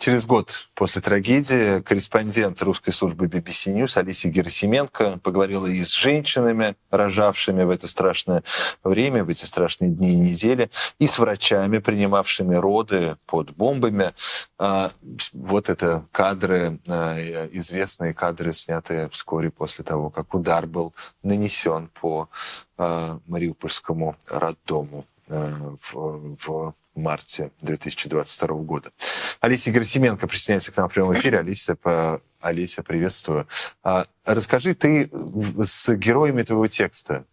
[0.00, 6.74] Через год после трагедии корреспондент русской службы BBC News Алисия Герасименко поговорила и с женщинами,
[6.90, 8.42] рожавшими в это страшное
[8.82, 14.12] время, в эти страшные дни и недели, и с врачами, принимавшими роды под бомбами.
[14.58, 14.90] А,
[15.34, 17.18] вот это кадры, а,
[17.52, 22.30] известные кадры, снятые вскоре после того, как удар был нанесен по
[22.78, 28.90] а, Мариупольскому роддому в, в марте 2022 года.
[29.40, 31.38] Алисия Герасименко присоединяется к нам в прямом эфире.
[31.38, 32.20] Алисия, по...
[32.40, 33.46] Алисия, приветствую.
[33.82, 35.10] А, расскажи, ты
[35.62, 37.26] с героями твоего текста,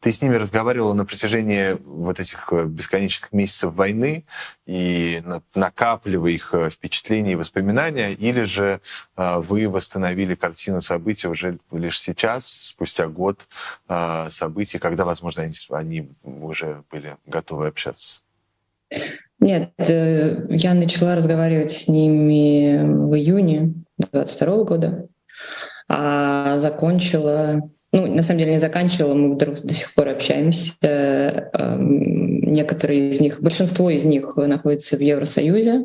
[0.00, 4.24] ты с ними разговаривала на протяжении вот этих э, бесконечных месяцев войны
[4.66, 5.22] и
[5.54, 8.80] накапливая их э, впечатления и воспоминания, или же
[9.14, 13.48] а, вы восстановили картину событий уже лишь сейчас, спустя год
[14.30, 18.22] событий, когда, возможно, они, они уже были готовы общаться?
[19.40, 25.06] Нет, э, я начала разговаривать с ними в июне 22 года,
[25.88, 30.72] а закончила, ну, на самом деле не заканчивала, мы вдруг до сих пор общаемся.
[30.82, 35.84] Эм, некоторые из них, большинство из них находятся в Евросоюзе,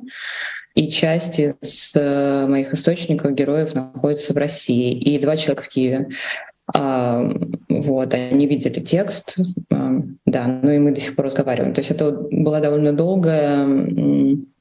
[0.74, 6.10] и часть из э, моих источников, героев, находятся в России, и два человека в Киеве.
[7.84, 9.38] Вот, они видели текст,
[9.72, 9.92] а,
[10.26, 11.74] да, ну и мы до сих пор разговариваем.
[11.74, 13.68] То есть это была довольно долгая,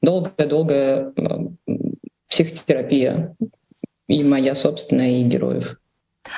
[0.01, 1.47] долгая-долгая а,
[2.29, 3.35] психотерапия
[4.09, 5.79] и моя собственная, и героев.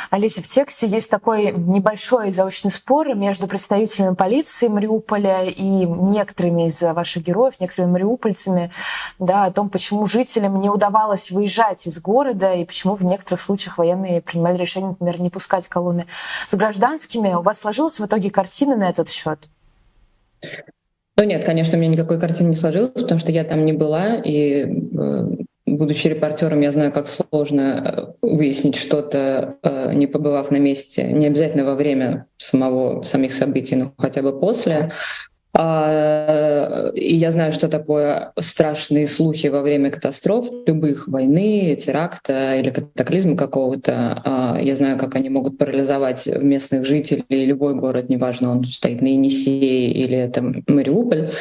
[0.09, 6.81] Олеся, в тексте есть такой небольшой заочный спор между представителями полиции Мариуполя и некоторыми из
[6.81, 8.71] ваших героев, некоторыми мариупольцами,
[9.19, 13.77] да, о том, почему жителям не удавалось выезжать из города и почему в некоторых случаях
[13.77, 16.05] военные принимали решение, например, не пускать колонны
[16.47, 17.33] с гражданскими.
[17.33, 19.47] У вас сложилась в итоге картина на этот счет?
[21.17, 24.15] Ну нет, конечно, у меня никакой картины не сложилось, потому что я там не была,
[24.15, 24.65] и
[24.97, 25.27] э,
[25.65, 31.27] будучи репортером, я знаю, как сложно э, выяснить что-то, э, не побывав на месте, не
[31.27, 34.91] обязательно во время самого, самих событий, но хотя бы после.
[35.57, 42.71] А, и я знаю, что такое страшные слухи во время катастроф, любых войны, теракта или
[42.71, 44.21] катаклизма какого-то.
[44.25, 47.45] А, я знаю, как они могут парализовать местных жителей.
[47.45, 51.31] Любой город, неважно, он стоит на Енисее или это Мариуполь.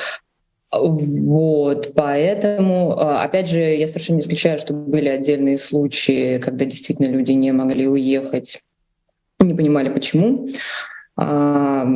[0.79, 7.07] Вот, поэтому, а, опять же, я совершенно не исключаю, что были отдельные случаи, когда действительно
[7.07, 8.63] люди не могли уехать,
[9.41, 10.49] не понимали почему.
[11.17, 11.87] А,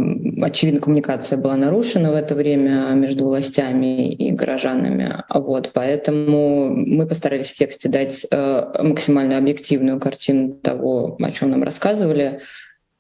[0.43, 5.25] очевидно, коммуникация была нарушена в это время между властями и горожанами.
[5.29, 11.65] Вот, поэтому мы постарались в тексте дать а, максимально объективную картину того, о чем нам
[11.65, 12.41] рассказывали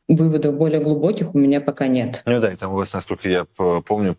[0.09, 2.23] выводов более глубоких у меня пока нет.
[2.25, 4.17] Ну да, и там у вас, насколько я помню,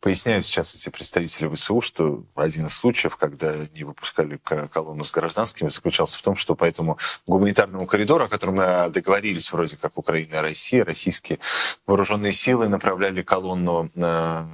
[0.00, 4.38] поясняют сейчас эти представители ВСУ, что один из случаев, когда не выпускали
[4.70, 9.50] колонну с гражданскими, заключался в том, что по этому гуманитарному коридору, о котором мы договорились
[9.52, 11.38] вроде как Украина и Россия, российские
[11.86, 14.44] вооруженные силы направляли колонну, э,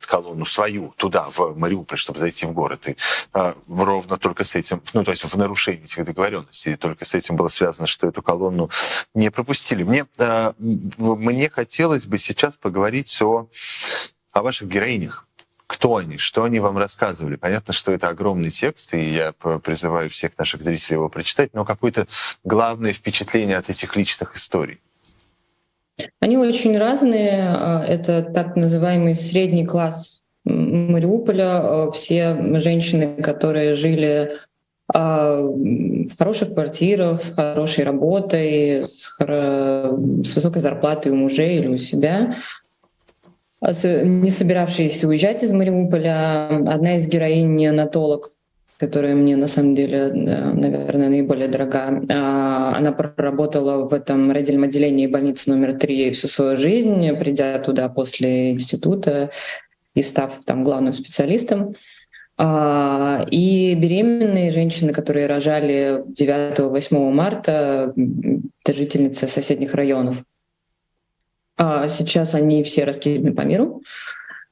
[0.00, 2.88] колонну свою туда, в Мариуполь, чтобы зайти в город.
[2.88, 2.96] И
[3.32, 7.36] а, ровно только с этим, ну то есть в нарушении этих договоренностей, только с этим
[7.36, 8.70] было связано, что эту колонну
[9.14, 9.85] не пропустили.
[9.86, 13.48] Мне, э, мне хотелось бы сейчас поговорить о,
[14.32, 15.26] о ваших героинях.
[15.68, 17.36] Кто они, что они вам рассказывали.
[17.36, 22.06] Понятно, что это огромный текст, и я призываю всех наших зрителей его прочитать, но какое-то
[22.44, 24.80] главное впечатление от этих личных историй.
[26.20, 27.48] Они очень разные.
[27.48, 31.60] А, это так называемый средний класс Мариуполя.
[31.60, 34.36] А, все женщины, которые жили
[34.88, 39.98] в хороших квартирах, с хорошей работой, с, хоро...
[40.24, 42.36] с высокой зарплатой у мужей или у себя,
[43.60, 46.48] а не собиравшиеся уезжать из Мариуполя.
[46.68, 48.30] Одна из героинь неонатолог,
[48.78, 52.02] которая мне на самом деле, наверное, наиболее дорога.
[52.10, 57.88] А, она проработала в этом родильном отделении больницы номер три всю свою жизнь, придя туда
[57.88, 59.30] после института
[59.94, 61.74] и став там главным специалистом.
[62.38, 67.94] А, и беременные женщины, которые рожали 9-8 марта,
[68.62, 70.22] это жительницы соседних районов.
[71.56, 73.82] А сейчас они все раскиданы по миру.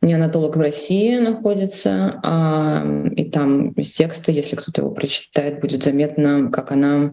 [0.00, 2.84] Неонатолог в России находится, а,
[3.14, 7.12] и там из текста, если кто-то его прочитает, будет заметно, как она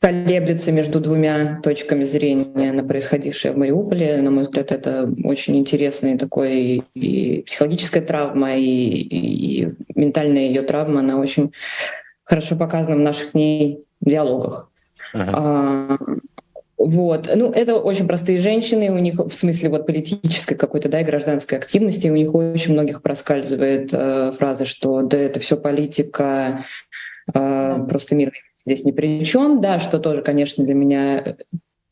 [0.00, 4.16] колеблется между двумя точками зрения на происходившее в Мариуполе.
[4.22, 10.62] На мой взгляд, это очень интересная такой и психологическая травма, и, и, и ментальная ее
[10.62, 11.52] травма, она очень
[12.24, 14.70] хорошо показана в наших с ней диалогах.
[15.14, 15.30] Uh-huh.
[15.32, 15.98] А,
[16.78, 17.28] вот.
[17.34, 21.58] Ну, это очень простые женщины, у них в смысле вот политической какой-то, да, и гражданской
[21.58, 26.64] активности, у них очень многих проскальзывает э, фраза, что да, это все политика,
[27.34, 28.32] э, просто мир
[28.64, 31.36] здесь ни при чем, да, что тоже, конечно, для меня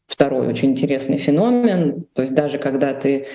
[0.07, 2.07] второй очень интересный феномен.
[2.15, 3.27] То есть даже когда ты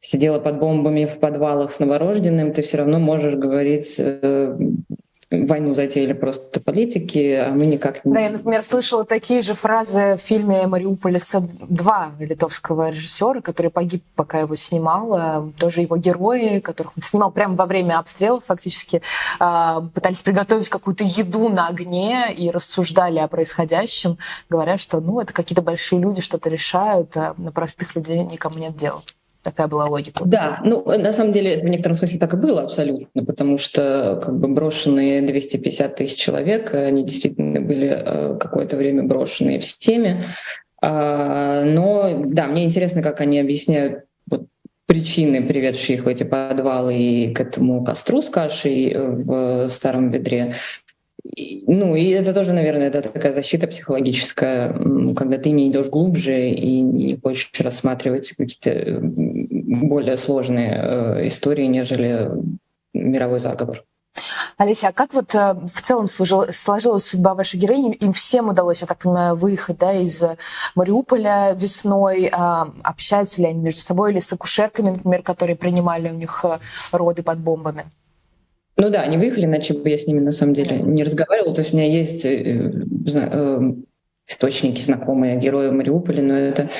[0.00, 4.58] сидела под бомбами в подвалах с новорожденным, ты все равно можешь говорить э,
[5.30, 8.12] войну затеяли просто политики, а мы никак не...
[8.12, 14.02] Да, я, например, слышала такие же фразы в фильме «Мариуполиса 2» литовского режиссера, который погиб,
[14.14, 15.52] пока его снимал.
[15.58, 19.02] Тоже его герои, которых он снимал прямо во время обстрелов фактически,
[19.38, 24.16] а, пытались приготовить какую-то еду на огне и рассуждали о происходящем,
[24.48, 28.74] говоря, что ну, это какие-то большие люди что-то решают, а на простых людей никому нет
[28.76, 29.02] дела.
[29.48, 30.24] Такая была логика.
[30.26, 34.38] Да, ну, на самом деле, в некотором смысле так и было абсолютно, потому что как
[34.38, 40.22] бы брошенные 250 тысяч человек, они действительно были э, какое-то время брошенные всеми.
[40.82, 44.48] А, но, да, мне интересно, как они объясняют вот,
[44.84, 50.56] причины, приведшие их в эти подвалы и к этому костру с кашей в старом ведре.
[51.66, 54.72] Ну, и это тоже, наверное, это такая защита психологическая,
[55.14, 62.30] когда ты не идешь глубже и не хочешь рассматривать какие-то более сложные э, истории, нежели
[62.94, 63.84] мировой заговор.
[64.56, 67.92] Олеся, а как вот э, в целом сложилась судьба вашей героини?
[67.94, 70.24] Им всем удалось, я так понимаю, выехать да, из
[70.74, 72.28] Мариуполя весной.
[72.32, 76.58] А, общаются ли они между собой или с акушерками, например, которые принимали у них э,
[76.90, 77.84] роды под бомбами?
[78.80, 81.52] Ну да, они выехали, иначе бы я с ними на самом деле не разговаривала.
[81.52, 82.72] То есть у меня есть э,
[83.06, 83.72] э,
[84.26, 86.70] источники, знакомые герои Мариуполя, но это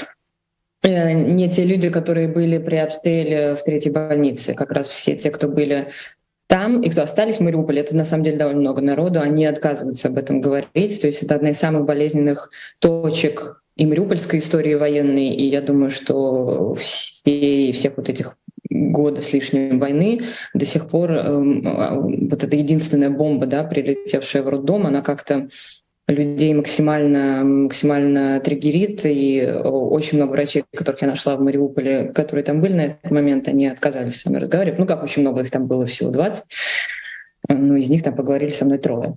[0.83, 4.55] э, не те люди, которые были при обстреле в третьей больнице.
[4.55, 5.89] Как раз все те, кто были
[6.47, 10.07] там и кто остались в Мариуполе, это на самом деле довольно много народу, они отказываются
[10.07, 11.01] об этом говорить.
[11.01, 15.91] То есть это одна из самых болезненных точек и мариупольской истории военной, и я думаю,
[15.91, 18.37] что все, всех вот этих
[18.71, 20.21] года с лишним войны
[20.55, 25.49] до сих пор э, вот эта единственная бомба, да, прилетевшая в роддом, она как-то
[26.09, 32.61] людей максимально, максимально триггерит, и очень много врачей, которых я нашла в Мариуполе, которые там
[32.61, 34.79] были на этот момент, они отказались со мной разговаривать.
[34.79, 36.45] Ну как, очень много их там было, всего 20,
[37.51, 39.17] но из них там поговорили со мной трое.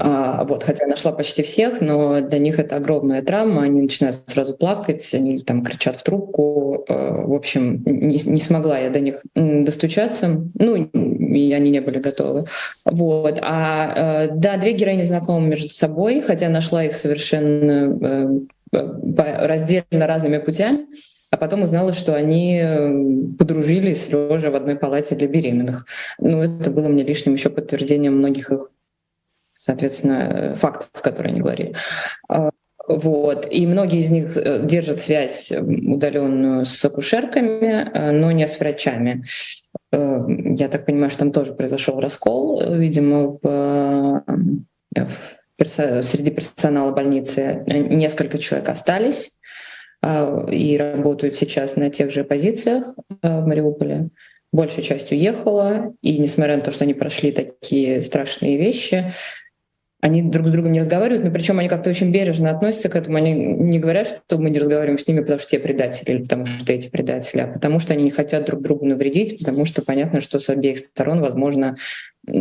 [0.00, 4.54] А, вот, хотя нашла почти всех, но для них это огромная травма, они начинают сразу
[4.56, 6.84] плакать, они там кричат в трубку.
[6.88, 11.98] А, в общем, не, не смогла я до них достучаться, ну, и они не были
[11.98, 12.46] готовы.
[12.84, 13.38] Вот.
[13.42, 20.38] А э, да, две героини знакомы между собой, хотя нашла их совершенно э, раздельно разными
[20.38, 20.86] путями.
[21.30, 25.86] А потом узнала, что они э, подружились лежа в одной палате для беременных.
[26.18, 28.70] Ну, это было мне лишним еще подтверждением многих их
[29.58, 31.74] соответственно, фактов, которые они говорили.
[32.28, 32.50] А,
[32.88, 33.46] вот.
[33.50, 39.24] И многие из них э, держат связь удаленную с акушерками, э, но не с врачами.
[39.92, 44.24] Э, я так понимаю, что там тоже произошел раскол, видимо, в,
[44.94, 49.36] в, среди персонала больницы несколько человек остались
[50.00, 54.10] и работают сейчас на тех же позициях в Мариуполе.
[54.52, 59.12] Большая часть уехала, и несмотря на то, что они прошли такие страшные вещи,
[60.00, 63.16] они друг с другом не разговаривают, но причем они как-то очень бережно относятся к этому.
[63.16, 66.46] Они не говорят, что мы не разговариваем с ними, потому что те предатели, или потому
[66.46, 70.20] что эти предатели, а потому что они не хотят друг другу навредить, потому что понятно,
[70.20, 71.76] что с обеих сторон возможно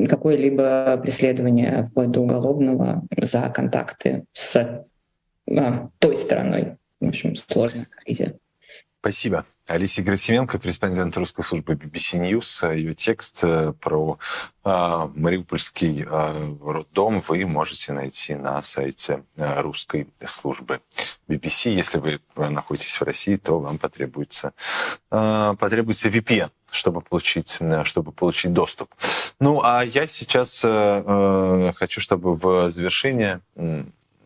[0.08, 4.86] какое-либо преследование вплоть до уголовного за контакты с
[5.50, 6.76] а, той стороной.
[7.00, 7.88] В общем, сложно.
[9.00, 9.46] Спасибо.
[9.68, 12.73] Алисия Герасименко, корреспондент русской службы BBC News.
[12.73, 14.18] Ее текст э, про
[14.64, 20.80] э, Мариупольский э, роддом вы можете найти на сайте э, русской службы
[21.27, 21.72] BBC.
[21.72, 24.53] Если вы находитесь в России, то вам потребуется,
[25.11, 28.94] э, потребуется VPN чтобы получить, э, чтобы получить доступ.
[29.39, 33.41] Ну, а я сейчас э, э хочу, чтобы в завершение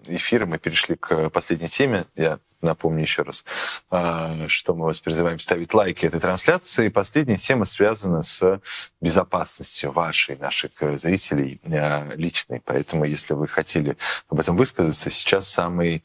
[0.05, 2.05] эфира мы перешли к последней теме.
[2.15, 3.45] Я напомню еще раз,
[3.89, 6.89] а, что мы вас призываем ставить лайки этой трансляции.
[6.89, 8.59] Последняя тема связана с
[9.01, 12.61] безопасностью вашей, наших зрителей а, личной.
[12.63, 13.97] Поэтому, если вы хотели
[14.29, 16.03] об этом высказаться, сейчас самый,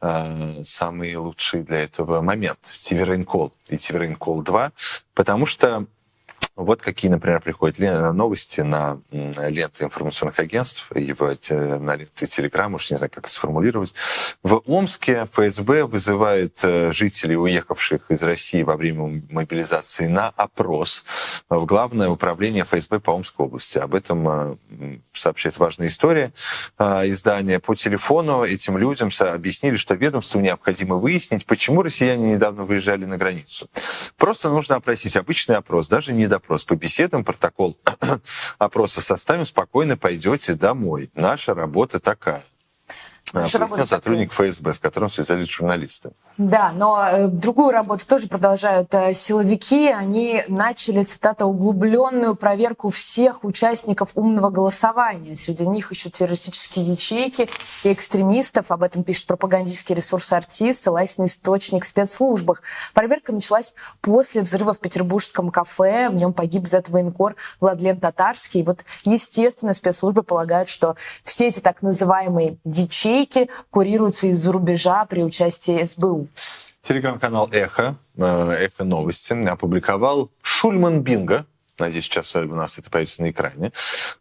[0.00, 2.58] а, самый лучший для этого момент.
[2.74, 4.72] Rain Call и Rain Call 2,
[5.14, 5.86] потому что
[6.58, 11.20] Вот какие, например, приходят новости на ленты информационных агентств и в,
[11.50, 13.94] на ленты Телеграм, уж не знаю, как сформулировать.
[14.42, 21.04] В Омске ФСБ вызывает э, жителей, уехавших из России во время мобилизации, на опрос
[21.48, 23.78] в Главное управление ФСБ по Омской области.
[23.78, 24.56] Об этом э,
[25.12, 26.32] сообщает важная история
[26.76, 27.60] э, издания.
[27.60, 33.68] По телефону этим людям объяснили, что ведомству необходимо выяснить, почему россияне недавно выезжали на границу.
[34.16, 37.76] Просто нужно опросить обычный опрос, даже не допрос опрос по беседам, протокол
[38.58, 41.10] опроса составим, спокойно пойдете домой.
[41.14, 42.42] Наша работа такая.
[43.32, 46.10] Наша Пояснил сотрудник ФСБ, с которым связались журналисты.
[46.38, 49.88] Да, но э, другую работу тоже продолжают э, силовики.
[49.88, 55.36] Они начали, цитата, углубленную проверку всех участников умного голосования.
[55.36, 57.48] Среди них еще террористические ячейки
[57.84, 58.70] и экстремистов.
[58.70, 62.62] Об этом пишет пропагандистский ресурс «Артист», ссылаясь на источник в спецслужбах.
[62.94, 66.08] Проверка началась после взрыва в петербургском кафе.
[66.08, 68.60] В нем погиб зет-военкор Владлен Татарский.
[68.60, 73.17] И вот, естественно, спецслужбы полагают, что все эти так называемые ячейки
[73.70, 76.28] курируются из-за рубежа при участии СБУ.
[76.82, 81.44] Телеграм-канал «Эхо», э, «Эхо новости» опубликовал Шульман Бинго,
[81.78, 83.72] надеюсь, сейчас у нас это появится на экране,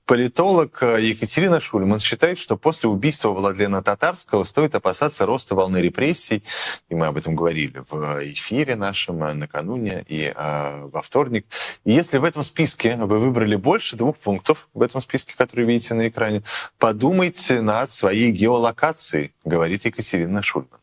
[0.05, 6.43] политолог э, Екатерина Шульман считает, что после убийства Владлена Татарского стоит опасаться роста волны репрессий,
[6.89, 11.45] и мы об этом говорили в эфире нашем э, накануне и э, во вторник.
[11.83, 15.93] И если в этом списке вы выбрали больше двух пунктов, в этом списке, который видите
[15.93, 16.43] на экране,
[16.79, 20.79] подумайте над своей геолокацией, говорит Екатерина Шульман.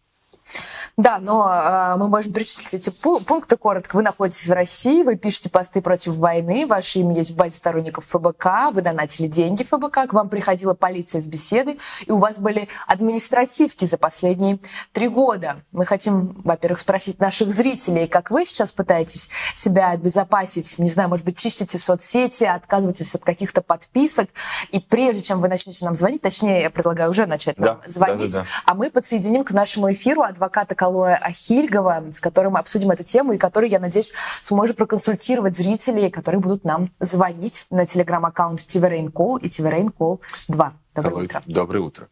[0.97, 3.97] Да, но э, мы можем перечислить эти пункты коротко.
[3.97, 8.05] Вы находитесь в России, вы пишете посты против войны, ваше имя есть в базе сторонников
[8.07, 12.69] ФБК, вы донатили деньги ФБК, к вам приходила полиция с беседы, и у вас были
[12.87, 14.59] административки за последние
[14.93, 15.57] три года.
[15.73, 21.25] Мы хотим, во-первых, спросить наших зрителей, как вы сейчас пытаетесь себя обезопасить, не знаю, может
[21.25, 24.29] быть, чистите соцсети, отказываетесь от каких-то подписок,
[24.71, 28.33] и прежде чем вы начнете нам звонить, точнее, я предлагаю уже начать нам да, звонить,
[28.33, 28.49] да, да, да.
[28.67, 33.33] а мы подсоединим к нашему эфиру адвоката Калоя Ахильгова, с которым мы обсудим эту тему
[33.33, 39.41] и который, я надеюсь, сможет проконсультировать зрителей, которые будут нам звонить на телеграм-аккаунт TV Call
[39.41, 40.73] и TV Call 2.
[40.95, 41.43] Доброе Калой, утро.
[41.47, 42.09] Доброе утро.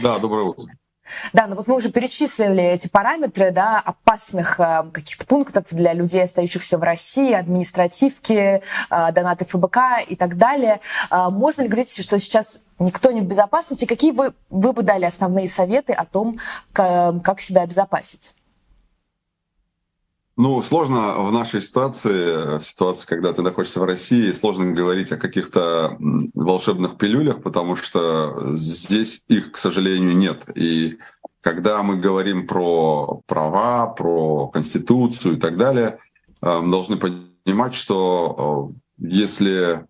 [0.00, 0.72] Да, доброе утро.
[1.32, 6.24] Да, ну вот мы уже перечислили эти параметры, да, опасных э, каких-то пунктов для людей,
[6.24, 10.80] остающихся в России, административки, э, донаты ФБК и так далее.
[11.10, 13.84] Э, можно ли говорить, что сейчас никто не в безопасности.
[13.84, 16.38] Какие вы, вы бы дали основные советы о том,
[16.72, 18.34] как себя обезопасить?
[20.38, 25.16] Ну, сложно в нашей ситуации, в ситуации, когда ты находишься в России, сложно говорить о
[25.16, 30.44] каких-то волшебных пилюлях, потому что здесь их, к сожалению, нет.
[30.54, 30.98] И
[31.40, 35.98] когда мы говорим про права, про Конституцию и так далее,
[36.40, 39.86] э, мы должны понимать, что э, если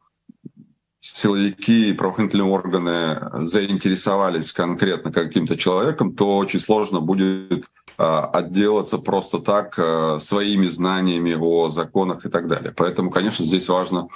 [0.99, 7.67] силовики и правоохранительные органы заинтересовались конкретно каким-то человеком, то очень сложно будет
[7.99, 12.73] отделаться просто так а, своими знаниями о законах и так далее.
[12.77, 14.09] Поэтому, конечно, здесь важно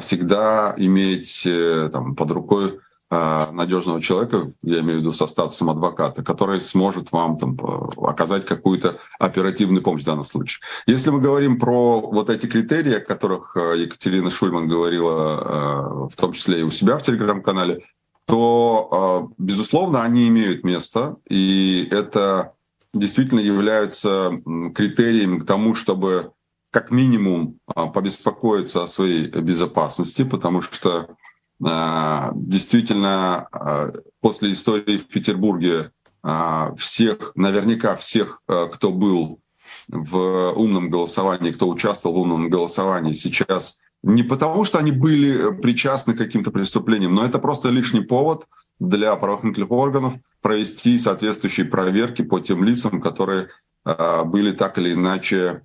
[0.00, 5.70] всегда иметь э, там, под рукой Э, надежного человека, я имею в виду со статусом
[5.70, 7.56] адвоката, который сможет вам там,
[7.98, 10.60] оказать какую-то оперативную помощь в данном случае.
[10.88, 16.16] Если мы говорим про вот эти критерии, о которых э, Екатерина Шульман говорила, э, в
[16.16, 17.84] том числе и у себя в телеграм-канале,
[18.26, 22.55] то, безусловно, они имеют место, и это
[22.98, 24.32] действительно являются
[24.74, 26.32] критериями к тому, чтобы
[26.70, 27.58] как минимум
[27.94, 31.16] побеспокоиться о своей безопасности, потому что
[31.64, 35.90] а, действительно, а, после истории в Петербурге
[36.22, 39.40] а, всех, наверняка всех, кто был
[39.88, 46.14] в умном голосовании, кто участвовал в умном голосовании, сейчас не потому, что они были причастны
[46.14, 48.46] к каким-то преступлениям, но это просто лишний повод
[48.78, 53.48] для правоохранительных органов провести соответствующие проверки по тем лицам, которые
[53.84, 55.62] были так или иначе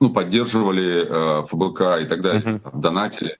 [0.00, 2.80] ну, поддерживали э, ФБК и так далее, uh-huh.
[2.80, 3.38] донатили.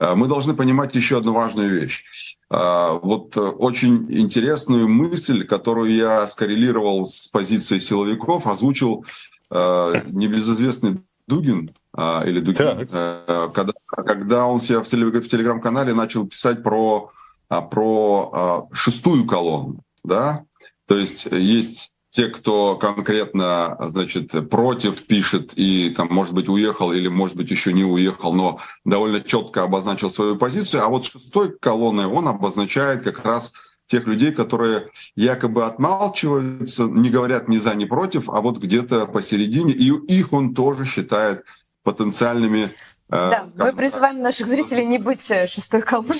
[0.00, 2.36] Э, мы должны понимать еще одну важную вещь.
[2.50, 9.04] Э, вот э, очень интересную мысль, которую я скоррелировал с позицией силовиков, озвучил
[9.50, 16.26] э, небезызвестный Дугин э, или Дугин, э, когда, когда он себя в, в телеграм-канале начал
[16.26, 17.12] писать про,
[17.48, 19.80] про шестую колонну.
[20.02, 20.44] Да?
[20.86, 27.08] То есть есть те, кто конкретно, значит, против пишет и там, может быть, уехал или,
[27.08, 30.82] может быть, еще не уехал, но довольно четко обозначил свою позицию.
[30.84, 33.52] А вот шестой колонной он обозначает как раз
[33.88, 39.72] тех людей, которые якобы отмалчиваются, не говорят ни за, ни против, а вот где-то посередине,
[39.72, 41.44] и их он тоже считает
[41.82, 42.70] потенциальными
[43.10, 46.18] Э, да, мы призываем наших зрителей не быть э, шестой колонной,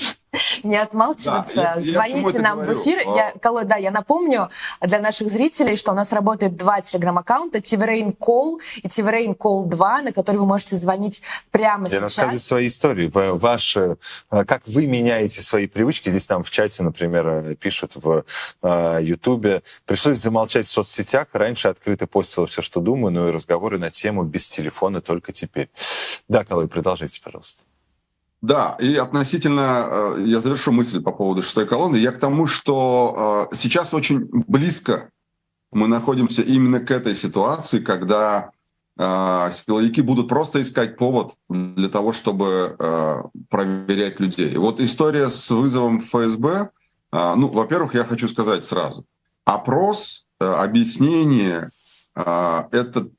[0.63, 1.55] не отмалчиваться.
[1.55, 2.99] Да, я, Звоните я нам в эфир.
[2.99, 3.15] А...
[3.15, 4.49] Я, Колой, да, я напомню
[4.81, 10.01] для наших зрителей, что у нас работает два телеграм-аккаунта, Тиверейн Кол и Тиверейн Кол 2,
[10.03, 12.01] на которые вы можете звонить прямо я сейчас.
[12.01, 13.11] Рассказывать свои истории.
[13.13, 13.95] Ваш, э,
[14.29, 16.09] как вы меняете свои привычки.
[16.09, 18.23] Здесь там в чате, например, пишут в
[18.99, 19.61] Ютубе.
[19.85, 21.27] Пришлось замолчать в соцсетях.
[21.33, 25.69] Раньше открыто постила все, что думаю, но и разговоры на тему без телефона только теперь.
[26.27, 27.68] Да, Колой, Продолжайте, пожалуйста.
[28.41, 33.47] Да, и относительно, э, я завершу мысль по поводу шестой колонны, я к тому, что
[33.51, 35.09] э, сейчас очень близко
[35.71, 38.51] мы находимся именно к этой ситуации, когда
[38.97, 42.75] э, силовики будут просто искать повод для того, чтобы
[43.49, 44.55] проверять людей.
[44.57, 46.69] Вот история с вызовом ФСБ,
[47.11, 49.05] ну, во-первых, я хочу сказать сразу,
[49.45, 51.71] опрос, объяснение,
[52.15, 53.09] это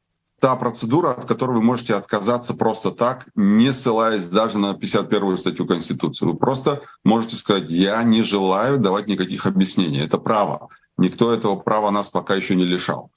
[0.41, 5.67] та процедура, от которой вы можете отказаться просто так, не ссылаясь даже на 51-ю статью
[5.67, 6.25] Конституции.
[6.25, 10.01] Вы просто можете сказать, я не желаю давать никаких объяснений.
[10.01, 10.69] Это право.
[10.97, 13.11] Никто этого права нас пока еще не лишал.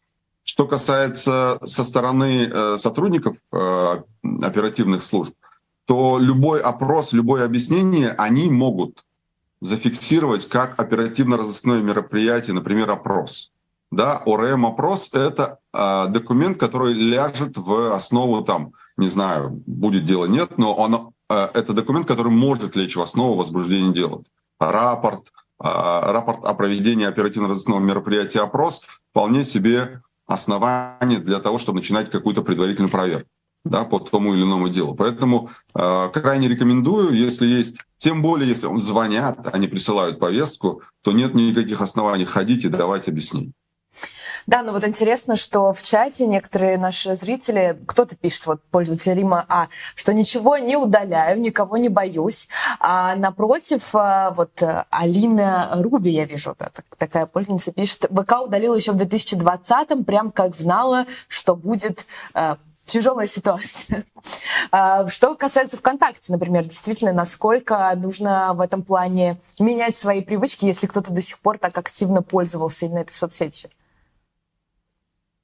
[0.44, 4.02] Что касается со стороны э, сотрудников э,
[4.42, 5.34] оперативных служб,
[5.86, 9.06] то любой опрос, любое объяснение они могут
[9.62, 13.53] зафиксировать как оперативно-розыскное мероприятие, например, опрос
[13.96, 20.58] да, ОРМ-опрос— это э, документ, который ляжет в основу, там, не знаю, будет дело, нет,
[20.58, 24.24] но он, э, это документ, который может лечь в основу возбуждения дела.
[24.60, 25.28] Рапорт,
[25.64, 32.42] э, рапорт о проведении оперативно-розыскного мероприятия опрос вполне себе основание для того, чтобы начинать какую-то
[32.42, 33.30] предварительную проверку
[33.66, 34.96] да, по тому или иному делу.
[34.96, 41.34] Поэтому э, крайне рекомендую, если есть, тем более, если звонят, они присылают повестку, то нет
[41.34, 43.54] никаких оснований ходить и давать объяснения.
[44.48, 49.46] Да, ну вот интересно, что в чате некоторые наши зрители, кто-то пишет, вот пользователь Рима
[49.48, 52.50] А, что ничего не удаляю, никого не боюсь.
[52.80, 58.92] А напротив, а, вот Алина Руби, я вижу, да, такая пользовательница пишет, ВК удалила еще
[58.92, 64.06] в 2020-м, прям как знала, что будет а, тяжелая ситуация.
[64.72, 70.88] А, что касается ВКонтакте, например, действительно, насколько нужно в этом плане менять свои привычки, если
[70.88, 73.70] кто-то до сих пор так активно пользовался именно этой соцсетью?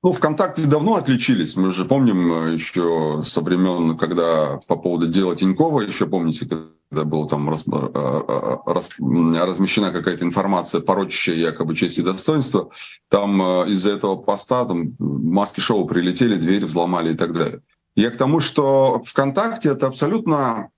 [0.02, 1.58] Ну, ВКонтакте давно отличились.
[1.58, 7.04] Мы же помним э, еще со времен, когда по поводу дела Тинькова, еще помните, когда
[7.04, 12.70] была там раз, э, э, раз, размещена какая-то информация, порочащая якобы честь и достоинство,
[13.10, 17.62] там из-за этого поста там маски шоу прилетели, двери взломали и так далее.
[17.96, 20.70] Я к тому, что ВКонтакте это абсолютно,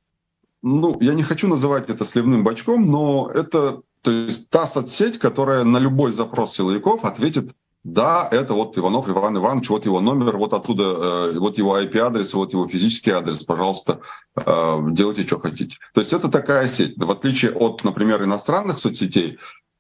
[0.64, 5.64] ну, я не хочу называть это сливным бачком, но это то есть та соцсеть, которая
[5.64, 7.52] на любой запрос силовиков ответит
[7.84, 12.34] да, это вот Иванов Иван Иванович, вот его номер, вот оттуда, э, вот его IP-адрес,
[12.36, 14.02] вот его физический адрес, пожалуйста,
[14.36, 15.78] э, делайте, что хотите.
[15.94, 16.94] То есть это такая сеть.
[16.96, 19.40] В отличие от, например, иностранных соцсетей,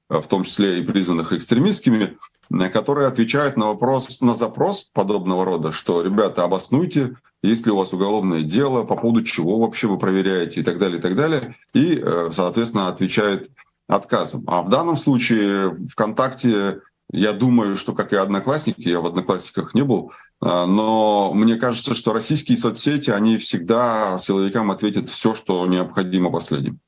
[0.10, 2.18] э, в том числе и признанных экстремистскими,
[2.73, 7.94] которые отвечают на вопрос, на запрос подобного рода, что, ребята, обоснуйте, есть ли у вас
[7.94, 12.03] уголовное дело, по поводу чего вообще вы проверяете и так далее, и так далее, и,
[12.32, 13.49] соответственно, отвечает
[13.88, 14.44] отказом.
[14.48, 19.83] А в данном случае ВКонтакте я думаю, что, как и одноклассники, я в одноклассниках не
[19.83, 26.31] был, а, но мне кажется, что российские соцсети, они всегда силовикам ответят все, что необходимо
[26.31, 26.79] последним.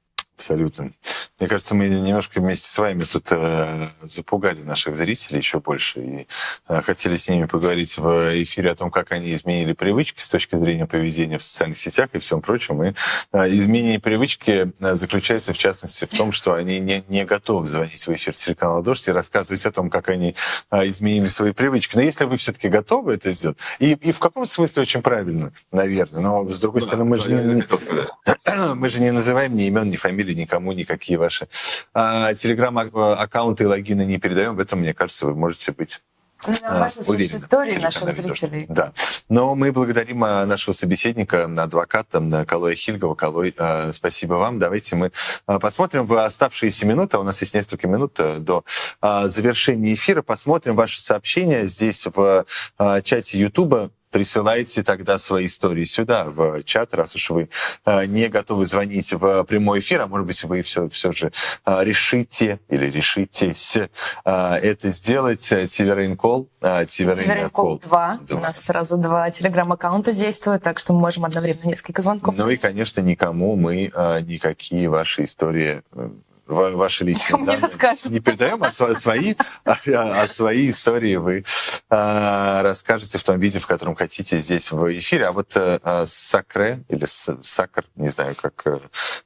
[0.44, 0.92] Абсолютно.
[1.40, 6.28] Мне кажется, мы немножко вместе с вами тут э, запугали наших зрителей еще больше и
[6.68, 10.58] э, хотели с ними поговорить в эфире о том, как они изменили привычки с точки
[10.58, 12.84] зрения поведения в социальных сетях и всем прочем.
[12.84, 12.94] И
[13.32, 18.06] э, изменение привычки э, заключается, в частности, в том, что они не, не готовы звонить
[18.06, 20.36] в эфир телеканала «Дождь» и рассказывать о том, как они
[20.72, 21.96] э, изменили свои привычки.
[21.96, 26.22] Но если вы все-таки готовы это сделать, и, и в каком смысле очень правильно, наверное,
[26.22, 27.64] но с другой да, стороны, мы, же не,
[28.76, 31.48] мы же не называем ни имен, ни фамилий, фамилии никому никакие ваши
[31.94, 34.56] а, телеграм-аккаунты и логины не передаем.
[34.56, 36.02] В этом, мне кажется, вы можете быть
[36.46, 38.66] ну, Ваши уверены, истории наших зрителей.
[38.68, 38.92] Да.
[39.30, 43.16] Но мы благодарим а, нашего собеседника, адвоката Калоя Хильгова.
[43.16, 44.60] Калой, а, спасибо вам.
[44.60, 45.12] Давайте мы
[45.46, 48.66] а, посмотрим в оставшиеся минуты, у нас есть несколько минут э, до
[49.02, 52.46] завершения эфира, посмотрим ваши сообщения здесь в
[53.04, 57.50] чате Ютуба присылайте тогда свои истории сюда, в чат, раз уж вы
[57.86, 61.32] э, не готовы звонить в прямой эфир, а может быть, вы все, все же
[61.66, 63.88] э, решите или решитесь э,
[64.24, 65.42] это сделать.
[65.42, 66.48] Тиверин Кол.
[66.88, 68.20] Тиверин Кол 2.
[68.30, 72.36] У нас сразу два телеграм-аккаунта действуют, так что мы можем одновременно несколько звонков.
[72.38, 73.92] Ну и, конечно, никому мы
[74.26, 75.82] никакие ваши истории
[76.46, 78.12] ваши личные Мне данные расскажут.
[78.12, 81.46] не передаем, а сво- свои, а, а свои истории вы
[81.90, 85.28] а, расскажете в том виде, в котором хотите здесь в эфире.
[85.28, 88.80] А вот э, а, Сакре или Сакр, не знаю, как э,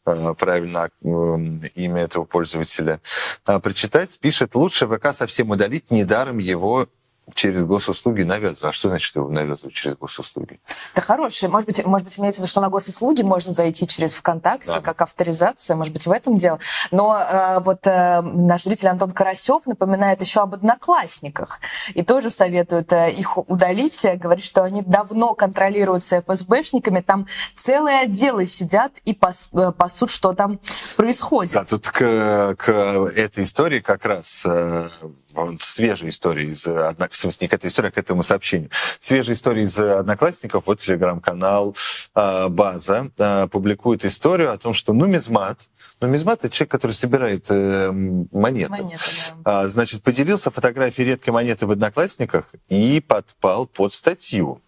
[0.06, 3.02] э, правильно имя этого пользователя
[3.46, 6.88] прочитать, пишет, лучше ВК совсем удалить, недаром его
[7.34, 8.64] через госуслуги навязывают.
[8.66, 10.60] А что значит его навязывают через госуслуги?
[10.94, 11.52] Это хорошее.
[11.52, 14.82] Может быть, может быть, имеется в виду, что на госуслуги можно зайти через ВКонтакте, Да.
[14.82, 16.60] как авторизация, может быть, в этом дело.
[16.92, 21.60] Но э, вот э, наш зритель Антон Карасев напоминает еще об одноклассниках.
[21.94, 24.06] И тоже советует э, их удалить.
[24.16, 27.02] Говорит, что они давно контролируются ФСБшниками.
[27.02, 30.60] Там целые отделы сидят и пас- э, пасут, что там
[30.96, 31.54] происходит.
[31.54, 34.88] Да, тут к, к этой истории как раз э,
[35.60, 38.70] свежая история из одна- в смысле, не к этой истории, а к этому сообщению.
[39.00, 41.76] Свежая история из Одноклассников, вот телеграм-канал
[42.16, 45.70] э, База э, публикует историю о том, что нумизмат,
[46.02, 48.72] нумизмат это человек, который собирает э, монеты.
[48.72, 48.98] Монеты,
[49.44, 54.62] А, Значит, поделился фотографией редкой монеты в Одноклассниках и подпал под статью.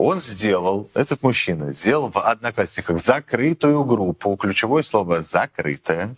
[0.00, 6.16] Он сделал, этот мужчина, сделал в Одноклассниках закрытую группу, ключевое слово «закрытая»,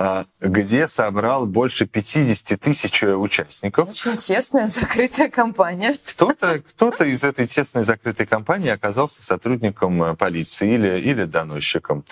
[0.00, 3.90] а, где собрал больше 50 тысяч участников.
[3.90, 5.96] Очень тесная, закрытая компания.
[6.06, 12.04] Кто-то кто из этой тесной закрытой компании оказался сотрудником полиции или, или доносчиком.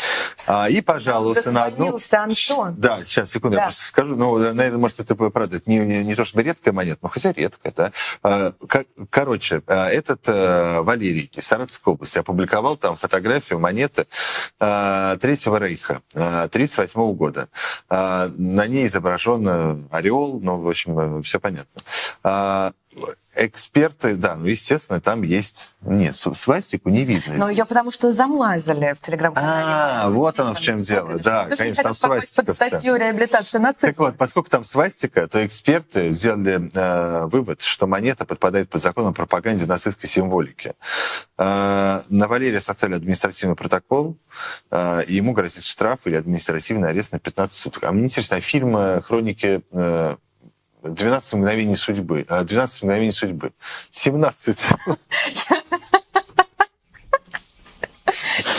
[0.49, 1.97] А, и пожаловался на одну...
[1.97, 2.75] Антон.
[2.77, 3.67] Да, сейчас, секунду, я Да.
[3.67, 4.17] просто скажу.
[4.17, 5.59] Ну, наверное, может, это правда.
[5.59, 7.93] Это не, не, не то чтобы редкая монета, но хотя редкая, да.
[8.25, 14.07] А, ко- Короче, этот э, Валерий из Саратовской области опубликовал там фотографию монеты
[14.59, 17.49] а, Третьего Рейха 1938 года.
[17.89, 21.83] А, На ней изображен э, орел, ну, в общем, все понятно.
[23.39, 25.75] Эксперты, да, ну, естественно, там есть...
[25.83, 27.35] Нет, свастику не видно.
[27.37, 29.65] Но ее потому что замазали в телеграм-канале.
[29.67, 31.19] А, вот оно в чем дело.
[31.19, 32.45] Да, конечно, там свастика.
[32.47, 33.89] под статью реабилитации нацизма.
[33.89, 39.07] Так вот, поскольку там свастика, то эксперты сделали э, вывод, что монета подпадает под закон
[39.07, 40.75] о пропаганде нацистской символики.
[41.39, 44.17] Э, на Валерия составили административный протокол,
[44.71, 47.85] э, и ему грозит штраф или административный арест на 15 суток.
[47.85, 50.17] А мне интересно, а фильм э, «Хроники э,
[50.89, 53.53] 12 мгновений судьбы», э, 12 мгновений судьбы,
[53.91, 54.69] 17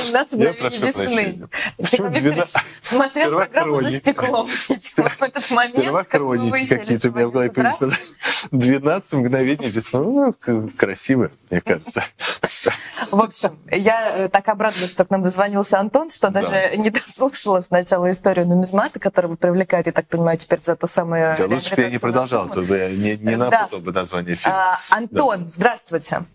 [0.07, 1.49] 17 Я мгновений прошу весны.
[1.77, 2.55] Почему 12?
[2.81, 4.47] смотрел программу «За стеклом».
[4.97, 8.13] В этот момент, как вы какие-то у меня в голове появились.
[8.51, 9.99] 12 мгновений весны.
[9.99, 12.03] Ну, к- красиво, мне кажется.
[13.11, 17.61] В общем, я э, так обрадовалась, что к нам дозвонился Антон, что даже не дослушала
[17.61, 21.35] сначала историю нумизмата, которого привлекают, я так понимаю, теперь за то самое...
[21.37, 23.37] Да лучше бы я не продолжал, то бы я не, Да.
[23.49, 24.57] напутал бы название фильма.
[24.57, 26.25] А, Антон, здравствуйте.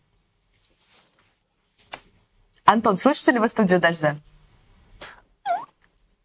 [2.64, 4.16] Антон, слышите ли вы студию «Дождя»?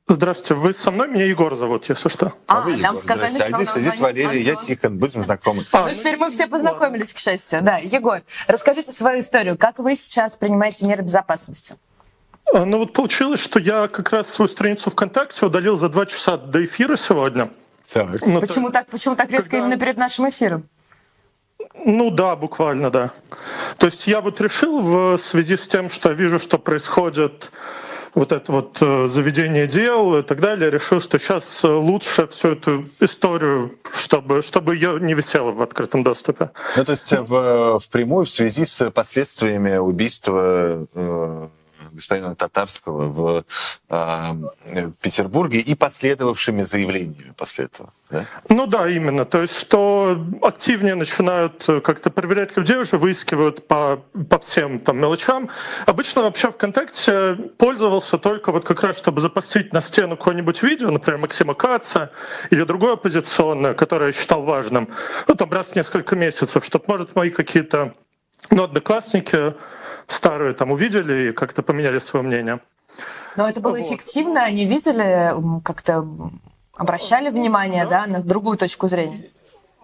[0.10, 1.10] Здравствуйте, вы со мной?
[1.10, 2.34] Меня Егор зовут, если что.
[2.48, 3.50] А, вы, нам Егор, сказали, здрасте.
[3.50, 4.66] что А здесь, нас здесь Валерий, я Антон.
[4.66, 5.66] Тихон, будем знакомы.
[5.74, 7.62] Ну, теперь мы все познакомились, к счастью.
[7.62, 9.58] Да, Егор, расскажите свою историю.
[9.58, 11.76] Как вы сейчас принимаете меры безопасности?
[12.54, 16.38] А, Ну вот получилось, что я как раз свою страницу ВКонтакте удалил за два часа
[16.38, 17.52] до эфира сегодня.
[17.84, 18.26] Так.
[18.26, 20.70] Ну, то Почему так, почему так резко именно перед нашим эфиром?
[21.74, 23.12] Ну да, буквально, да.
[23.78, 27.52] То есть я вот решил в связи с тем, что вижу, что происходит
[28.18, 32.50] вот это вот э, заведение дел и так далее, решил, что сейчас э, лучше всю
[32.50, 36.50] эту историю, чтобы, чтобы ее не висело в открытом доступе.
[36.76, 41.48] Ну, то есть в, впрямую в связи с последствиями убийства э,
[41.98, 43.46] господина Татарского в
[43.90, 47.92] э, Петербурге и последовавшими заявлениями после этого.
[48.10, 48.26] Да?
[48.50, 49.26] Ну да, именно.
[49.26, 54.98] То есть, что активнее начинают э, как-то проверять людей, уже выискивают по, по всем там
[55.00, 55.50] мелочам.
[55.86, 61.20] Обычно вообще ВКонтакте пользовался только вот как раз, чтобы запостить на стену какое-нибудь видео, например,
[61.20, 62.12] Максима Каца
[62.52, 64.90] или другое оппозиционное, которое я считал важным,
[65.28, 67.94] ну там раз в несколько месяцев, чтобы, может, мои какие-то
[68.50, 69.56] ну, одноклассники
[70.08, 72.60] старые там увидели и как-то поменяли свое мнение.
[73.36, 76.08] Но это было эффективно, они видели, как-то
[76.74, 79.30] обращали внимание, да, на другую точку зрения.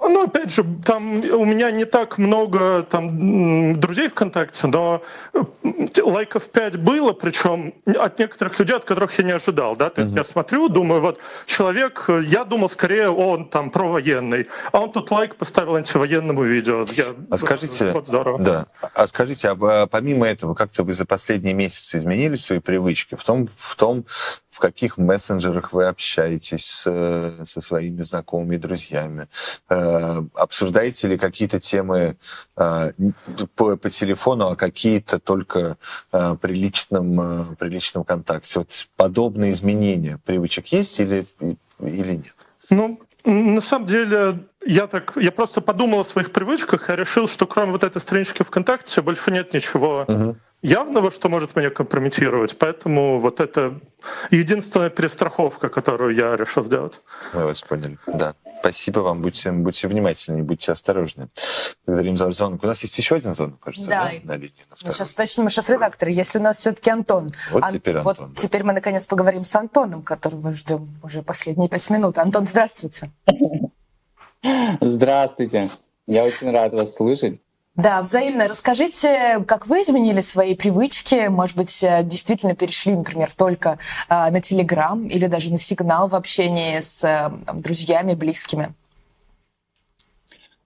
[0.06, 5.02] Ну, опять же, там у меня не так много там друзей ВКонтакте, но
[5.34, 10.02] м, лайков 5 было, причем от некоторых людей, от которых я не ожидал, да, то
[10.02, 14.92] есть я смотрю, думаю, вот человек, э, я думал скорее он там провоенный, а он
[14.92, 16.86] тут лайк поставил антивоенному видео.
[16.92, 18.40] Я- А скажите, вот здорово.
[18.40, 23.16] да, а скажите, а, а помимо этого, как-то вы за последние месяцы изменили свои привычки
[23.16, 24.06] в том, в том,
[24.50, 29.28] в каких мессенджерах вы общаетесь с, э, со своими знакомыми друзьями?
[29.94, 32.18] Э, Обсуждаете ли какие-то темы
[32.58, 32.92] э,
[33.56, 35.78] по, по телефону, а какие-то только
[36.12, 38.60] э, при личном, при личном контакте?
[38.60, 41.26] Вот подобные изменения привычек есть или
[41.80, 42.36] или нет?
[42.70, 47.46] Ну, на самом деле, я так, я просто подумал о своих привычках и решил, что
[47.46, 50.36] кроме вот этой странички ВКонтакте больше нет ничего uh-huh.
[50.64, 52.58] Явного, что может меня компрометировать.
[52.58, 53.80] Поэтому вот это
[54.32, 56.94] единственная перестраховка, которую я решил сделать.
[57.34, 58.34] Мы вас поняли, да.
[58.62, 61.28] Спасибо вам, будьте, будьте внимательнее, будьте осторожны.
[61.86, 62.64] Благодарим за звонок.
[62.64, 64.12] У нас есть еще один звонок, кажется, да, да?
[64.24, 64.54] на линии.
[64.70, 67.34] На Сейчас уточним шеф-редактора, если у нас все-таки Антон.
[67.52, 68.16] Вот Ан- теперь Антон.
[68.28, 68.42] Вот да.
[68.42, 72.18] теперь мы наконец поговорим с Антоном, которого мы ждем уже последние пять минут.
[72.18, 73.12] Антон, здравствуйте.
[74.80, 75.70] Здравствуйте.
[76.08, 77.42] Я очень рад вас слышать.
[77.76, 78.48] Да, взаимно.
[78.48, 81.28] Расскажите, как вы изменили свои привычки?
[81.28, 83.80] Может быть, э, действительно перешли, например, только
[84.10, 88.74] э, на Телеграм или даже на сигнал в общении с э, друзьями, близкими?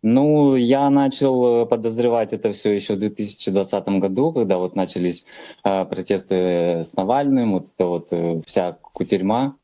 [0.04, 5.26] Ну, я начал подозревать это все еще в 2020 году, когда вот начались
[5.64, 9.56] э, протесты с Навальным, вот это вот э, вся кутерьма.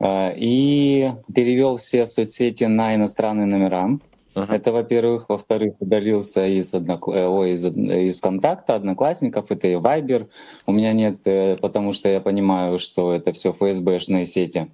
[0.00, 3.98] Э, и перевел все соцсети на иностранные номера.
[4.34, 4.52] Uh-huh.
[4.52, 5.28] Это, во-первых.
[5.28, 7.10] Во-вторых, удалился из, однокл...
[7.12, 10.28] Ой, из, из контакта, одноклассников, это и Вайбер.
[10.66, 14.68] У меня нет, э, потому что я понимаю, что это все ФСБшные сети.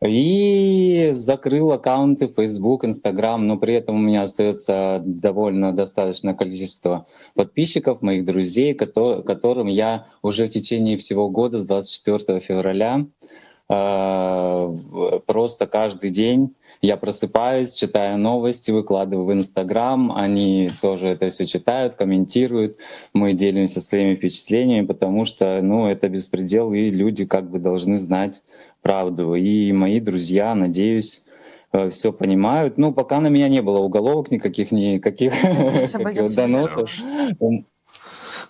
[0.00, 8.00] И закрыл аккаунты Facebook, Instagram, но при этом у меня остается довольно достаточное количество подписчиков,
[8.00, 16.10] моих друзей, которым я уже в течение всего года, с 24 февраля, Э, просто каждый
[16.10, 22.76] день я просыпаюсь, читаю новости, выкладываю в Инстаграм, они тоже это все читают, комментируют,
[23.12, 28.42] мы делимся своими впечатлениями, потому что, ну, это беспредел, и люди как бы должны знать
[28.80, 29.34] правду.
[29.34, 31.24] И мои друзья, надеюсь,
[31.72, 32.78] э, все понимают.
[32.78, 35.32] Ну, пока на меня не было уголовок никаких, никаких
[36.34, 36.90] доносов.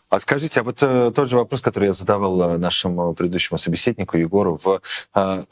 [0.09, 4.17] А скажите, а вот э, тот же вопрос, который я задавал э, нашему предыдущему собеседнику
[4.17, 4.81] Егору, в,
[5.15, 5.45] э,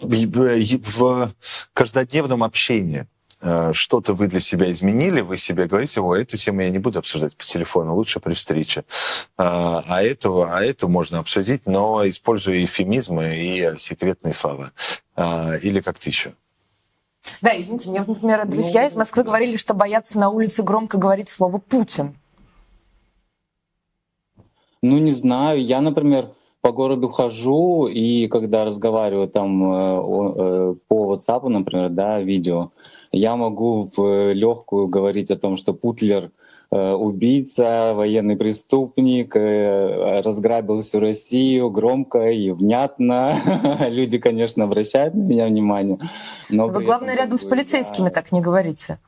[0.00, 1.32] в, в
[1.72, 3.08] каждодневном общении
[3.42, 7.00] э, что-то вы для себя изменили, вы себе говорите, о, эту тему я не буду
[7.00, 8.84] обсуждать по телефону, лучше при встрече.
[9.36, 14.70] А, а, эту, а эту можно обсудить, но используя эфемизмы и секретные слова.
[15.62, 16.32] Или как-то еще.
[17.42, 21.58] Да, извините, мне, например, друзья из Москвы говорили, что боятся на улице громко говорить слово
[21.58, 22.14] «Путин».
[24.82, 25.62] Ну, не знаю.
[25.62, 26.30] Я, например,
[26.60, 32.70] по городу хожу, и когда разговариваю там э, э, по WhatsApp, например, да, видео,
[33.12, 36.30] я могу в легкую говорить о том, что Путлер
[36.70, 43.34] э, убийца, военный преступник, разграбил всю Россию громко и внятно.
[43.88, 45.98] Люди, конечно, обращают на меня внимание.
[46.50, 48.10] Но Вы, главное, рядом с полицейскими я...
[48.10, 48.98] так не говорите.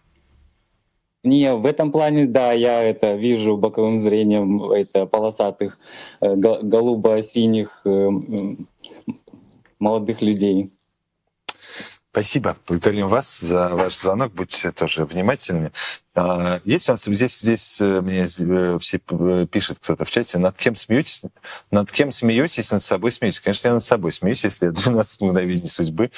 [1.25, 5.79] Не, в этом плане, да, я это вижу боковым зрением это полосатых
[6.21, 8.09] э, голубо-синих э,
[9.79, 10.73] молодых людей.
[12.13, 12.59] Спасибо.
[12.69, 14.35] Благодарим вас за ваш звонок.
[14.35, 15.73] Будьте тоже внимательны.
[16.15, 20.37] А, есть у нас здесь, здесь э, мне э, все э, пишет кто-то в чате,
[20.37, 21.23] над кем смеетесь,
[21.71, 23.41] над кем смеетесь, над собой смеетесь.
[23.41, 26.11] Конечно, я над собой смеюсь, если я 12 мгновений судьбы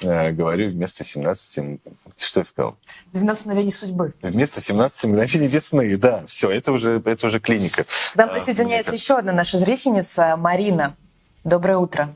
[0.00, 1.80] говорю вместо 17...
[2.16, 2.76] Что я сказал?
[3.12, 4.14] 12 мгновений судьбы.
[4.22, 6.22] Вместо 17 мгновений весны, да.
[6.28, 7.84] Все, это уже, это уже клиника.
[8.12, 10.94] К нам присоединяется а, еще одна наша зрительница, Марина.
[11.42, 12.14] Доброе утро.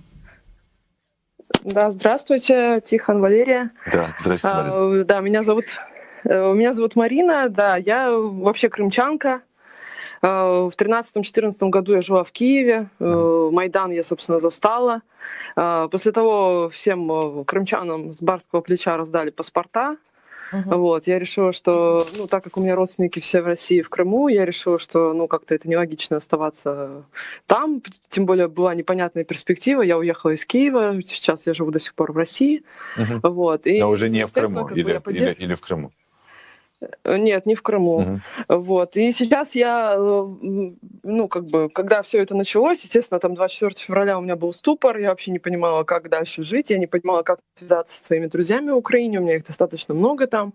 [1.62, 3.70] Да, здравствуйте, Тихон, Валерия.
[3.93, 5.01] Да, здравствуйте, Марина.
[5.01, 5.64] А, да, меня зовут,
[6.24, 9.43] э, меня зовут Марина, да, я вообще крымчанка.
[10.23, 12.89] А, в 2013-2014 году я жила в Киеве.
[12.98, 15.02] Майдан я, собственно, застала.
[15.56, 19.97] А, после того всем э, крымчанам с барского плеча раздали паспорта,
[20.52, 20.77] Uh-huh.
[20.77, 24.28] Вот, я решила, что, ну, так как у меня родственники все в России, в Крыму,
[24.28, 27.05] я решила, что, ну, как-то это нелогично оставаться
[27.47, 31.94] там, тем более была непонятная перспектива, я уехала из Киева, сейчас я живу до сих
[31.94, 32.62] пор в России,
[32.97, 33.28] uh-huh.
[33.28, 33.66] вот.
[33.66, 35.93] И, Но уже не в Крыму, или, или, или в Крыму?
[37.05, 37.97] Нет, не в Крыму.
[37.97, 38.20] Угу.
[38.48, 38.97] Вот.
[38.97, 40.27] И сейчас я, э,
[41.03, 44.98] ну, как бы, когда все это началось, естественно, там 24 февраля у меня был ступор,
[44.98, 48.70] я вообще не понимала, как дальше жить, я не понимала, как связаться со своими друзьями
[48.70, 50.53] в Украине, у меня их достаточно много там.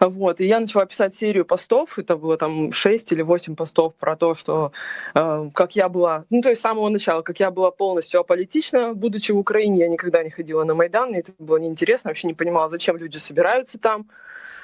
[0.00, 4.16] Вот, и я начала писать серию постов, это было там 6 или 8 постов про
[4.16, 4.72] то, что
[5.14, 8.94] э, как я была, ну то есть с самого начала, как я была полностью аполитична,
[8.94, 12.34] будучи в Украине, я никогда не ходила на Майдан, мне это было неинтересно, вообще не
[12.34, 14.08] понимала, зачем люди собираются там,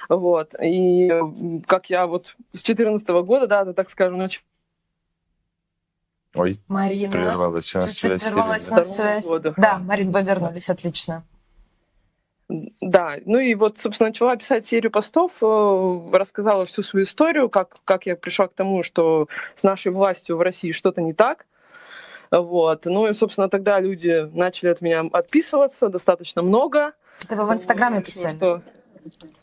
[0.08, 0.54] вот.
[0.60, 1.12] И
[1.66, 4.42] как я вот с 2014 года, да, так скажем, начала
[6.34, 8.22] Ой, Марина, прервалась нас связь.
[8.22, 9.28] Прервалась у нас связь.
[9.28, 9.52] Года.
[9.56, 11.24] Да, Марин, вы вернулись, отлично.
[12.80, 17.76] Да, ну и вот, собственно, начала писать серию постов, э, рассказала всю свою историю, как,
[17.84, 21.46] как я пришла к тому, что с нашей властью в России что-то не так.
[22.32, 22.86] Вот.
[22.86, 26.92] Ну и, собственно, тогда люди начали от меня отписываться достаточно много.
[27.24, 28.36] Это вы в Инстаграме писали?
[28.36, 28.62] Что...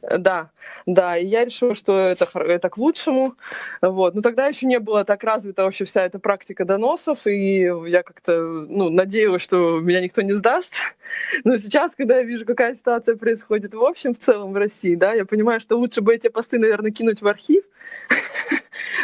[0.01, 0.51] Да,
[0.85, 3.35] да, и я решила, что это, это к лучшему.
[3.81, 4.15] Вот.
[4.15, 8.43] Но тогда еще не было так развита вообще вся эта практика доносов, и я как-то
[8.43, 10.73] ну, надеялась, что меня никто не сдаст.
[11.43, 15.13] Но сейчас, когда я вижу, какая ситуация происходит в общем, в целом в России, да,
[15.13, 17.63] я понимаю, что лучше бы эти посты, наверное, кинуть в архив.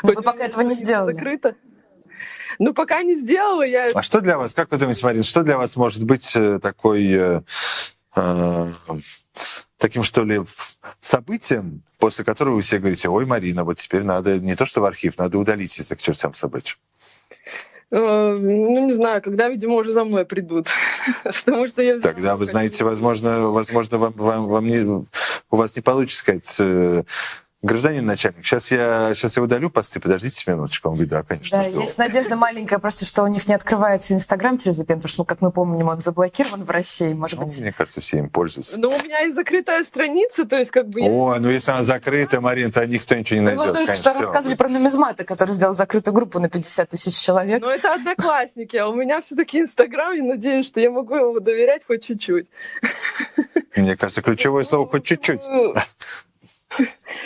[0.03, 1.15] Но вы пока этого не сделали.
[1.15, 1.55] Закрыто.
[2.59, 3.63] Ну, пока не сделала.
[3.63, 3.89] Я...
[3.93, 7.11] А что для вас, как вы думаете, Марин, что для вас может быть э, такой...
[7.11, 7.41] Э,
[8.15, 8.67] э,
[9.83, 10.39] таким, что ли,
[11.01, 14.85] событием, после которого вы все говорите, ой, Марина, вот теперь надо не то что в
[14.85, 16.77] архив, надо удалить это к чертям собачьим?
[17.91, 20.67] Э, ну, не знаю, когда, видимо, уже за мной придут.
[21.25, 21.99] Потому что я...
[21.99, 27.03] Тогда, вы знаете, возможно, возможно вам, вам, вам не, у вас не получится сказать э,
[27.63, 30.89] Гражданин начальник, сейчас я, сейчас я удалю посты, подождите минуточку.
[30.89, 31.59] Он говорит, да, конечно.
[31.59, 31.79] Да, жду.
[31.79, 35.25] есть надежда маленькая, просто что у них не открывается Инстаграм через VPN, потому что, ну,
[35.25, 37.57] как мы помним, он заблокирован в России, может ну, быть.
[37.61, 38.77] Мне кажется, все им пользуются.
[38.77, 41.03] Ну, у меня есть закрытая страница, то есть как бы...
[41.03, 43.61] О, ну если она закрыта, Марин, то никто ничего не найдет.
[43.61, 47.17] Ну, вы только конечно, что рассказывали про нумизмата, который сделал закрытую группу на 50 тысяч
[47.17, 47.61] человек.
[47.61, 51.83] Ну, это одноклассники, а у меня все-таки Инстаграм, и надеюсь, что я могу ему доверять
[51.87, 52.47] хоть чуть-чуть.
[53.77, 55.43] Мне кажется, ключевое слово «хоть чуть-чуть».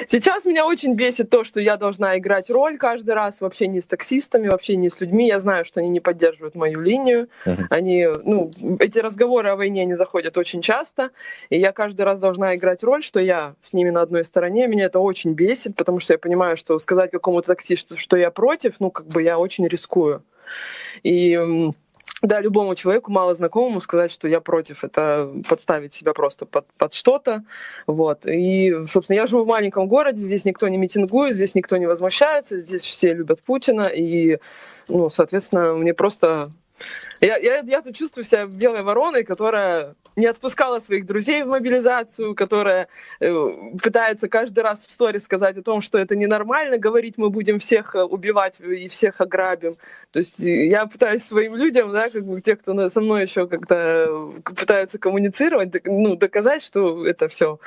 [0.07, 3.88] Сейчас меня очень бесит то, что я должна играть роль каждый раз в общении с
[3.88, 5.28] таксистами, в общении с людьми.
[5.28, 7.30] Я знаю, что они не поддерживают мою линию.
[7.45, 7.65] Uh-huh.
[7.69, 11.11] Они, ну, эти разговоры о войне не заходят очень часто,
[11.49, 14.68] и я каждый раз должна играть роль, что я с ними на одной стороне.
[14.68, 18.76] Меня это очень бесит, потому что я понимаю, что сказать какому-то таксисту, что я против,
[18.80, 20.24] ну, как бы я очень рискую.
[21.03, 21.72] И
[22.22, 26.94] да, любому человеку, мало знакомому, сказать, что я против, это подставить себя просто под, под
[26.94, 27.44] что-то.
[27.85, 28.26] Вот.
[28.26, 32.60] И, собственно, я живу в маленьком городе, здесь никто не митингует, здесь никто не возмущается,
[32.60, 34.39] здесь все любят Путина, и,
[34.88, 36.52] ну, соответственно, мне просто
[37.22, 42.35] я, я, я тут чувствую себя белой вороной, которая не отпускала своих друзей в мобилизацию,
[42.35, 42.88] которая
[43.19, 43.49] э,
[43.81, 47.95] пытается каждый раз в сторе сказать о том, что это ненормально, говорить мы будем всех
[47.95, 49.76] э, убивать и всех ограбим.
[50.11, 53.48] То есть э, я пытаюсь своим людям, да, как бы те, кто со мной еще
[53.48, 57.60] как-то э, пытаются коммуницировать, ну, доказать, что это все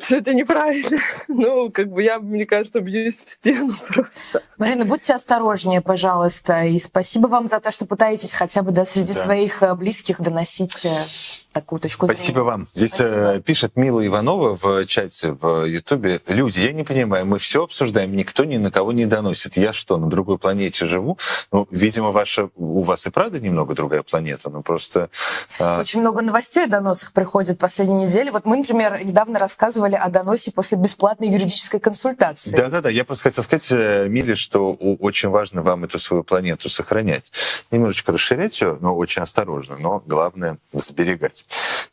[0.00, 0.98] все это неправильно.
[1.28, 4.42] Ну, как бы я, мне кажется, бьюсь в стену просто.
[4.58, 6.64] Марина, будьте осторожнее, пожалуйста.
[6.64, 9.20] И спасибо вам за то, что пытаетесь хотя бы да, среди да.
[9.22, 11.04] своих э, близких доносить э,
[11.52, 12.18] такую точку зрения.
[12.18, 12.68] Спасибо вам.
[12.74, 13.40] Здесь э, Спасибо.
[13.40, 16.20] пишет Мила Иванова в чате в Ютубе.
[16.28, 19.56] Люди, я не понимаю, мы все обсуждаем, никто ни на кого не доносит.
[19.56, 21.18] Я что, на другой планете живу?
[21.52, 25.10] Ну, видимо, ваша, у вас и правда немного другая планета, но просто...
[25.58, 28.30] Очень много новостей о доносах приходит последние недели.
[28.30, 32.54] Вот мы, например, недавно рассказывали о доносе после бесплатной юридической консультации.
[32.54, 37.32] Да-да-да, я просто хотел сказать, э, Миле, что очень важно вам эту свою планету сохранять.
[37.70, 41.39] Немножечко расширять ее, но очень осторожно, но главное сберегать.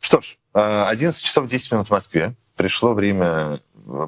[0.00, 2.34] Что ж, 11 э, часов 10 минут в Москве.
[2.56, 3.58] Пришло время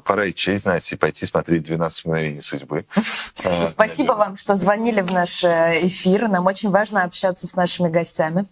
[0.03, 2.85] пора и честь знать и пойти смотреть «12 мгновений судьбы».
[3.43, 6.27] Э, Спасибо вам, что звонили в наш э, эфир.
[6.27, 8.45] Нам очень важно общаться с нашими гостями.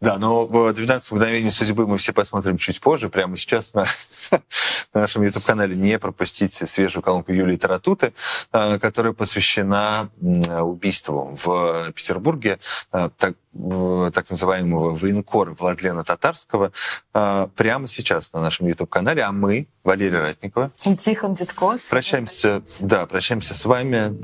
[0.00, 3.08] Да, но «12 мгновений судьбы» мы все посмотрим чуть позже.
[3.08, 3.86] Прямо сейчас на,
[4.94, 8.12] на нашем YouTube-канале не пропустите свежую колонку Юлии Таратуты,
[8.52, 12.60] э, которая посвящена убийству в Петербурге
[12.92, 13.34] так,
[14.12, 16.72] так называемого военкора Владлена Татарского
[17.12, 19.22] прямо сейчас на нашем YouTube-канале.
[19.22, 21.90] А мы, Валерия Ратникова, и Тихон Дедкос.
[21.90, 24.16] Прощаемся, да, прощаемся с вами.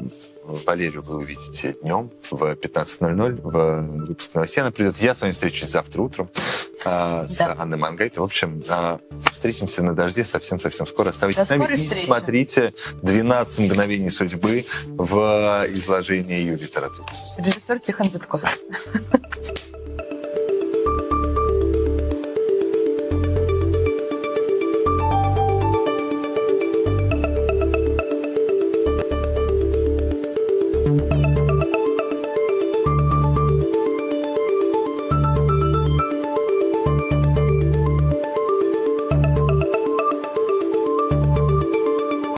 [0.44, 4.60] Валерию вы увидите днем в 15.00 в выпуске новостей.
[4.60, 4.96] Она придет.
[4.98, 6.30] Я с вами встречусь завтра утром
[6.84, 7.54] э, с да.
[7.58, 8.20] Анной Мангайтой.
[8.20, 8.98] В общем, э,
[9.30, 11.10] встретимся на дожде совсем-совсем скоро.
[11.10, 17.12] Оставайтесь До с нами и смотрите «12 мгновений судьбы» в изложении Юлии Таратуты.
[17.38, 18.42] Режиссер Тихон Дедков.